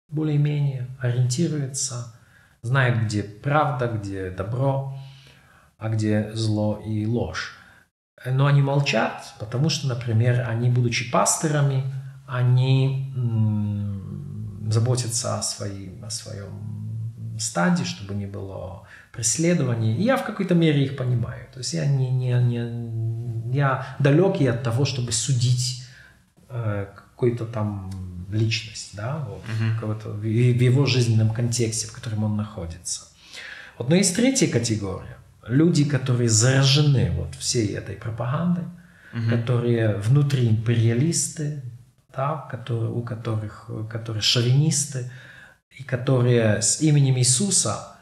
более-менее, 0.08 0.88
ориентируются, 0.98 2.14
знают, 2.62 3.04
где 3.04 3.22
правда, 3.22 3.88
где 3.88 4.30
добро, 4.30 4.98
а 5.78 5.88
где 5.90 6.32
зло 6.32 6.80
и 6.84 7.04
ложь. 7.06 7.58
Но 8.24 8.46
они 8.46 8.62
молчат, 8.62 9.34
потому 9.38 9.68
что, 9.68 9.88
например, 9.88 10.48
они, 10.48 10.70
будучи 10.70 11.10
пасторами, 11.10 11.84
они 12.26 13.12
м- 13.16 14.70
заботятся 14.70 15.38
о, 15.38 15.42
своей, 15.42 16.00
о 16.02 16.08
своем 16.08 16.81
стадии, 17.43 17.84
чтобы 17.84 18.14
не 18.14 18.26
было 18.26 18.86
преследований. 19.12 19.95
И 19.97 20.03
я 20.03 20.16
в 20.16 20.24
какой-то 20.24 20.55
мере 20.55 20.84
их 20.84 20.97
понимаю. 20.97 21.47
То 21.53 21.59
есть 21.59 21.74
я 21.74 21.86
не, 21.86 22.11
не, 22.11 22.32
не 22.40 23.55
я 23.55 23.97
далекий 23.99 24.47
от 24.47 24.62
того, 24.62 24.84
чтобы 24.84 25.12
судить 25.12 25.84
э, 26.49 26.86
какой-то 26.95 27.45
там 27.45 27.90
личность, 28.32 28.90
да, 28.95 29.18
вот, 29.28 29.43
uh-huh. 29.45 30.12
в, 30.14 30.20
в 30.20 30.24
его 30.24 30.86
жизненном 30.86 31.30
контексте, 31.30 31.86
в 31.86 31.93
котором 31.93 32.24
он 32.24 32.36
находится. 32.36 33.03
Вот, 33.78 33.90
но 33.90 33.95
есть 33.95 34.16
третья 34.16 34.49
категория. 34.49 35.18
Люди, 35.47 35.84
которые 35.84 36.28
заражены 36.28 37.11
вот 37.12 37.34
всей 37.34 37.74
этой 37.74 37.97
пропагандой, 37.97 38.64
uh-huh. 39.12 39.30
которые 39.30 39.97
внутри 39.97 40.49
империалисты, 40.49 41.62
да, 42.16 42.49
которые, 42.51 42.90
у 42.90 43.03
которых, 43.03 43.70
которые 43.90 44.22
шовинисты, 44.22 45.11
и 45.78 45.82
которые 45.82 46.62
с 46.62 46.80
именем 46.80 47.18
Иисуса 47.18 47.96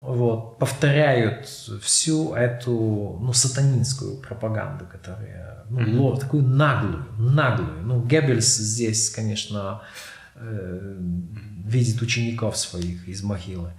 вот, 0.00 0.58
повторяют 0.58 1.46
всю 1.82 2.34
эту 2.34 3.18
ну, 3.20 3.32
сатанинскую 3.32 4.18
пропаганду, 4.18 4.84
которая 4.86 5.64
ну, 5.70 5.80
mm-hmm. 5.80 5.96
ло, 5.96 6.16
такую 6.18 6.42
наглую, 6.42 7.06
наглую. 7.18 7.82
Ну, 7.82 8.04
Геббельс 8.04 8.56
здесь, 8.56 9.08
конечно, 9.10 9.82
э, 10.34 10.98
видит 11.64 12.02
учеников 12.02 12.56
своих 12.56 13.08
из 13.08 13.22
могилы. 13.22 13.72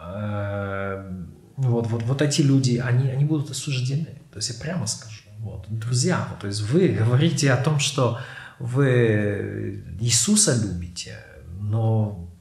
Э, 0.00 1.22
вот, 1.56 1.86
вот, 1.86 2.02
вот 2.02 2.22
эти 2.22 2.40
люди, 2.40 2.78
они, 2.82 3.10
они 3.10 3.24
будут 3.24 3.50
осуждены. 3.50 4.18
То 4.32 4.38
есть 4.38 4.50
я 4.50 4.60
прямо 4.60 4.86
скажу. 4.86 5.22
Вот, 5.38 5.66
друзья, 5.68 6.26
то 6.40 6.46
есть 6.46 6.62
вы 6.62 6.88
говорите 6.88 7.52
о 7.52 7.62
том, 7.62 7.78
что 7.78 8.18
вы 8.58 9.84
Иисуса 10.00 10.56
любите, 10.62 11.18
но, 11.60 12.31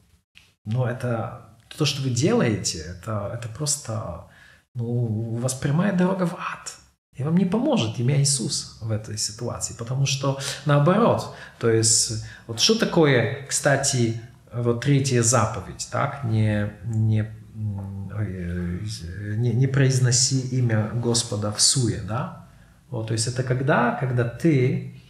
но 0.66 0.90
это 0.90 1.42
то, 1.78 1.86
что 1.86 2.02
вы 2.02 2.10
делаете, 2.10 2.80
это, 2.80 3.32
это 3.34 3.48
просто 3.50 4.26
ну, 4.74 4.86
у 4.86 5.36
вас 5.38 5.54
прямая 5.54 5.94
дорога 5.94 6.26
в 6.26 6.34
ад. 6.34 6.76
И 7.16 7.24
вам 7.24 7.38
не 7.38 7.46
поможет 7.46 8.00
имя 8.00 8.22
Иисус 8.22 8.80
в 8.82 8.90
этой 8.90 9.18
ситуации, 9.18 9.76
потому 9.78 10.06
что 10.06 10.40
наоборот, 10.66 11.36
то 11.60 11.70
есть 11.70 12.24
вот 12.48 12.60
что 12.60 12.80
такое, 12.80 13.46
кстати, 13.48 14.20
вот 14.54 14.82
третья 14.82 15.22
заповедь, 15.22 15.88
так, 15.92 16.24
не, 16.24 16.72
не, 16.86 17.30
не, 17.54 19.54
не 19.54 19.68
произноси 19.68 20.40
имя 20.58 20.90
Господа 20.94 21.52
в 21.52 21.62
суе, 21.62 22.02
да, 22.08 22.48
вот, 22.90 23.08
то 23.08 23.14
есть 23.14 23.28
это 23.28 23.44
когда, 23.44 23.98
когда 24.00 24.24
ты 24.24 25.02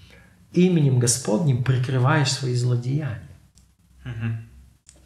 именем 0.54 1.00
Господним 1.00 1.64
прикрываешь 1.64 2.32
свои 2.32 2.56
злодеяния. 2.56 3.30
Угу. 4.06 4.51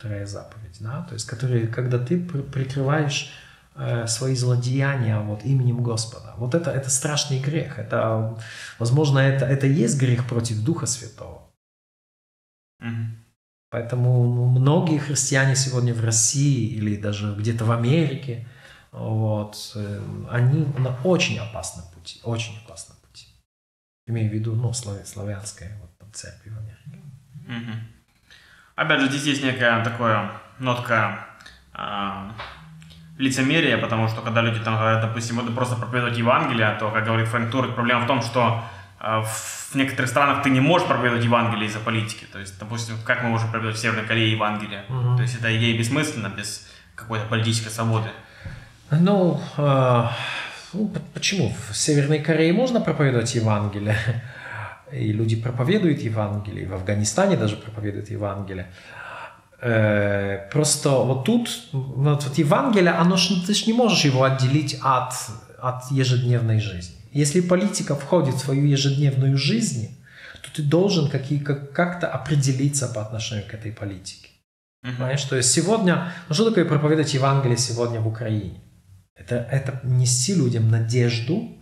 Вторая 0.05 0.27
заповедь, 0.27 0.77
да, 0.81 1.01
то 1.01 1.15
есть 1.15 1.25
который, 1.25 1.65
когда 1.65 1.97
ты 1.97 2.19
прикрываешь 2.19 3.33
э, 3.73 4.05
свои 4.05 4.35
злодеяния 4.35 5.19
вот 5.19 5.43
именем 5.43 5.81
Господа. 5.81 6.35
Вот 6.37 6.53
это, 6.53 6.69
это 6.69 6.91
страшный 6.91 7.39
грех. 7.39 7.79
Это, 7.79 8.37
возможно, 8.77 9.17
это, 9.17 9.45
это 9.45 9.65
есть 9.65 9.99
грех 9.99 10.27
против 10.27 10.63
Духа 10.63 10.85
Святого. 10.85 11.51
Угу. 12.81 13.05
Поэтому 13.71 14.47
многие 14.47 14.99
христиане 14.99 15.55
сегодня 15.55 15.95
в 15.95 16.05
России 16.05 16.67
или 16.67 16.95
даже 16.95 17.33
где-то 17.33 17.65
в 17.65 17.71
Америке, 17.71 18.47
вот, 18.91 19.71
э, 19.73 20.01
они 20.29 20.65
на 20.77 20.95
очень 21.03 21.39
опасном 21.39 21.85
пути, 21.95 22.19
очень 22.23 22.55
опасном 22.63 22.97
пути. 22.97 23.25
Имею 24.05 24.29
в 24.29 24.33
виду, 24.35 24.53
ну, 24.53 24.71
славянская 24.71 25.75
вот, 25.81 26.15
церковь 26.15 26.53
в 26.53 26.57
Америке. 26.59 27.01
Угу. 27.47 27.94
Опять 28.75 29.01
же, 29.01 29.07
здесь 29.07 29.23
есть 29.23 29.43
некая 29.43 29.83
такая 29.83 30.31
нотка 30.59 31.25
э, 31.73 32.31
лицемерия, 33.17 33.77
потому 33.77 34.07
что 34.07 34.21
когда 34.21 34.41
люди 34.41 34.59
там 34.59 34.75
говорят, 34.75 35.01
допустим, 35.01 35.37
вот 35.37 35.53
просто 35.55 35.75
проповедовать 35.75 36.17
Евангелие, 36.17 36.75
то, 36.79 36.91
как 36.91 37.05
говорит 37.05 37.27
Фрэнк 37.27 37.51
Турек, 37.51 37.75
проблема 37.75 38.01
в 38.01 38.07
том, 38.07 38.21
что 38.21 38.63
э, 38.99 39.23
в 39.23 39.75
некоторых 39.75 40.09
странах 40.09 40.43
ты 40.43 40.49
не 40.49 40.59
можешь 40.59 40.87
проповедовать 40.87 41.23
Евангелие 41.23 41.67
из-за 41.67 41.79
политики. 41.79 42.25
То 42.31 42.39
есть, 42.39 42.59
допустим, 42.59 42.95
как 43.05 43.23
мы 43.23 43.29
можем 43.29 43.49
проповедовать 43.49 43.77
в 43.77 43.81
Северной 43.81 44.05
Корее 44.05 44.31
Евангелие? 44.31 44.83
Угу. 44.89 45.15
То 45.17 45.21
есть 45.21 45.35
это 45.39 45.55
идея 45.57 45.77
бессмысленно, 45.77 46.27
без 46.27 46.67
какой-то 46.95 47.25
политической 47.27 47.69
свободы. 47.69 48.09
Ну, 48.91 49.41
э, 49.57 50.07
ну, 50.73 50.91
почему? 51.13 51.55
В 51.69 51.75
Северной 51.75 52.19
Корее 52.19 52.51
можно 52.53 52.81
проповедовать 52.81 53.33
Евангелие, 53.35 53.97
и 54.91 55.11
люди 55.11 55.35
проповедуют 55.35 56.01
Евангелие, 56.01 56.67
в 56.67 56.73
Афганистане 56.73 57.37
даже 57.37 57.57
проповедуют 57.57 58.09
Евангелие. 58.09 58.67
Э, 59.61 60.49
просто 60.51 60.89
вот 60.89 61.25
тут, 61.25 61.49
вот, 61.71 62.23
вот 62.23 62.37
Евангелие, 62.37 62.91
оно, 62.91 63.15
ты 63.15 63.53
же 63.53 63.65
не 63.65 63.73
можешь 63.73 64.05
его 64.05 64.23
отделить 64.23 64.77
от, 64.81 65.13
от 65.59 65.91
ежедневной 65.91 66.59
жизни. 66.59 66.95
Если 67.11 67.41
политика 67.41 67.95
входит 67.95 68.35
в 68.35 68.39
свою 68.39 68.65
ежедневную 68.65 69.37
жизнь, 69.37 69.97
то 70.43 70.49
ты 70.53 70.61
должен 70.61 71.09
как-то 71.09 72.07
определиться 72.07 72.87
по 72.87 73.01
отношению 73.01 73.47
к 73.47 73.53
этой 73.53 73.71
политике. 73.71 74.27
Uh-huh. 74.83 74.91
Понимаешь, 74.91 75.23
то 75.23 75.35
есть 75.35 75.51
сегодня, 75.51 76.11
ну 76.27 76.35
что 76.35 76.49
такое 76.49 76.65
проповедовать 76.65 77.13
Евангелие 77.13 77.57
сегодня 77.57 78.01
в 78.01 78.07
Украине? 78.07 78.61
Это, 79.15 79.35
это 79.49 79.79
нести 79.83 80.35
людям 80.35 80.69
надежду, 80.69 81.57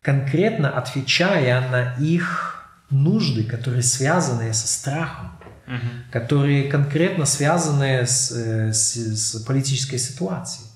конкретно 0.00 0.70
отвечая 0.70 1.68
на 1.70 1.94
их 2.02 2.63
нужды, 2.90 3.44
которые 3.44 3.82
связаны 3.82 4.52
со 4.52 4.68
страхом, 4.68 5.38
угу. 5.66 5.88
которые 6.12 6.64
конкретно 6.64 7.26
связаны 7.26 8.06
с, 8.06 8.30
э, 8.32 8.72
с, 8.72 8.94
с 8.94 9.40
политической 9.42 9.98
ситуацией. 9.98 10.68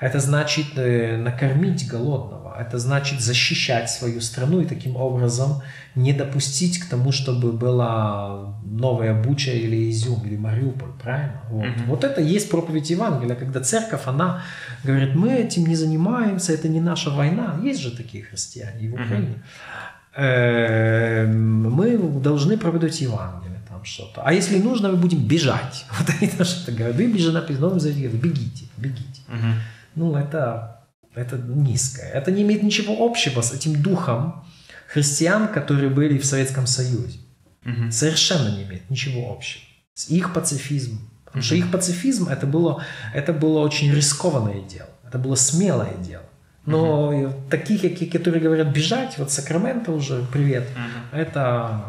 Это 0.00 0.18
значит 0.18 0.76
э, 0.76 1.16
накормить 1.16 1.86
голодного, 1.86 2.56
это 2.60 2.78
значит 2.78 3.20
защищать 3.20 3.88
свою 3.88 4.20
страну 4.20 4.60
и 4.60 4.64
таким 4.64 4.96
образом 4.96 5.62
не 5.94 6.12
допустить 6.12 6.80
к 6.80 6.88
тому, 6.88 7.12
чтобы 7.12 7.52
была 7.52 8.58
новая 8.64 9.14
Буча 9.22 9.52
или 9.52 9.88
Изюм 9.90 10.26
или 10.26 10.36
Мариуполь, 10.36 10.90
правильно? 11.00 11.42
Вот, 11.50 11.64
mm-hmm. 11.64 11.86
вот 11.86 12.02
это 12.02 12.20
есть 12.20 12.50
проповедь 12.50 12.90
Евангелия, 12.90 13.36
когда 13.36 13.60
церковь, 13.60 14.02
она 14.06 14.42
говорит, 14.82 15.14
мы 15.14 15.34
этим 15.34 15.66
не 15.66 15.76
занимаемся, 15.76 16.52
это 16.52 16.68
не 16.68 16.80
наша 16.80 17.10
война. 17.10 17.60
Есть 17.62 17.80
же 17.80 17.96
такие 17.96 18.24
христиане 18.24 18.80
и 18.80 18.88
в 18.88 18.94
Украине. 18.94 19.36
Mm-hmm. 19.36 20.01
Мы 20.16 21.98
должны 22.20 22.58
проповедовать 22.58 23.00
Евангелие 23.00 23.60
там 23.68 23.84
что-то. 23.84 24.22
А 24.22 24.32
если 24.32 24.58
нужно, 24.58 24.90
мы 24.90 24.96
будем 24.96 25.26
бежать. 25.26 25.86
Вот 25.98 26.08
они 26.20 26.30
тоже 26.30 26.62
это 26.62 26.72
говорят. 26.72 26.96
Вы 26.96 27.06
бежите 27.06 27.32
написано, 27.32 27.70
бегите, 27.70 28.66
бегите. 28.76 29.22
Mm-hmm 29.28 29.54
ну, 29.94 30.16
это, 30.16 30.84
это 31.14 31.36
низкое. 31.36 32.10
Это 32.10 32.30
не 32.30 32.42
имеет 32.42 32.62
ничего 32.62 33.04
общего 33.04 33.40
с 33.40 33.52
этим 33.52 33.82
духом 33.82 34.44
христиан, 34.88 35.48
которые 35.48 35.90
были 35.90 36.18
в 36.18 36.24
Советском 36.24 36.66
Союзе. 36.66 37.18
Угу. 37.64 37.92
Совершенно 37.92 38.48
не 38.56 38.64
имеет 38.64 38.90
ничего 38.90 39.32
общего. 39.32 39.62
С 39.94 40.08
их 40.10 40.32
пацифизмом. 40.32 41.10
Потому 41.24 41.40
угу. 41.40 41.46
что 41.46 41.54
их 41.54 41.70
пацифизм 41.70 42.28
это 42.28 42.46
было, 42.46 42.84
это 43.14 43.32
было 43.32 43.60
очень 43.60 43.92
рискованное 43.92 44.62
дело. 44.62 44.88
Это 45.06 45.18
было 45.18 45.34
смелое 45.34 45.94
дело. 45.98 46.24
Но 46.64 47.08
угу. 47.08 47.34
таких, 47.50 48.12
которые 48.12 48.40
говорят 48.40 48.68
бежать, 48.68 49.18
вот 49.18 49.30
Сакраменто 49.30 49.92
уже, 49.92 50.24
привет, 50.32 50.68
угу. 50.70 51.18
это, 51.18 51.84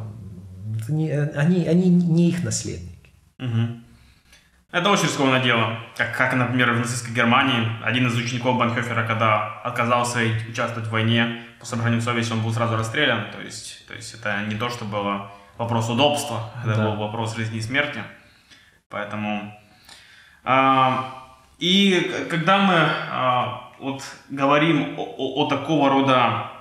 это 0.79 0.91
не, 0.91 1.11
они, 1.11 1.67
они 1.67 1.89
не 1.89 2.29
их 2.29 2.43
наследники. 2.43 3.11
Угу. 3.39 3.83
Это 4.71 4.89
очень 4.89 5.03
рискованное 5.03 5.43
дело. 5.43 5.77
Как, 5.95 6.17
как, 6.17 6.33
например, 6.33 6.71
в 6.71 6.79
нацистской 6.79 7.13
Германии 7.13 7.69
один 7.83 8.07
из 8.07 8.15
учеников 8.15 8.57
Банхёфера, 8.57 9.05
когда 9.05 9.59
отказался 9.61 10.21
участвовать 10.49 10.89
в 10.89 10.91
войне 10.91 11.43
по 11.59 11.65
соображению 11.67 12.01
совести, 12.01 12.33
он 12.33 12.41
был 12.41 12.51
сразу 12.51 12.75
расстрелян. 12.75 13.31
То 13.31 13.39
есть, 13.39 13.85
то 13.87 13.93
есть 13.93 14.15
это 14.15 14.41
не 14.47 14.55
то, 14.55 14.69
что 14.69 14.85
было 14.85 15.31
вопрос 15.59 15.91
удобства, 15.91 16.49
это 16.63 16.75
да. 16.75 16.85
был 16.85 16.95
вопрос 16.95 17.35
жизни 17.35 17.59
и 17.59 17.61
смерти. 17.61 18.01
Поэтому... 18.89 19.53
А, 20.43 21.23
и 21.59 22.11
когда 22.31 22.57
мы 22.57 22.73
а, 22.75 23.62
вот 23.83 24.03
говорим 24.29 24.95
о, 24.97 25.03
о, 25.03 25.45
о 25.45 25.49
такого 25.49 25.89
рода 25.89 26.51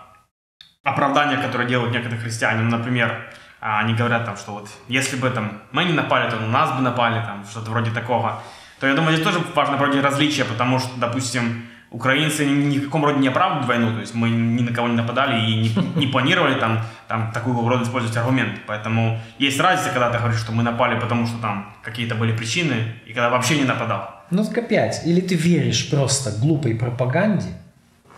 оправданиях, 0.82 1.42
которые 1.42 1.68
делают 1.68 1.92
некоторые 1.92 2.20
христиане, 2.20 2.62
например, 2.62 3.30
а 3.60 3.78
они 3.78 3.94
говорят 3.94 4.24
там, 4.24 4.36
что 4.36 4.52
вот 4.52 4.68
если 4.88 5.16
бы 5.16 5.30
там 5.30 5.62
мы 5.70 5.84
не 5.84 5.92
напали, 5.92 6.28
то 6.28 6.36
на 6.36 6.48
нас 6.48 6.72
бы 6.72 6.82
напали, 6.82 7.24
там 7.24 7.44
что-то 7.44 7.70
вроде 7.70 7.92
такого, 7.92 8.42
то 8.80 8.88
я 8.88 8.94
думаю, 8.94 9.14
здесь 9.14 9.24
тоже 9.24 9.38
важно 9.54 9.76
вроде 9.76 10.00
различия, 10.00 10.44
потому 10.44 10.80
что, 10.80 10.90
допустим, 10.96 11.68
украинцы 11.92 12.44
ни 12.44 12.78
в 12.78 12.86
каком 12.86 13.04
роде 13.04 13.20
не 13.20 13.28
оправдывают 13.28 13.68
войну, 13.68 13.94
то 13.94 14.00
есть 14.00 14.14
мы 14.14 14.30
ни 14.30 14.62
на 14.62 14.74
кого 14.74 14.88
не 14.88 14.96
нападали 14.96 15.40
и 15.48 15.54
не, 15.54 15.74
не 15.94 16.06
планировали 16.08 16.58
там, 16.58 16.80
там 17.06 17.30
такого 17.30 17.70
рода 17.70 17.84
использовать 17.84 18.16
аргументы. 18.16 18.60
Поэтому 18.66 19.20
есть 19.38 19.60
разница, 19.60 19.90
когда 19.90 20.10
ты 20.10 20.18
говоришь, 20.18 20.40
что 20.40 20.50
мы 20.50 20.64
напали, 20.64 20.98
потому 20.98 21.26
что 21.26 21.38
там 21.38 21.76
какие-то 21.82 22.16
были 22.16 22.36
причины, 22.36 22.94
и 23.06 23.12
когда 23.12 23.30
вообще 23.30 23.58
не 23.58 23.64
нападал. 23.64 24.11
Ну 24.32 24.44
так 24.44 24.58
опять, 24.58 25.02
или 25.04 25.20
ты 25.20 25.34
веришь 25.34 25.90
просто 25.90 26.32
глупой 26.32 26.74
пропаганде, 26.74 27.48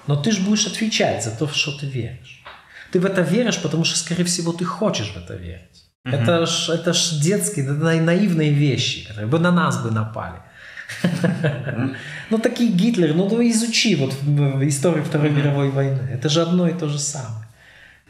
но 0.07 0.15
ты 0.15 0.31
же 0.31 0.43
будешь 0.43 0.67
отвечать 0.67 1.25
за 1.25 1.31
то, 1.31 1.49
что 1.49 1.73
ты 1.73 1.87
веришь. 1.87 2.45
Ты 2.93 3.01
в 3.01 3.05
это 3.05 3.23
веришь, 3.23 3.61
потому 3.61 3.85
что, 3.85 3.99
скорее 3.99 4.25
всего, 4.25 4.53
ты 4.53 4.65
хочешь 4.65 5.13
в 5.13 5.17
это 5.17 5.35
верить. 5.35 5.85
Угу. 6.05 6.15
Это 6.15 6.47
ж, 6.47 6.69
это 6.69 6.93
ж 6.93 7.21
детские, 7.21 7.65
это 7.65 7.75
наивные 7.75 8.53
вещи, 8.53 9.07
которые 9.09 9.27
бы 9.27 9.41
на 9.41 9.51
нас 9.51 9.83
бы 9.83 9.91
напали. 9.91 10.39
Ну, 12.31 12.39
такие 12.39 12.71
Гитлер, 12.71 13.15
ну, 13.15 13.27
изучи 13.51 13.97
вот 13.97 14.13
историю 14.63 15.05
Второй 15.05 15.31
мировой 15.31 15.71
войны. 15.71 16.09
Это 16.13 16.29
же 16.29 16.43
одно 16.43 16.69
и 16.69 16.73
то 16.73 16.89
же 16.89 16.99
самое. 16.99 17.44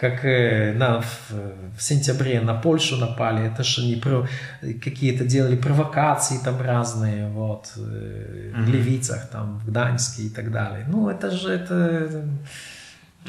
Как 0.05 0.23
э, 0.27 0.75
на, 0.75 1.01
в, 1.01 1.31
в 1.79 1.83
сентябре 1.83 2.39
на 2.43 2.53
Польшу 2.53 2.97
напали, 2.97 3.47
это 3.47 3.63
же 3.65 3.81
они 3.81 3.97
про, 3.97 4.27
какие-то 4.61 5.25
делали 5.25 5.57
провокации 5.57 6.37
там 6.45 6.61
разные, 6.61 7.29
вот, 7.29 7.73
э, 7.77 8.53
в 8.55 8.69
Левицах, 8.69 9.31
там, 9.31 9.61
в 9.61 9.67
Гданьске 9.67 10.25
и 10.25 10.29
так 10.29 10.53
далее. 10.53 10.85
Ну, 10.89 11.09
это 11.09 11.31
же, 11.31 11.49
это... 11.49 12.23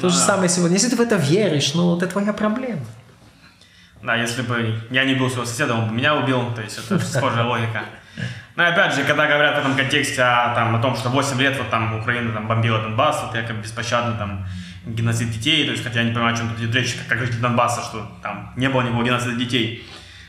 То 0.02 0.10
же 0.10 0.18
самое 0.18 0.50
сегодня. 0.50 0.76
Если 0.76 0.90
ты 0.90 0.98
в 0.98 1.00
это 1.00 1.16
веришь, 1.16 1.74
ну, 1.76 1.96
это 1.96 2.08
твоя 2.08 2.34
проблема. 2.34 2.86
Да, 4.04 4.18
если 4.18 4.42
бы 4.42 4.76
я 4.92 5.06
не 5.06 5.16
был 5.16 5.30
своего 5.30 5.46
соседа, 5.46 5.76
он 5.76 5.88
бы 5.88 5.96
меня 5.96 6.14
убил, 6.16 6.54
то 6.56 6.62
есть 6.62 6.78
это 6.78 7.00
схожая 7.00 7.46
логика. 7.46 7.84
Но 8.58 8.64
ну, 8.64 8.70
опять 8.70 8.96
же, 8.96 9.06
когда 9.06 9.28
говорят 9.28 9.56
в 9.56 9.60
этом 9.60 9.76
контексте 9.78 10.22
о, 10.22 10.54
там, 10.54 10.76
о 10.76 10.82
том, 10.82 10.98
что 10.98 11.08
8 11.08 11.40
лет 11.40 11.58
вот 11.58 11.70
там 11.70 11.98
Украина 12.02 12.34
там, 12.34 12.50
бомбила 12.50 12.82
Донбасс, 12.82 13.24
вот 13.24 13.34
якобы 13.34 13.62
беспощадно 13.62 14.18
там 14.18 14.46
геноцид 14.86 15.32
детей, 15.32 15.66
то 15.66 15.72
есть 15.72 15.84
хотя 15.84 16.02
я 16.02 16.06
не 16.06 16.14
понимаю, 16.14 16.34
о 16.34 16.38
чем 16.38 16.50
тут 16.50 16.60
идет 16.60 16.76
речь, 16.76 16.96
как 17.08 17.20
житель 17.20 17.40
Донбасса, 17.40 17.82
что 17.82 18.12
там 18.22 18.54
не 18.56 18.70
было 18.70 18.82
никакого 18.82 19.04
геноцида 19.04 19.36
детей. 19.36 19.86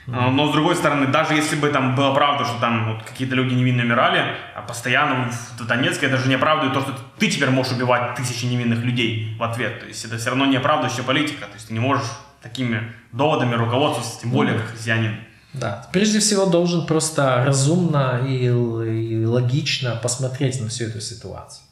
Mm-hmm. 0.06 0.30
Но 0.30 0.48
с 0.48 0.52
другой 0.52 0.76
стороны, 0.76 1.08
даже 1.08 1.34
если 1.34 1.56
бы 1.56 1.68
там 1.68 1.96
была 1.96 2.14
правда, 2.14 2.44
что 2.44 2.60
там 2.60 2.92
вот, 2.92 3.02
какие-то 3.02 3.34
люди 3.34 3.54
невинно 3.54 3.82
умирали, 3.82 4.36
а 4.54 4.62
постоянно 4.62 5.30
в 5.58 5.66
Донецке 5.66 6.06
это 6.06 6.16
же 6.16 6.28
не 6.28 6.36
оправдывает 6.36 6.74
то, 6.74 6.80
что 6.80 6.98
ты 7.18 7.28
теперь 7.28 7.50
можешь 7.50 7.72
убивать 7.72 8.14
тысячи 8.14 8.46
невинных 8.46 8.84
людей 8.84 9.34
в 9.36 9.42
ответ. 9.42 9.80
То 9.80 9.86
есть 9.86 10.04
это 10.04 10.16
все 10.16 10.30
равно 10.30 10.46
не 10.46 10.56
оправдывающая 10.56 11.02
политика. 11.02 11.46
То 11.46 11.54
есть 11.54 11.66
ты 11.68 11.74
не 11.74 11.80
можешь 11.80 12.06
такими 12.40 12.92
доводами 13.12 13.54
руководствоваться, 13.54 14.20
тем 14.20 14.30
более 14.30 14.54
как 14.54 14.66
христианин. 14.68 15.16
Да, 15.52 15.88
прежде 15.92 16.20
всего 16.20 16.46
должен 16.46 16.86
просто 16.86 17.42
разумно 17.44 18.20
и, 18.24 18.44
и 18.44 19.24
логично 19.24 19.98
посмотреть 20.00 20.60
на 20.60 20.68
всю 20.68 20.84
эту 20.84 21.00
ситуацию. 21.00 21.64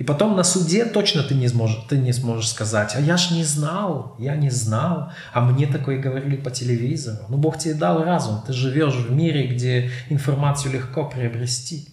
И 0.00 0.02
потом 0.02 0.34
на 0.34 0.44
суде 0.44 0.86
точно 0.86 1.22
ты 1.22 1.34
не 1.34 1.46
сможешь, 1.46 1.84
ты 1.86 1.98
не 1.98 2.14
сможешь 2.14 2.48
сказать, 2.48 2.94
а 2.96 3.00
я 3.00 3.18
ж 3.18 3.32
не 3.32 3.44
знал, 3.44 4.16
я 4.18 4.34
не 4.34 4.48
знал, 4.48 5.12
а 5.34 5.42
мне 5.42 5.66
такое 5.66 6.00
говорили 6.00 6.36
по 6.36 6.50
телевизору. 6.50 7.18
Ну, 7.28 7.36
Бог 7.36 7.58
тебе 7.58 7.74
дал 7.74 8.02
разум, 8.02 8.42
ты 8.46 8.54
живешь 8.54 8.94
в 8.94 9.12
мире, 9.12 9.46
где 9.46 9.90
информацию 10.08 10.72
легко 10.72 11.04
приобрести. 11.04 11.90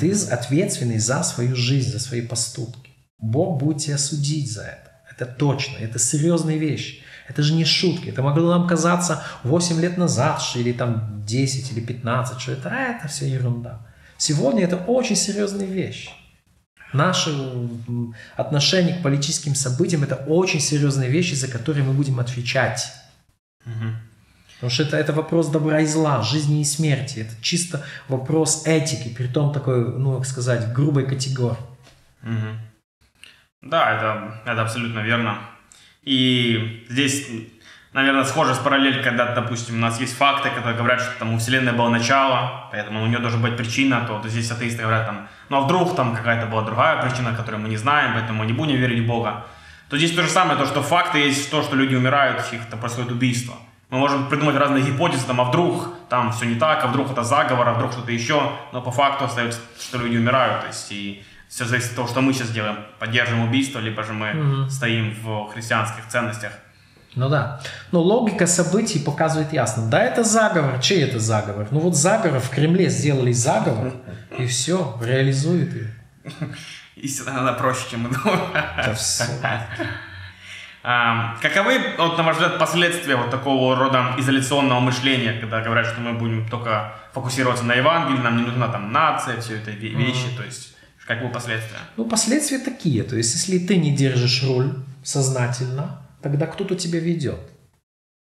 Ты 0.00 0.12
ответственный 0.12 0.98
за 0.98 1.22
свою 1.24 1.54
жизнь, 1.54 1.90
за 1.90 2.00
свои 2.00 2.22
поступки. 2.22 2.92
Бог 3.18 3.60
будет 3.60 3.82
тебя 3.82 3.98
судить 3.98 4.50
за 4.50 4.62
это. 4.62 4.92
Это 5.10 5.26
точно, 5.26 5.76
это 5.76 5.98
серьезные 5.98 6.56
вещи. 6.56 7.02
Это 7.28 7.42
же 7.42 7.52
не 7.52 7.66
шутки. 7.66 8.08
Это 8.08 8.22
могло 8.22 8.48
нам 8.48 8.66
казаться 8.66 9.22
8 9.44 9.78
лет 9.78 9.98
назад, 9.98 10.40
или 10.54 10.72
там 10.72 11.22
10 11.26 11.72
или 11.72 11.80
15, 11.80 12.40
что 12.40 12.52
это, 12.52 12.70
а 12.70 12.96
это 12.96 13.08
все 13.08 13.28
ерунда. 13.28 13.86
Сегодня 14.16 14.64
это 14.64 14.78
очень 14.78 15.16
серьезная 15.16 15.66
вещь. 15.66 16.08
Наше 16.96 17.30
отношение 18.36 18.98
к 18.98 19.02
политическим 19.02 19.54
событиям– 19.54 20.02
это 20.04 20.16
очень 20.16 20.60
серьезные 20.60 21.10
вещи, 21.10 21.34
за 21.34 21.48
которые 21.48 21.84
мы 21.84 21.92
будем 21.92 22.18
отвечать. 22.18 22.92
Угу. 23.64 23.88
Потому 24.54 24.70
что 24.70 24.82
это, 24.84 24.96
это 24.96 25.12
вопрос 25.12 25.48
добра 25.48 25.80
и 25.80 25.86
зла, 25.86 26.22
жизни 26.22 26.62
и 26.62 26.64
смерти. 26.64 27.20
Это 27.20 27.34
чисто 27.42 27.84
вопрос 28.08 28.66
этики, 28.66 29.14
при 29.14 29.26
том 29.26 29.52
такой, 29.52 29.98
ну, 29.98 30.16
как 30.16 30.26
сказать, 30.26 30.72
грубой 30.72 31.06
категории. 31.06 31.58
Угу. 32.22 33.70
Да, 33.70 33.96
это, 33.96 34.50
это 34.50 34.62
абсолютно 34.62 35.00
верно. 35.00 35.38
И 36.02 36.86
здесь, 36.88 37.26
наверное, 37.96 38.24
схожа 38.24 38.54
с 38.54 38.58
параллель, 38.58 39.02
когда, 39.02 39.34
допустим, 39.34 39.76
у 39.76 39.78
нас 39.78 39.98
есть 39.98 40.16
факты, 40.16 40.50
которые 40.50 40.76
говорят, 40.76 41.00
что 41.00 41.18
там 41.18 41.32
у 41.32 41.38
Вселенной 41.38 41.72
было 41.72 41.88
начало, 41.88 42.68
поэтому 42.70 43.02
у 43.02 43.06
нее 43.06 43.18
должна 43.18 43.40
быть 43.40 43.56
причина, 43.56 44.04
то, 44.06 44.18
то 44.18 44.28
здесь 44.28 44.50
атеисты 44.50 44.82
говорят 44.82 45.06
там, 45.06 45.28
ну 45.48 45.56
а 45.56 45.60
вдруг 45.62 45.96
там 45.96 46.14
какая-то 46.14 46.46
была 46.46 46.62
другая 46.62 47.02
причина, 47.02 47.34
которую 47.34 47.62
мы 47.62 47.70
не 47.70 47.78
знаем, 47.78 48.12
поэтому 48.12 48.40
мы 48.40 48.46
не 48.46 48.52
будем 48.52 48.76
верить 48.76 49.02
в 49.02 49.06
Бога. 49.06 49.46
То 49.88 49.96
здесь 49.96 50.14
то 50.14 50.22
же 50.22 50.28
самое, 50.28 50.58
то, 50.58 50.66
что 50.66 50.82
факты 50.82 51.20
есть 51.20 51.50
то, 51.50 51.62
что 51.62 51.74
люди 51.74 51.94
умирают, 51.94 52.44
их 52.52 52.66
там 52.66 52.78
происходит 52.78 53.12
убийство. 53.12 53.54
Мы 53.88 53.98
можем 53.98 54.28
придумать 54.28 54.56
разные 54.56 54.82
гипотезы, 54.82 55.26
там, 55.26 55.40
а 55.40 55.44
вдруг 55.44 55.88
там 56.10 56.32
все 56.32 56.44
не 56.44 56.56
так, 56.56 56.84
а 56.84 56.88
вдруг 56.88 57.10
это 57.10 57.22
заговор, 57.22 57.66
а 57.66 57.72
вдруг 57.72 57.92
что-то 57.92 58.12
еще, 58.12 58.52
но 58.72 58.82
по 58.82 58.90
факту 58.90 59.24
остается, 59.24 59.60
что 59.80 59.96
люди 59.96 60.18
умирают, 60.18 60.60
то 60.60 60.66
есть 60.66 60.92
и 60.92 61.24
все 61.48 61.64
зависит 61.64 61.90
от 61.90 61.96
того, 61.96 62.08
что 62.08 62.20
мы 62.20 62.34
сейчас 62.34 62.50
делаем. 62.50 62.76
Поддерживаем 62.98 63.46
убийство, 63.46 63.78
либо 63.78 64.02
же 64.02 64.12
мы 64.12 64.32
угу. 64.32 64.70
стоим 64.70 65.14
в 65.22 65.48
христианских 65.52 66.06
ценностях. 66.08 66.52
Ну 67.16 67.30
да. 67.30 67.60
Но 67.92 68.02
логика 68.02 68.46
событий 68.46 68.98
показывает 68.98 69.52
ясно. 69.52 69.88
Да, 69.88 70.02
это 70.02 70.22
заговор. 70.22 70.78
Чей 70.80 71.02
это 71.02 71.18
заговор? 71.18 71.66
Ну 71.70 71.80
вот 71.80 71.96
заговор 71.96 72.40
в 72.40 72.50
Кремле 72.50 72.90
сделали 72.90 73.32
заговор, 73.32 73.94
и 74.38 74.46
все, 74.46 74.98
реализуют 75.02 75.72
ее. 75.72 75.94
Истина, 76.96 77.40
она 77.40 77.54
проще, 77.54 77.86
чем 77.90 78.02
мы 78.02 78.10
думаем. 78.10 78.40
Да 78.52 78.94
все. 78.94 79.24
Каковы, 81.42 81.80
вот, 81.98 82.16
на 82.16 82.22
ваш 82.22 82.36
взгляд, 82.36 82.58
последствия 82.58 83.16
вот 83.16 83.30
такого 83.30 83.74
рода 83.74 84.14
изоляционного 84.18 84.78
мышления, 84.78 85.32
когда 85.40 85.60
говорят, 85.60 85.86
что 85.86 86.00
мы 86.00 86.12
будем 86.12 86.48
только 86.48 86.92
фокусироваться 87.12 87.64
на 87.64 87.74
Евангелии, 87.74 88.20
нам 88.20 88.36
не 88.36 88.44
нужна 88.44 88.68
там 88.68 88.92
нация, 88.92 89.40
все 89.40 89.56
это 89.56 89.72
вещи, 89.72 90.26
mm-hmm. 90.26 90.36
то 90.36 90.44
есть 90.44 90.76
как 91.06 91.22
бы 91.22 91.28
последствия? 91.28 91.78
Ну, 91.96 92.04
последствия 92.04 92.58
такие. 92.58 93.02
То 93.02 93.16
есть, 93.16 93.34
если 93.34 93.58
ты 93.58 93.76
не 93.76 93.96
держишь 93.96 94.44
руль 94.44 94.74
сознательно, 95.02 96.05
тогда 96.26 96.46
кто-то 96.48 96.74
тебя 96.74 96.98
ведет. 96.98 97.38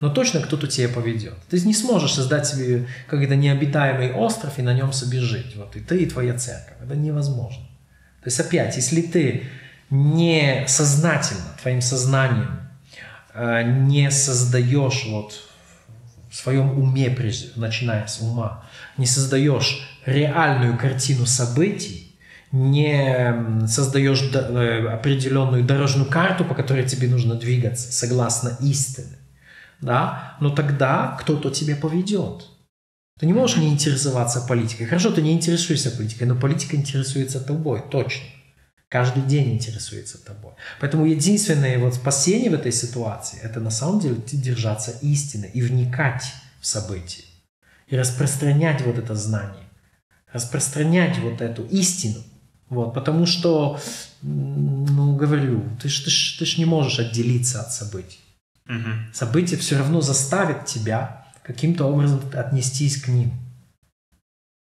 Но 0.01 0.11
точно 0.11 0.39
кто-то 0.41 0.67
тебя 0.67 0.87
поведет. 0.87 1.33
Ты 1.49 1.59
не 1.61 1.73
сможешь 1.73 2.13
создать 2.13 2.45
себе 2.45 2.87
какой-то 3.07 3.35
необитаемый 3.35 4.13
остров 4.13 4.59
и 4.59 4.61
на 4.61 4.71
нем 4.75 4.93
себе 4.93 5.19
жить. 5.19 5.55
Вот 5.55 5.75
и 5.75 5.79
ты, 5.79 6.03
и 6.03 6.05
твоя 6.05 6.35
церковь. 6.35 6.77
Это 6.79 6.95
невозможно. 6.95 7.63
То 8.21 8.27
есть 8.27 8.39
опять, 8.39 8.75
если 8.75 9.01
ты 9.01 9.47
не 9.89 10.63
сознательно, 10.67 11.57
твоим 11.59 11.81
сознанием 11.81 12.69
э, 13.33 13.63
не 13.63 14.11
создаешь 14.11 15.07
вот 15.07 15.49
в 16.29 16.35
своем 16.35 16.77
уме, 16.77 17.09
начиная 17.55 18.05
с 18.05 18.21
ума, 18.21 18.63
не 18.97 19.07
создаешь 19.07 19.89
реальную 20.05 20.77
картину 20.77 21.25
событий, 21.25 22.06
не 22.51 23.67
создаешь 23.67 24.21
э, 24.33 24.87
определенную 24.87 25.63
дорожную 25.63 26.09
карту, 26.09 26.45
по 26.45 26.55
которой 26.55 26.87
тебе 26.87 27.07
нужно 27.07 27.35
двигаться, 27.35 27.91
согласно 27.91 28.57
истине, 28.61 29.17
да, 29.81 30.37
но 30.39 30.49
тогда 30.49 31.17
кто-то 31.19 31.49
тебя 31.49 31.75
поведет. 31.75 32.47
Ты 33.19 33.25
не 33.25 33.33
можешь 33.33 33.57
не 33.57 33.69
интересоваться 33.69 34.41
политикой. 34.41 34.85
Хорошо, 34.85 35.11
ты 35.11 35.21
не 35.21 35.33
интересуешься 35.33 35.91
политикой, 35.91 36.25
но 36.25 36.35
политика 36.35 36.75
интересуется 36.75 37.39
тобой, 37.39 37.83
точно. 37.89 38.25
Каждый 38.89 39.23
день 39.23 39.55
интересуется 39.55 40.23
тобой. 40.23 40.53
Поэтому 40.79 41.05
единственное 41.05 41.77
вот 41.77 41.95
спасение 41.95 42.49
в 42.49 42.53
этой 42.53 42.71
ситуации, 42.71 43.39
это 43.41 43.59
на 43.59 43.69
самом 43.69 43.99
деле 43.99 44.15
держаться 44.31 44.91
истины 45.01 45.49
и 45.53 45.61
вникать 45.61 46.23
в 46.61 46.67
события. 46.67 47.23
И 47.87 47.97
распространять 47.97 48.81
вот 48.81 48.97
это 48.97 49.15
знание. 49.15 49.67
Распространять 50.31 51.17
вот 51.19 51.41
эту 51.41 51.65
истину. 51.65 52.23
Вот, 52.69 52.93
потому 52.93 53.25
что, 53.25 53.79
ну, 54.21 55.15
говорю, 55.15 55.63
ты 55.81 55.87
ж, 55.87 56.01
ты, 56.01 56.09
ж, 56.09 56.37
ты 56.39 56.45
ж 56.45 56.57
не 56.57 56.65
можешь 56.65 56.99
отделиться 56.99 57.61
от 57.61 57.71
событий. 57.71 58.19
Угу. 58.67 59.13
События 59.13 59.55
все 59.55 59.77
равно 59.77 60.01
заставят 60.01 60.65
тебя 60.65 61.25
каким-то 61.43 61.85
образом 61.85 62.21
отнестись 62.33 63.01
к 63.01 63.07
ним. 63.07 63.31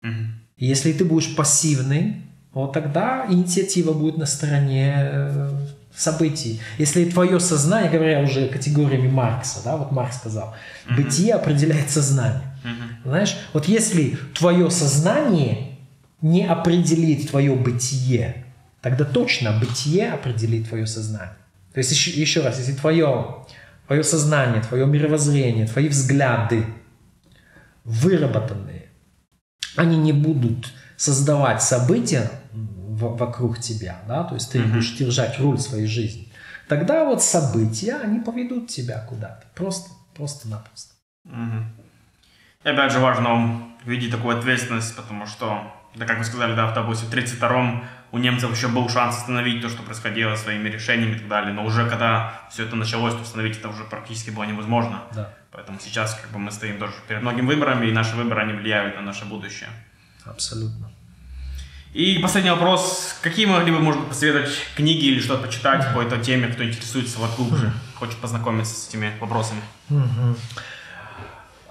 Угу. 0.04 0.12
И 0.58 0.66
если 0.66 0.92
ты 0.92 1.06
будешь 1.06 1.36
пассивный, 1.36 2.24
вот 2.54 2.74
тогда 2.74 3.26
инициатива 3.30 3.94
будет 3.94 4.18
на 4.18 4.26
стороне 4.26 4.94
э, 4.98 5.68
событий. 5.96 6.60
Если 6.78 7.10
твое 7.10 7.40
сознание, 7.40 7.90
говоря 7.90 8.22
уже 8.22 8.50
категориями 8.50 9.10
Маркса, 9.10 9.62
да, 9.64 9.78
вот 9.78 9.92
Маркс 9.92 10.18
сказал, 10.18 10.54
угу. 10.86 11.02
бытие 11.02 11.34
определяет 11.34 11.90
сознание. 11.90 12.58
Угу. 12.64 13.10
Знаешь, 13.10 13.38
вот 13.54 13.70
если 13.70 14.18
твое 14.34 14.70
сознание 14.70 15.75
не 16.26 16.44
определит 16.44 17.30
твое 17.30 17.54
бытие, 17.56 18.46
тогда 18.82 19.06
точно 19.06 19.60
бытие 19.60 20.12
определит 20.12 20.68
твое 20.68 20.88
сознание. 20.88 21.38
То 21.72 21.78
есть 21.78 21.92
еще, 21.92 22.20
еще 22.20 22.42
раз, 22.42 22.58
если 22.58 22.74
твое, 22.74 23.46
твое 23.86 24.04
сознание, 24.04 24.64
твое 24.64 24.88
мировоззрение, 24.88 25.68
твои 25.68 25.88
взгляды 25.88 26.66
выработанные, 27.84 28.88
они 29.76 29.98
не 29.98 30.14
будут 30.14 30.74
создавать 30.98 31.62
события 31.62 32.32
в, 32.52 33.18
вокруг 33.18 33.60
тебя, 33.60 34.00
да, 34.08 34.24
то 34.24 34.34
есть 34.34 34.52
ты 34.52 34.58
mm-hmm. 34.58 34.72
будешь 34.72 34.98
держать 34.98 35.40
руль 35.40 35.60
своей 35.60 35.86
жизни, 35.86 36.34
тогда 36.68 37.06
вот 37.06 37.22
события, 37.22 37.98
они 37.98 38.20
поведут 38.20 38.68
тебя 38.68 39.06
куда-то, 39.08 39.46
просто, 39.54 39.92
просто-напросто. 40.16 40.96
Mm-hmm. 41.28 41.64
И 42.64 42.70
опять 42.70 42.92
же 42.92 42.98
важно 42.98 43.62
видеть 43.86 44.10
такую 44.10 44.40
ответственность, 44.40 44.96
потому 44.96 45.28
что 45.28 45.72
да, 45.96 46.06
как 46.06 46.18
вы 46.18 46.24
сказали, 46.24 46.56
да, 46.56 46.68
в 46.68 46.78
1932-м 46.78 47.84
у 48.12 48.18
немцев 48.18 48.52
еще 48.56 48.68
был 48.68 48.88
шанс 48.90 49.18
остановить 49.18 49.62
то, 49.62 49.70
что 49.70 49.84
происходило 49.84 50.36
своими 50.36 50.70
решениями 50.70 51.16
и 51.16 51.20
так 51.20 51.28
далее. 51.28 51.54
Но 51.54 51.66
уже 51.66 51.90
когда 51.90 52.42
все 52.52 52.64
это 52.64 52.76
началось, 52.76 53.14
то 53.14 53.22
остановить 53.22 53.58
это 53.58 53.70
уже 53.70 53.84
практически 53.84 54.30
было 54.30 54.44
невозможно. 54.44 55.04
Да. 55.14 55.34
Поэтому 55.52 55.80
сейчас 55.82 56.20
как 56.22 56.32
бы 56.32 56.40
мы 56.40 56.52
стоим 56.52 56.78
тоже 56.78 56.94
перед 57.08 57.22
многими 57.22 57.48
выборами, 57.48 57.88
и 57.88 57.92
наши 57.92 58.16
выборы, 58.16 58.42
они 58.42 58.54
влияют 58.54 58.96
на 58.96 59.02
наше 59.02 59.26
будущее. 59.26 59.70
Абсолютно. 60.26 60.92
И 61.94 62.20
последний 62.20 62.52
вопрос. 62.52 63.18
Какие 63.22 63.46
могли 63.46 63.72
бы, 63.72 63.80
может 63.80 64.02
быть, 64.02 64.10
посоветовать 64.10 64.52
книги 64.76 65.06
или 65.06 65.22
что-то 65.22 65.48
почитать 65.48 65.94
по 65.94 66.02
этой 66.02 66.20
теме, 66.20 66.48
кто 66.48 66.66
интересуется 66.66 67.20
вот 67.20 67.36
глубже, 67.38 67.72
хочет 67.96 68.18
познакомиться 68.18 68.76
с 68.76 68.90
этими 68.90 69.14
вопросами? 69.22 69.62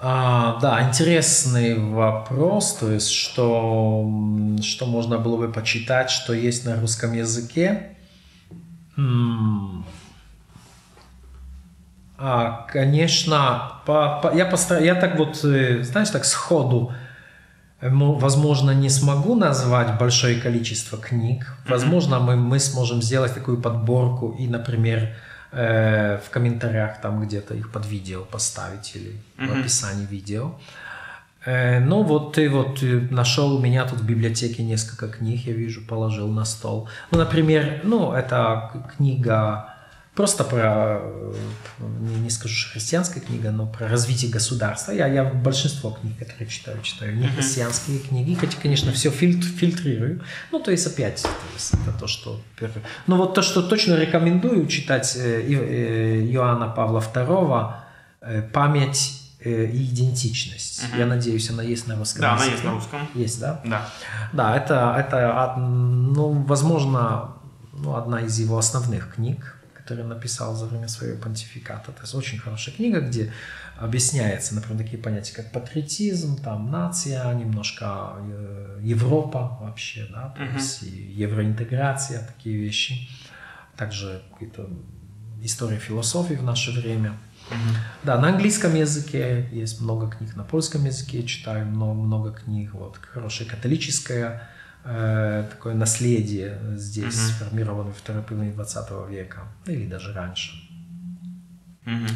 А, 0.07 0.59
да, 0.61 0.87
интересный 0.87 1.79
вопрос, 1.79 2.75
то 2.75 2.93
есть 2.93 3.11
что, 3.11 4.07
что 4.61 4.85
можно 4.85 5.17
было 5.17 5.39
бы 5.39 5.51
почитать, 5.51 6.11
что 6.11 6.35
есть 6.35 6.67
на 6.67 6.79
русском 6.79 7.15
языке. 7.15 7.97
А, 12.19 12.67
конечно, 12.71 13.81
по, 13.87 14.21
по, 14.23 14.37
я, 14.37 14.45
постар... 14.45 14.83
я 14.83 14.95
так 14.95 15.17
вот, 15.17 15.43
э, 15.43 15.83
знаешь, 15.83 16.11
так 16.11 16.27
сходу, 16.27 16.93
возможно, 17.81 18.73
не 18.73 18.91
смогу 18.91 19.35
назвать 19.37 19.99
большое 19.99 20.39
количество 20.39 20.99
книг. 20.99 21.57
Возможно, 21.67 22.21
мы, 22.21 22.37
мы 22.37 22.59
сможем 22.59 23.01
сделать 23.01 23.33
такую 23.33 23.59
подборку 23.63 24.37
и, 24.39 24.49
например, 24.49 25.15
э, 25.55 26.19
в 26.19 26.31
комментариях 26.31 27.01
там 27.01 27.23
где-то 27.23 27.55
их 27.55 27.71
под 27.71 27.87
видео 27.87 28.25
поставить 28.25 28.97
или 28.97 29.13
mm-hmm. 29.39 29.47
в 29.47 29.61
описании 29.61 30.07
видео. 30.07 30.55
Э, 31.45 31.81
ну 31.81 32.03
вот 32.03 32.35
ты 32.35 32.49
вот 32.49 32.83
э, 32.83 33.01
нашел 33.11 33.57
у 33.57 33.61
меня 33.61 33.85
тут 33.85 34.01
в 34.01 34.07
библиотеке 34.07 34.63
несколько 34.63 35.09
книг, 35.09 35.47
я 35.47 35.53
вижу, 35.53 35.83
положил 35.87 36.29
на 36.29 36.45
стол. 36.45 36.89
Ну, 37.11 37.19
например, 37.19 37.81
ну 37.85 38.13
это 38.13 38.71
книга 38.97 39.74
просто 40.15 40.45
про, 40.45 41.01
не, 42.01 42.15
не 42.17 42.31
скажу, 42.31 42.55
что 42.55 42.73
христианская 42.73 43.21
книга, 43.21 43.51
но 43.51 43.67
про 43.67 43.89
развитие 43.89 44.31
государства. 44.31 44.93
Я, 44.93 45.09
я 45.09 45.25
большинство 45.25 45.91
книг, 45.91 46.19
которые 46.19 46.49
читаю, 46.49 46.81
читаю 46.83 47.17
не 47.17 47.27
христианские 47.27 47.99
книги, 47.99 48.35
хотя, 48.35 48.57
конечно, 48.61 48.93
все 48.93 49.11
фильтр, 49.11 49.47
фильтрирую. 49.47 50.23
Ну, 50.53 50.61
то 50.61 50.71
есть, 50.71 50.87
опять, 50.87 51.23
то 51.23 51.29
есть, 51.55 51.75
это 51.75 51.99
то, 51.99 52.07
что... 52.07 52.41
Ну, 53.07 53.17
вот 53.17 53.35
то, 53.35 53.43
что 53.43 53.63
точно 53.63 53.95
рекомендую 53.95 54.67
читать 54.69 55.17
э, 55.17 55.43
э, 55.43 56.27
Иоанна 56.33 56.69
Павла 56.69 57.01
II 57.01 57.73
э, 58.21 58.43
«Память 58.53 59.21
и 59.45 59.91
идентичность. 59.93 60.83
Uh-huh. 60.85 61.01
Я 61.01 61.07
надеюсь, 61.07 61.51
она 61.51 61.63
есть 61.63 61.87
на 61.87 61.97
русском. 61.97 62.23
Да, 62.23 62.33
она 62.33 62.45
есть 62.47 62.65
на 62.65 62.71
русском. 62.71 63.01
Есть, 63.15 63.41
да? 63.41 63.61
Да. 63.67 63.89
Да, 64.33 64.57
это, 64.57 64.97
это 64.99 65.57
ну, 65.59 66.31
возможно, 66.49 67.33
ну, 67.75 67.95
одна 67.95 68.23
из 68.23 68.39
его 68.39 68.57
основных 68.57 69.17
книг 69.17 69.55
который 69.85 70.05
написал 70.05 70.55
за 70.55 70.65
время 70.65 70.89
своего 70.89 71.21
понтификата. 71.21 71.93
Это 71.93 72.17
очень 72.17 72.39
хорошая 72.39 72.75
книга, 72.75 73.01
где 73.01 73.31
объясняется, 73.77 74.55
например, 74.55 74.83
такие 74.83 75.03
понятия, 75.03 75.35
как 75.35 75.53
патриотизм, 75.53 76.43
там, 76.43 76.71
нация, 76.71 77.33
немножко 77.35 78.15
э, 78.19 78.81
Европа 78.83 79.59
вообще, 79.61 80.07
да, 80.11 80.31
то 80.31 80.43
uh-huh. 80.43 80.55
есть 80.55 80.83
евроинтеграция, 80.83 82.27
такие 82.27 82.57
вещи. 82.57 83.09
Также 83.77 84.23
какие-то 84.33 84.71
история 85.43 85.79
философии 85.79 86.35
в 86.35 86.45
наше 86.45 86.71
время. 86.71 87.19
Uh-huh. 87.51 87.77
Да, 88.05 88.19
на 88.19 88.29
английском 88.29 88.75
языке 88.75 89.49
есть 89.53 89.83
много 89.83 90.09
книг, 90.09 90.35
на 90.35 90.45
польском 90.45 90.87
языке 90.87 91.25
читаю 91.25 91.67
много, 91.67 92.01
много 92.01 92.33
книг. 92.33 92.71
Вот 92.73 92.97
хорошая 92.97 93.47
католическая 93.47 94.49
такое 94.85 95.75
наследие 95.75 96.61
здесь 96.77 97.15
угу. 97.15 97.33
сформировано 97.33 97.91
в 97.93 97.97
второй 97.97 98.23
половине 98.23 98.53
20 98.53 99.09
века, 99.09 99.49
или 99.67 99.87
даже 99.87 100.13
раньше. 100.13 100.53
Угу. 101.87 102.07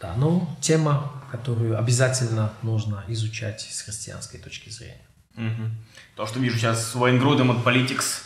Да, 0.00 0.14
ну, 0.16 0.48
тема, 0.60 1.12
которую 1.30 1.78
обязательно 1.78 2.52
нужно 2.62 3.04
изучать 3.08 3.60
с 3.60 3.82
христианской 3.82 4.38
точки 4.40 4.70
зрения. 4.70 5.06
Угу. 5.36 5.70
То, 6.16 6.26
что 6.26 6.38
вижу 6.38 6.58
сейчас 6.58 6.92
с 6.92 6.96
Уэйн 6.96 7.18
Грудом 7.18 7.50
от 7.50 7.58
Politics, 7.58 8.22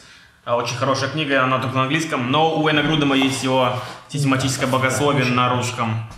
э, 0.47 0.53
очень 0.53 0.77
хорошая 0.77 1.11
книга, 1.11 1.43
она 1.43 1.61
только 1.61 1.77
на 1.77 1.83
английском, 1.83 2.31
но 2.31 2.57
у 2.57 2.65
Уэйна 2.65 2.83
Грудема 2.83 3.17
есть 3.17 3.43
его 3.43 3.81
систематическое 4.09 4.69
богословие 4.69 5.25
да, 5.25 5.31
на 5.31 5.49
русском. 5.55 6.09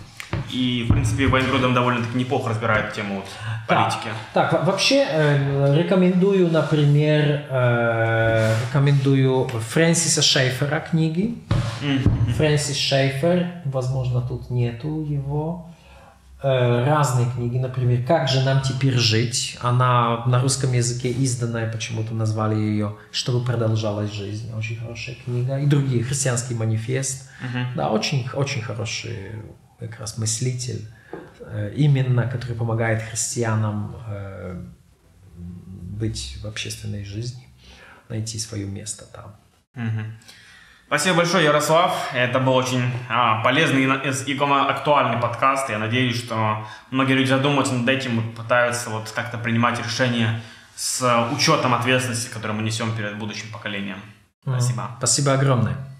И, 0.51 0.85
в 0.87 0.93
принципе, 0.93 1.27
Вайнгрудом 1.27 1.73
довольно-таки 1.73 2.17
неплохо 2.17 2.49
разбирает 2.49 2.93
тему 2.93 3.23
политики. 3.67 4.09
Так, 4.33 4.51
так 4.51 4.65
вообще 4.65 5.05
э, 5.09 5.75
рекомендую, 5.77 6.51
например, 6.51 7.45
э, 7.49 8.55
рекомендую 8.67 9.47
Фрэнсиса 9.47 10.21
Шейфера 10.21 10.79
книги. 10.79 11.35
Mm-hmm. 11.81 12.33
Фрэнсис 12.33 12.77
Шейфер, 12.77 13.47
возможно, 13.65 14.21
тут 14.21 14.49
нету 14.49 15.03
его. 15.03 15.67
Э, 16.43 16.83
разные 16.85 17.31
книги, 17.31 17.57
например, 17.57 18.05
«Как 18.05 18.27
же 18.27 18.43
нам 18.43 18.61
теперь 18.61 18.97
жить?» 18.97 19.57
Она 19.61 20.25
на 20.25 20.41
русском 20.41 20.73
языке 20.73 21.09
изданная, 21.09 21.71
почему-то 21.71 22.13
назвали 22.13 22.55
ее 22.55 22.97
«Чтобы 23.11 23.45
продолжалась 23.45 24.11
жизнь». 24.11 24.53
Очень 24.53 24.75
хорошая 24.75 25.15
книга. 25.23 25.57
И 25.59 25.65
другие, 25.65 26.03
«Христианский 26.03 26.53
манифест». 26.53 27.29
Mm-hmm. 27.41 27.65
Да, 27.77 27.89
очень, 27.91 28.27
очень 28.33 28.61
хорошие 28.61 29.41
как 29.87 29.99
раз 29.99 30.17
мыслитель, 30.17 30.87
э, 31.39 31.73
именно 31.75 32.27
который 32.27 32.55
помогает 32.55 33.01
христианам 33.01 33.95
э, 34.07 34.63
быть 35.35 36.37
в 36.41 36.47
общественной 36.47 37.05
жизни, 37.05 37.47
найти 38.09 38.39
свое 38.39 38.65
место 38.65 39.05
там. 39.05 39.35
Угу. 39.75 40.05
Спасибо 40.87 41.17
большое, 41.17 41.45
Ярослав. 41.45 42.09
Это 42.13 42.39
был 42.39 42.53
очень 42.53 42.83
а, 43.09 43.41
полезный 43.43 43.83
и 43.83 44.37
актуальный 44.37 45.19
подкаст. 45.19 45.69
Я 45.69 45.79
надеюсь, 45.79 46.17
что 46.17 46.67
многие 46.91 47.13
люди 47.13 47.29
задумаются 47.29 47.73
над 47.73 47.89
этим 47.89 48.19
и 48.19 48.35
пытаются 48.35 48.89
вот 48.91 49.09
как-то 49.09 49.37
принимать 49.39 49.79
решения 49.79 50.41
с 50.75 51.29
учетом 51.31 51.73
ответственности, 51.73 52.29
которую 52.29 52.57
мы 52.57 52.63
несем 52.63 52.95
перед 52.95 53.17
будущим 53.17 53.51
поколением. 53.51 53.97
Спасибо. 54.43 54.91
Спасибо 54.99 55.33
огромное. 55.33 55.92